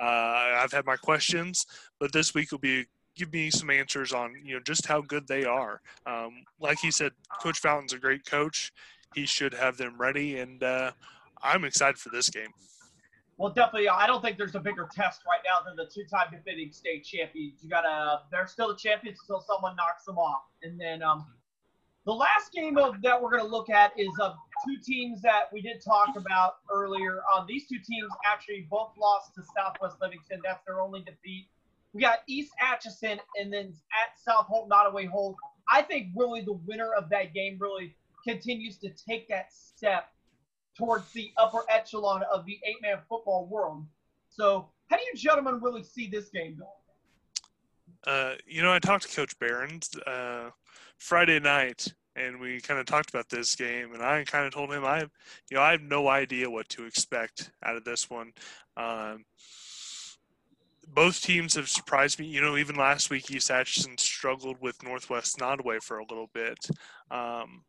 Uh, 0.00 0.04
I've 0.04 0.70
had 0.70 0.86
my 0.86 0.94
questions, 0.94 1.66
but 1.98 2.12
this 2.12 2.34
week 2.34 2.52
will 2.52 2.60
be 2.60 2.86
give 3.16 3.32
me 3.32 3.50
some 3.50 3.70
answers 3.70 4.12
on 4.12 4.34
you 4.44 4.54
know 4.54 4.60
just 4.64 4.86
how 4.86 5.00
good 5.00 5.26
they 5.26 5.44
are. 5.44 5.80
Um, 6.06 6.44
like 6.60 6.78
he 6.78 6.92
said, 6.92 7.10
Coach 7.40 7.58
Fountain's 7.58 7.92
a 7.92 7.98
great 7.98 8.24
coach. 8.24 8.72
He 9.16 9.26
should 9.26 9.54
have 9.54 9.76
them 9.76 9.94
ready, 9.98 10.38
and 10.38 10.62
uh, 10.62 10.92
I'm 11.42 11.64
excited 11.64 11.98
for 11.98 12.10
this 12.10 12.30
game. 12.30 12.52
Well, 13.36 13.52
definitely. 13.52 13.88
I 13.88 14.06
don't 14.06 14.22
think 14.22 14.38
there's 14.38 14.54
a 14.54 14.60
bigger 14.60 14.88
test 14.94 15.22
right 15.26 15.40
now 15.44 15.58
than 15.66 15.76
the 15.76 15.90
two-time 15.92 16.28
defending 16.30 16.70
state 16.70 17.04
champions. 17.04 17.60
You 17.62 17.70
gotta. 17.70 18.20
They're 18.30 18.46
still 18.46 18.68
the 18.68 18.76
champions 18.76 19.18
until 19.22 19.40
someone 19.40 19.74
knocks 19.74 20.04
them 20.04 20.18
off, 20.18 20.42
and 20.62 20.80
then 20.80 21.02
um, 21.02 21.26
the 22.04 22.12
last 22.12 22.52
game 22.52 22.76
of 22.76 23.00
that 23.02 23.20
we're 23.20 23.30
going 23.30 23.42
to 23.42 23.48
look 23.48 23.70
at 23.70 23.98
is 23.98 24.10
of 24.20 24.34
two 24.66 24.76
teams 24.82 25.22
that 25.22 25.44
we 25.52 25.62
did 25.62 25.82
talk 25.82 26.16
about 26.16 26.56
earlier. 26.70 27.22
Um, 27.34 27.46
these 27.48 27.66
two 27.66 27.78
teams 27.78 28.10
actually 28.30 28.66
both 28.70 28.92
lost 29.00 29.34
to 29.36 29.42
Southwest 29.56 29.96
Livingston. 30.02 30.40
That's 30.44 30.62
their 30.66 30.80
only 30.80 31.00
defeat. 31.00 31.48
We 31.94 32.02
got 32.02 32.18
East 32.26 32.52
Atchison 32.60 33.20
and 33.40 33.52
then 33.52 33.66
at 33.68 34.18
South 34.22 34.46
Holt, 34.46 34.68
Nodaway 34.68 35.08
Holt. 35.08 35.36
I 35.70 35.80
think 35.80 36.08
really 36.14 36.42
the 36.42 36.58
winner 36.66 36.92
of 36.92 37.08
that 37.08 37.32
game 37.32 37.56
really 37.58 37.96
continues 38.26 38.76
to 38.78 38.90
take 38.90 39.28
that 39.28 39.52
step 39.52 40.10
towards 40.76 41.10
the 41.12 41.30
upper 41.36 41.60
echelon 41.68 42.22
of 42.32 42.44
the 42.46 42.58
eight-man 42.64 42.98
football 43.08 43.46
world. 43.46 43.84
So, 44.28 44.68
how 44.90 44.96
do 44.96 45.02
you 45.04 45.14
gentlemen 45.16 45.60
really 45.60 45.82
see 45.82 46.08
this 46.08 46.28
game 46.28 46.56
going? 46.58 46.70
Uh, 48.06 48.34
you 48.46 48.62
know, 48.62 48.72
I 48.72 48.78
talked 48.78 49.08
to 49.08 49.16
Coach 49.16 49.38
Behrens 49.38 49.90
uh, 50.06 50.50
Friday 50.98 51.40
night, 51.40 51.86
and 52.16 52.38
we 52.38 52.60
kind 52.60 52.78
of 52.78 52.86
talked 52.86 53.10
about 53.10 53.28
this 53.28 53.54
game, 53.54 53.94
and 53.94 54.02
I 54.02 54.24
kind 54.24 54.46
of 54.46 54.52
told 54.52 54.72
him 54.72 54.84
I, 54.84 55.00
you 55.00 55.56
know, 55.56 55.62
I 55.62 55.72
have 55.72 55.82
no 55.82 56.08
idea 56.08 56.50
what 56.50 56.68
to 56.70 56.84
expect 56.84 57.50
out 57.64 57.76
of 57.76 57.84
this 57.84 58.10
one. 58.10 58.32
Um, 58.76 59.24
both 60.92 61.22
teams 61.22 61.54
have 61.54 61.68
surprised 61.68 62.18
me. 62.18 62.26
You 62.26 62.40
know, 62.40 62.56
even 62.56 62.76
last 62.76 63.10
week, 63.10 63.30
East 63.30 63.50
Atchison 63.50 63.96
struggled 63.98 64.60
with 64.60 64.82
Northwest 64.82 65.38
Nodaway 65.38 65.82
for 65.82 65.98
a 65.98 66.04
little 66.04 66.28
bit. 66.32 66.58
Um, 67.10 67.62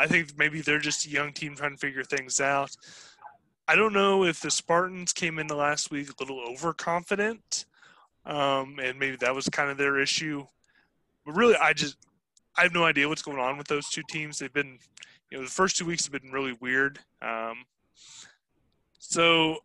I 0.00 0.06
think 0.06 0.38
maybe 0.38 0.60
they're 0.60 0.78
just 0.78 1.06
a 1.06 1.10
young 1.10 1.32
team 1.32 1.54
trying 1.54 1.72
to 1.72 1.76
figure 1.76 2.02
things 2.02 2.40
out. 2.40 2.70
I 3.68 3.76
don't 3.76 3.92
know 3.92 4.24
if 4.24 4.40
the 4.40 4.50
Spartans 4.50 5.12
came 5.12 5.38
into 5.38 5.54
last 5.54 5.90
week 5.90 6.08
a 6.08 6.14
little 6.22 6.40
overconfident 6.40 7.66
um, 8.24 8.78
and 8.82 8.98
maybe 8.98 9.16
that 9.16 9.34
was 9.34 9.48
kind 9.48 9.70
of 9.70 9.78
their 9.78 9.98
issue. 9.98 10.44
But 11.24 11.36
really, 11.36 11.56
I 11.56 11.72
just 11.72 11.96
I 12.56 12.62
have 12.62 12.74
no 12.74 12.84
idea 12.84 13.08
what's 13.08 13.22
going 13.22 13.38
on 13.38 13.58
with 13.58 13.68
those 13.68 13.88
two 13.88 14.02
teams. 14.08 14.38
They've 14.38 14.52
been, 14.52 14.78
you 15.30 15.38
know, 15.38 15.44
the 15.44 15.50
first 15.50 15.76
two 15.76 15.84
weeks 15.84 16.04
have 16.04 16.20
been 16.20 16.32
really 16.32 16.56
weird. 16.60 16.98
Um, 17.22 17.64
so 18.98 19.58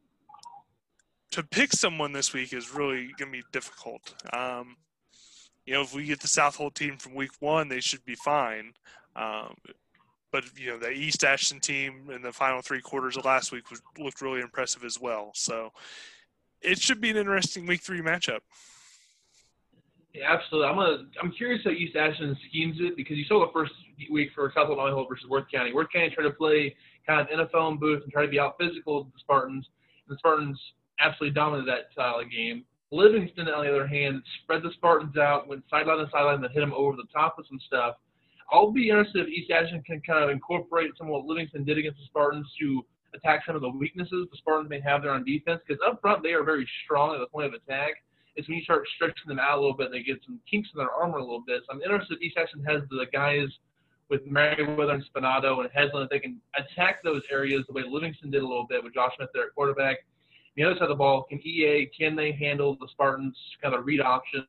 to 1.32 1.44
pick 1.44 1.74
someone 1.74 2.14
this 2.14 2.34
week 2.34 2.54
is 2.54 2.74
really 2.74 3.12
going 3.18 3.32
to 3.32 3.38
be 3.40 3.44
difficult. 3.52 4.14
Um, 4.32 4.78
you 5.66 5.74
know, 5.74 5.82
if 5.82 5.94
we 5.94 6.06
get 6.06 6.22
the 6.22 6.28
South 6.28 6.56
Holt 6.56 6.76
team 6.76 6.98
from 6.98 7.16
week 7.16 7.32
one, 7.40 7.68
they 7.68 7.80
should 7.80 8.06
be 8.06 8.16
fine. 8.16 8.74
Um, 9.16 9.56
but 10.36 10.44
you 10.60 10.68
know, 10.68 10.78
the 10.78 10.92
East 10.92 11.24
Atchison 11.24 11.62
team 11.62 12.10
in 12.14 12.22
the 12.22 12.34
final 12.34 12.62
three 12.62 12.82
quarters 12.82 13.16
of 13.16 13.24
last 13.24 13.54
week 13.54 13.70
was, 13.70 13.82
looked 13.98 14.20
really 14.20 14.42
impressive 14.42 14.84
as 14.84 15.00
well. 15.00 15.32
So 15.34 15.72
it 16.62 16.78
should 16.78 17.00
be 17.00 17.10
an 17.10 17.16
interesting 17.16 17.66
week 17.66 17.82
three 17.82 18.02
matchup. 18.02 18.40
Yeah, 20.14 20.34
absolutely. 20.34 20.68
I'm 20.68 20.76
gonna. 20.76 21.04
I'm 21.24 21.32
curious 21.32 21.62
how 21.64 21.70
East 21.70 21.96
Atchison 21.96 22.38
schemes 22.50 22.76
it 22.82 22.98
because 22.98 23.16
you 23.16 23.24
saw 23.24 23.46
the 23.46 23.52
first 23.54 23.72
week 24.12 24.32
for 24.36 24.52
South 24.54 24.68
Illinois 24.70 25.06
versus 25.08 25.26
Worth 25.30 25.46
County. 25.50 25.72
Worth 25.72 25.88
County 25.94 26.10
tried 26.10 26.26
to 26.26 26.32
play 26.32 26.76
kind 27.08 27.22
of 27.22 27.28
in 27.32 27.40
a 27.40 27.76
booth 27.78 28.04
and 28.04 28.12
try 28.12 28.24
to 28.24 28.28
be 28.28 28.40
out 28.40 28.56
physical 28.60 29.06
the 29.06 29.12
Spartans. 29.20 29.66
The 30.10 30.18
Spartans 30.18 30.60
absolutely 31.00 31.34
dominated 31.34 31.70
that 31.70 31.94
style 31.94 32.20
of 32.20 32.30
game. 32.30 32.66
Livingston, 32.92 33.48
on 33.48 33.64
the 33.64 33.70
other 33.70 33.88
hand, 33.88 34.22
spread 34.44 34.64
the 34.64 34.72
Spartans 34.74 35.16
out, 35.18 35.48
went 35.48 35.64
sideline 35.70 36.00
to 36.00 36.12
sideline, 36.12 36.44
and 36.44 36.54
hit 36.54 36.60
them 36.60 36.74
over 36.74 36.98
the 36.98 37.08
top 37.14 37.36
with 37.38 37.48
some 37.48 37.60
stuff. 37.68 37.96
I'll 38.52 38.72
be 38.72 38.90
interested 38.90 39.24
if 39.24 39.30
East 39.30 39.52
Atchison 39.52 39.82
can 39.84 40.02
kind 40.02 40.24
of 40.24 40.30
incorporate 40.30 40.92
some 40.98 41.08
of 41.08 41.14
what 41.14 41.26
Livingston 41.26 41.64
did 41.64 41.78
against 41.78 42.00
the 42.00 42.06
Spartans 42.06 42.48
to 42.60 42.86
attack 43.16 43.44
some 43.46 43.56
of 43.56 43.62
the 43.62 43.70
weaknesses 43.70 44.28
the 44.32 44.38
Spartans 44.38 44.70
may 44.70 44.80
have 44.82 45.02
there 45.02 45.12
on 45.12 45.24
defense. 45.24 45.62
Because 45.68 45.82
up 45.86 46.00
front, 46.02 46.22
they 46.22 46.34
are 46.34 46.44
very 46.44 46.68
strong 46.84 47.16
at 47.16 47.20
the 47.20 47.28
point 47.28 47.48
of 47.48 47.54
attack. 47.54 48.04
is 48.36 48.48
when 48.48 48.58
you 48.58 48.64
start 48.64 48.88
stretching 48.96 49.28
them 49.28 49.40
out 49.40 49.58
a 49.58 49.62
little 49.62 49.76
bit, 49.76 49.92
they 49.92 50.04
get 50.04 50.20
some 50.26 50.40
kinks 50.50 50.70
in 50.74 50.78
their 50.78 50.92
armor 50.92 51.18
a 51.18 51.24
little 51.24 51.44
bit. 51.46 51.64
So 51.66 51.74
I'm 51.74 51.82
interested 51.82 52.18
if 52.18 52.22
East 52.22 52.38
Atchison 52.38 52.64
has 52.66 52.82
the 52.90 53.06
guys 53.12 53.48
with 54.10 54.26
Merriweather 54.28 54.94
and 54.94 55.04
Spinato 55.04 55.62
and 55.62 55.70
Heslin 55.72 56.04
if 56.04 56.10
they 56.10 56.20
can 56.20 56.40
attack 56.58 57.04
those 57.04 57.24
areas 57.32 57.64
the 57.68 57.74
way 57.74 57.84
Livingston 57.88 58.30
did 58.30 58.44
a 58.44 58.48
little 58.48 58.68
bit 58.68 58.84
with 58.84 58.94
Josh 58.94 59.14
Smith 59.18 59.30
there 59.34 59.46
at 59.46 59.56
quarterback. 59.56 59.98
The 60.56 60.64
other 60.64 60.76
side 60.76 60.84
of 60.84 60.90
the 60.90 60.96
ball, 60.96 61.24
can 61.24 61.40
EA 61.46 61.90
can 61.98 62.16
they 62.16 62.32
handle 62.32 62.78
the 62.80 62.88
Spartans 62.92 63.36
kind 63.62 63.74
of 63.74 63.86
read 63.86 64.00
option, 64.00 64.46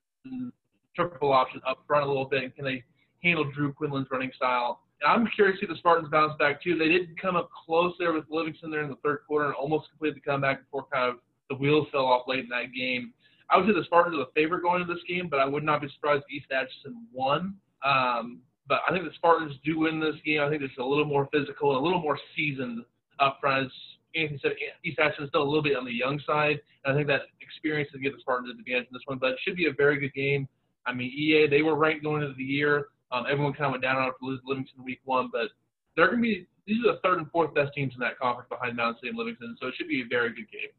triple 0.95 1.33
option 1.33 1.61
up 1.67 1.79
front 1.87 2.05
a 2.05 2.09
little 2.09 2.27
bit? 2.27 2.45
And 2.45 2.55
can 2.55 2.65
they 2.65 2.85
handle 3.23 3.51
Drew 3.53 3.73
Quinlan's 3.73 4.09
running 4.11 4.31
style? 4.37 4.81
And 5.03 5.13
I'm 5.13 5.29
curious 5.35 5.61
to 5.61 5.67
see 5.67 5.73
the 5.73 5.79
Spartans 5.79 6.09
bounce 6.11 6.33
back 6.39 6.63
too. 6.63 6.79
They 6.79 6.89
did 6.89 7.21
come 7.21 7.37
up 7.37 7.51
close 7.67 7.95
there 7.99 8.13
with 8.13 8.25
Livingston 8.31 8.71
there 8.71 8.83
in 8.83 8.89
the 8.89 8.97
third 9.05 9.21
quarter 9.27 9.47
and 9.47 9.55
almost 9.55 9.91
completed 9.91 10.17
the 10.17 10.21
comeback 10.21 10.63
before 10.63 10.87
kind 10.93 11.11
of 11.11 11.17
the 11.51 11.57
wheels 11.57 11.87
fell 11.93 12.07
off 12.07 12.27
late 12.27 12.41
in 12.41 12.49
that 12.49 12.73
game. 12.75 13.13
I 13.51 13.57
would 13.57 13.67
say 13.67 13.73
the 13.73 13.85
Spartans 13.85 14.17
are 14.17 14.25
the 14.25 14.31
favorite 14.35 14.63
going 14.63 14.83
into 14.83 14.93
this 14.93 15.03
game, 15.07 15.29
but 15.31 15.39
I 15.39 15.45
would 15.45 15.63
not 15.63 15.81
be 15.81 15.89
surprised 15.95 16.25
if 16.29 16.43
East 16.43 16.51
Atchison 16.51 17.07
won. 17.13 17.55
Um, 17.85 18.41
but 18.69 18.81
I 18.89 18.93
think 18.93 19.05
the 19.05 19.15
Spartans 19.15 19.55
do 19.65 19.81
win 19.81 20.01
this 20.01 20.17
game. 20.25 20.41
I 20.41 20.51
think 20.51 20.63
it's 20.63 20.77
a 20.79 20.83
little 20.83 21.05
more 21.05 21.29
physical 21.33 21.79
a 21.79 21.83
little 21.83 22.01
more 22.01 22.19
seasoned 22.35 22.85
up 23.21 23.39
front. 23.41 23.67
As 23.67 23.73
Anthony 24.17 24.41
said, 24.43 24.53
East 24.85 24.99
Atchison 24.99 25.25
is 25.25 25.29
still 25.29 25.43
a 25.43 25.45
little 25.45 25.63
bit 25.63 25.77
on 25.77 25.85
the 25.85 25.93
young 25.93 26.21
side. 26.27 26.59
And 26.85 26.93
I 26.93 26.97
think 26.97 27.07
that 27.07 27.23
experience 27.41 27.91
will 27.93 28.01
give 28.01 28.15
the 28.15 28.21
Spartans 28.21 28.51
an 28.51 28.59
advantage 28.59 28.89
in 28.89 28.95
this 28.95 29.03
one. 29.07 29.19
But 29.19 29.33
it 29.33 29.39
should 29.45 29.57
be 29.57 29.67
a 29.67 29.73
very 29.73 30.01
good 30.01 30.15
game. 30.15 30.49
I 30.87 30.93
mean, 30.93 31.11
EA, 31.11 31.47
they 31.49 31.63
were 31.63 31.77
ranked 31.77 32.03
going 32.03 32.23
into 32.23 32.35
the 32.35 32.43
year. 32.43 32.89
Um, 33.13 33.25
everyone 33.31 33.53
kind 33.53 33.67
of 33.67 33.73
went 33.73 33.83
down 33.83 33.97
on 33.97 34.09
it 34.09 34.15
to 34.21 34.27
lose 34.27 34.41
Livingston 34.45 34.85
week 34.85 35.01
one, 35.05 35.31
but 35.33 35.49
they're 35.97 36.07
going 36.07 36.19
to 36.19 36.23
be 36.23 36.47
these 36.67 36.85
are 36.85 36.93
the 36.93 37.01
third 37.03 37.19
and 37.19 37.31
fourth 37.31 37.55
best 37.55 37.73
teams 37.75 37.95
in 37.95 38.01
that 38.01 38.19
conference 38.19 38.49
behind 38.49 38.77
Mound 38.77 38.97
City 38.97 39.11
and 39.11 39.19
Livingston, 39.19 39.57
so 39.61 39.69
it 39.69 39.75
should 39.77 39.89
be 39.89 40.03
a 40.03 40.07
very 40.07 40.31
good 40.31 40.51
game. 40.51 40.71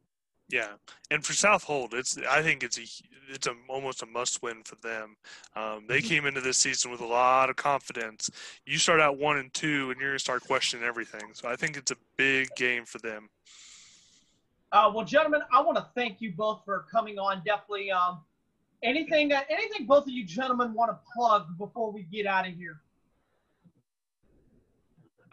Yeah, 0.50 0.74
and 1.12 1.26
for 1.26 1.34
South 1.34 1.64
Holt, 1.64 1.94
it's 1.94 2.18
I 2.30 2.42
think 2.42 2.64
it's 2.64 2.78
a 2.78 2.84
it's 3.30 3.48
a 3.48 3.54
almost 3.68 4.02
a 4.02 4.06
must 4.06 4.42
win 4.42 4.64
for 4.64 4.76
them. 4.76 5.18
Um, 5.56 5.86
they 5.88 6.00
mm-hmm. 6.00 6.08
came 6.08 6.26
into 6.26 6.40
this 6.40 6.58
season 6.58 6.90
with 6.90 7.02
a 7.02 7.06
lot 7.06 7.50
of 7.50 7.58
confidence. 7.58 8.30
You 8.66 8.78
start 8.78 9.02
out 9.02 9.18
one 9.18 9.38
and 9.38 9.54
two, 9.54 9.92
and 9.92 10.00
you're 10.00 10.12
gonna 10.12 10.20
start 10.20 10.44
questioning 10.44 10.86
everything. 10.86 11.34
So 11.34 11.50
I 11.50 11.58
think 11.58 11.76
it's 11.76 11.92
a 11.92 11.98
big 12.18 12.48
game 12.56 12.86
for 12.86 13.00
them. 13.00 13.30
Uh, 14.72 14.92
well, 14.94 15.06
gentlemen, 15.06 15.42
I 15.52 15.62
want 15.62 15.78
to 15.78 15.88
thank 15.96 16.22
you 16.22 16.32
both 16.32 16.62
for 16.66 16.86
coming 16.92 17.18
on. 17.18 17.42
Definitely, 17.46 17.92
um, 17.92 18.22
anything 18.84 19.32
uh, 19.32 19.42
anything 19.50 19.86
both 19.86 20.04
of 20.04 20.10
you 20.10 20.26
gentlemen 20.26 20.74
want 20.74 20.92
to 20.92 20.98
plug 21.16 21.58
before 21.58 21.92
we 21.92 22.04
get 22.04 22.26
out 22.26 22.48
of 22.48 22.54
here? 22.54 22.82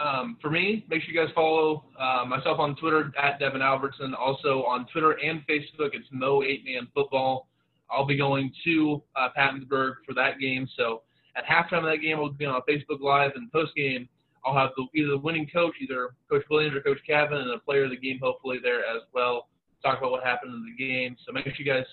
Um, 0.01 0.37
for 0.43 0.51
me, 0.51 0.85
make 0.89 1.03
sure 1.03 1.15
you 1.15 1.21
guys 1.21 1.33
follow 1.35 1.85
uh, 1.99 2.25
myself 2.27 2.59
on 2.59 2.75
Twitter 2.77 3.13
at 3.23 3.39
Devin 3.39 3.63
Albertson. 3.63 4.13
Also 4.15 4.65
on 4.65 4.87
Twitter 4.93 5.13
and 5.13 5.41
Facebook, 5.47 5.91
it's 5.93 6.09
Mo 6.11 6.43
Eight 6.43 6.65
Man 6.65 6.89
Football. 6.95 7.49
I'll 7.91 8.07
be 8.07 8.17
going 8.17 8.53
to 8.65 9.03
uh, 9.15 9.29
Pattonsburg 9.39 9.95
for 10.05 10.15
that 10.15 10.41
game. 10.41 10.69
So 10.77 11.03
at 11.37 11.45
halftime 11.45 11.79
of 11.79 11.85
that 11.85 11.99
game, 11.99 12.19
we'll 12.19 12.31
be 12.31 12.45
on 12.45 12.61
Facebook 12.69 13.01
Live, 13.01 13.33
and 13.37 13.51
post 13.53 13.75
game, 13.77 14.09
I'll 14.45 14.57
have 14.57 14.71
the, 14.77 14.87
either 14.95 15.11
the 15.11 15.19
winning 15.19 15.49
coach, 15.53 15.75
either 15.81 16.11
Coach 16.31 16.43
Williams 16.51 16.77
or 16.77 16.81
Coach 16.81 16.99
Cavan, 17.07 17.39
and 17.39 17.51
a 17.51 17.59
player 17.59 17.85
of 17.85 17.91
the 17.91 17.97
game 17.97 18.19
hopefully 18.23 18.59
there 18.63 18.81
as 18.81 19.03
well. 19.13 19.49
Talk 19.83 19.99
about 19.99 20.11
what 20.11 20.25
happened 20.25 20.55
in 20.55 20.65
the 20.65 20.85
game. 20.85 21.17
So 21.25 21.33
make 21.33 21.45
sure 21.45 21.55
you 21.59 21.65
guys 21.65 21.85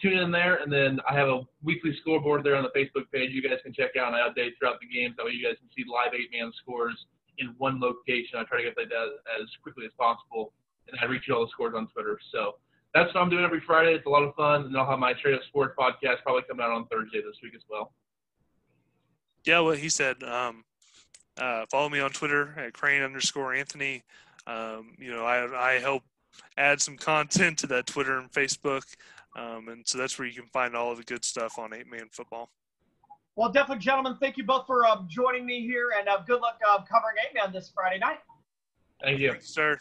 tune 0.00 0.18
in 0.18 0.30
there, 0.30 0.56
and 0.56 0.72
then 0.72 1.00
I 1.08 1.14
have 1.14 1.28
a 1.28 1.40
weekly 1.62 1.96
scoreboard 2.00 2.44
there 2.44 2.56
on 2.56 2.64
the 2.64 2.78
Facebook 2.78 3.10
page. 3.12 3.30
You 3.32 3.42
guys 3.42 3.58
can 3.62 3.72
check 3.72 3.96
out, 3.98 4.08
and 4.08 4.16
I 4.16 4.28
update 4.28 4.52
throughout 4.58 4.80
the 4.80 4.86
games. 4.86 5.14
That 5.16 5.26
way, 5.26 5.32
you 5.32 5.44
guys 5.46 5.56
can 5.58 5.68
see 5.76 5.84
live 5.90 6.12
eight-man 6.14 6.52
scores 6.62 7.06
in 7.38 7.54
one 7.58 7.80
location. 7.80 8.38
I 8.38 8.44
try 8.44 8.58
to 8.58 8.64
get 8.64 8.76
that 8.76 8.92
as 9.40 9.48
quickly 9.62 9.86
as 9.86 9.92
possible, 9.98 10.52
and 10.88 10.98
I 11.00 11.06
reach 11.06 11.28
all 11.30 11.44
the 11.44 11.50
scores 11.50 11.74
on 11.76 11.88
Twitter. 11.88 12.18
So 12.32 12.56
that's 12.94 13.12
what 13.14 13.20
I'm 13.20 13.30
doing 13.30 13.44
every 13.44 13.60
Friday. 13.66 13.94
It's 13.94 14.06
a 14.06 14.10
lot 14.10 14.22
of 14.22 14.34
fun, 14.34 14.62
and 14.66 14.76
I'll 14.76 14.88
have 14.88 14.98
my 14.98 15.14
Straight 15.14 15.34
Up 15.34 15.42
Sports 15.48 15.74
podcast 15.78 16.22
probably 16.22 16.42
coming 16.48 16.64
out 16.64 16.72
on 16.72 16.86
Thursday 16.86 17.20
this 17.20 17.36
week 17.42 17.54
as 17.54 17.62
well. 17.68 17.92
Yeah, 19.44 19.60
what 19.60 19.78
he 19.78 19.88
said. 19.88 20.22
Um, 20.22 20.64
uh, 21.38 21.66
follow 21.70 21.88
me 21.88 22.00
on 22.00 22.10
Twitter 22.10 22.54
at 22.58 22.72
Crane 22.72 23.02
underscore 23.02 23.54
Anthony. 23.54 24.02
Um, 24.46 24.94
you 24.98 25.10
know, 25.10 25.24
I 25.24 25.74
I 25.74 25.78
help 25.78 26.02
add 26.56 26.80
some 26.80 26.96
content 26.96 27.58
to 27.58 27.66
that 27.68 27.86
Twitter 27.86 28.18
and 28.18 28.30
Facebook. 28.30 28.84
Um, 29.36 29.68
and 29.68 29.86
so 29.86 29.98
that's 29.98 30.18
where 30.18 30.26
you 30.26 30.34
can 30.34 30.48
find 30.48 30.74
all 30.74 30.90
of 30.90 30.98
the 30.98 31.04
good 31.04 31.24
stuff 31.24 31.58
on 31.58 31.74
Eight 31.74 31.90
Man 31.90 32.08
Football. 32.10 32.50
Well, 33.36 33.52
definitely, 33.52 33.84
gentlemen, 33.84 34.16
thank 34.18 34.38
you 34.38 34.44
both 34.44 34.66
for 34.66 34.86
uh, 34.86 35.02
joining 35.08 35.44
me 35.44 35.60
here, 35.60 35.92
and 35.98 36.08
uh, 36.08 36.22
good 36.26 36.40
luck 36.40 36.58
uh, 36.66 36.78
covering 36.78 37.16
Eight 37.22 37.34
Man 37.34 37.52
this 37.52 37.70
Friday 37.74 37.98
night. 37.98 38.18
Thank 39.02 39.20
you, 39.20 39.34
sir. 39.40 39.78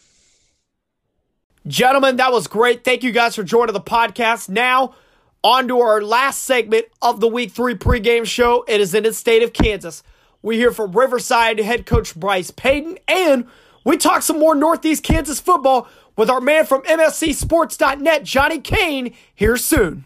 Gentlemen, 1.66 2.18
that 2.18 2.34
was 2.34 2.48
great. 2.48 2.84
Thank 2.84 3.02
you 3.02 3.14
guys 3.14 3.36
for 3.36 3.44
joining 3.44 3.74
the 3.74 3.82
podcast. 3.82 4.50
Now, 4.50 4.94
on 5.42 5.70
to 5.70 5.80
our 5.80 6.02
last 6.02 6.44
segment 6.44 6.88
of 7.02 7.22
the 7.22 7.28
Week 7.28 7.52
3 7.52 7.76
pregame 7.76 8.26
show. 8.26 8.66
It 8.68 8.82
is 8.82 8.94
in 8.94 9.04
the 9.04 9.14
state 9.14 9.42
of 9.42 9.54
Kansas. 9.54 10.04
We 10.42 10.58
hear 10.58 10.72
from 10.72 10.92
Riverside 10.92 11.60
head 11.60 11.86
coach 11.86 12.14
Bryce 12.14 12.52
Payton, 12.52 13.00
and 13.08 13.48
we 13.86 13.96
talk 13.96 14.22
some 14.22 14.40
more 14.40 14.56
Northeast 14.56 15.04
Kansas 15.04 15.40
football 15.40 15.88
with 16.18 16.30
our 16.30 16.42
man 16.42 16.66
from 16.66 16.82
MSCSports.net, 16.84 18.24
Johnny 18.24 18.60
Kane, 18.60 19.14
here 19.34 19.56
soon. 19.56 20.06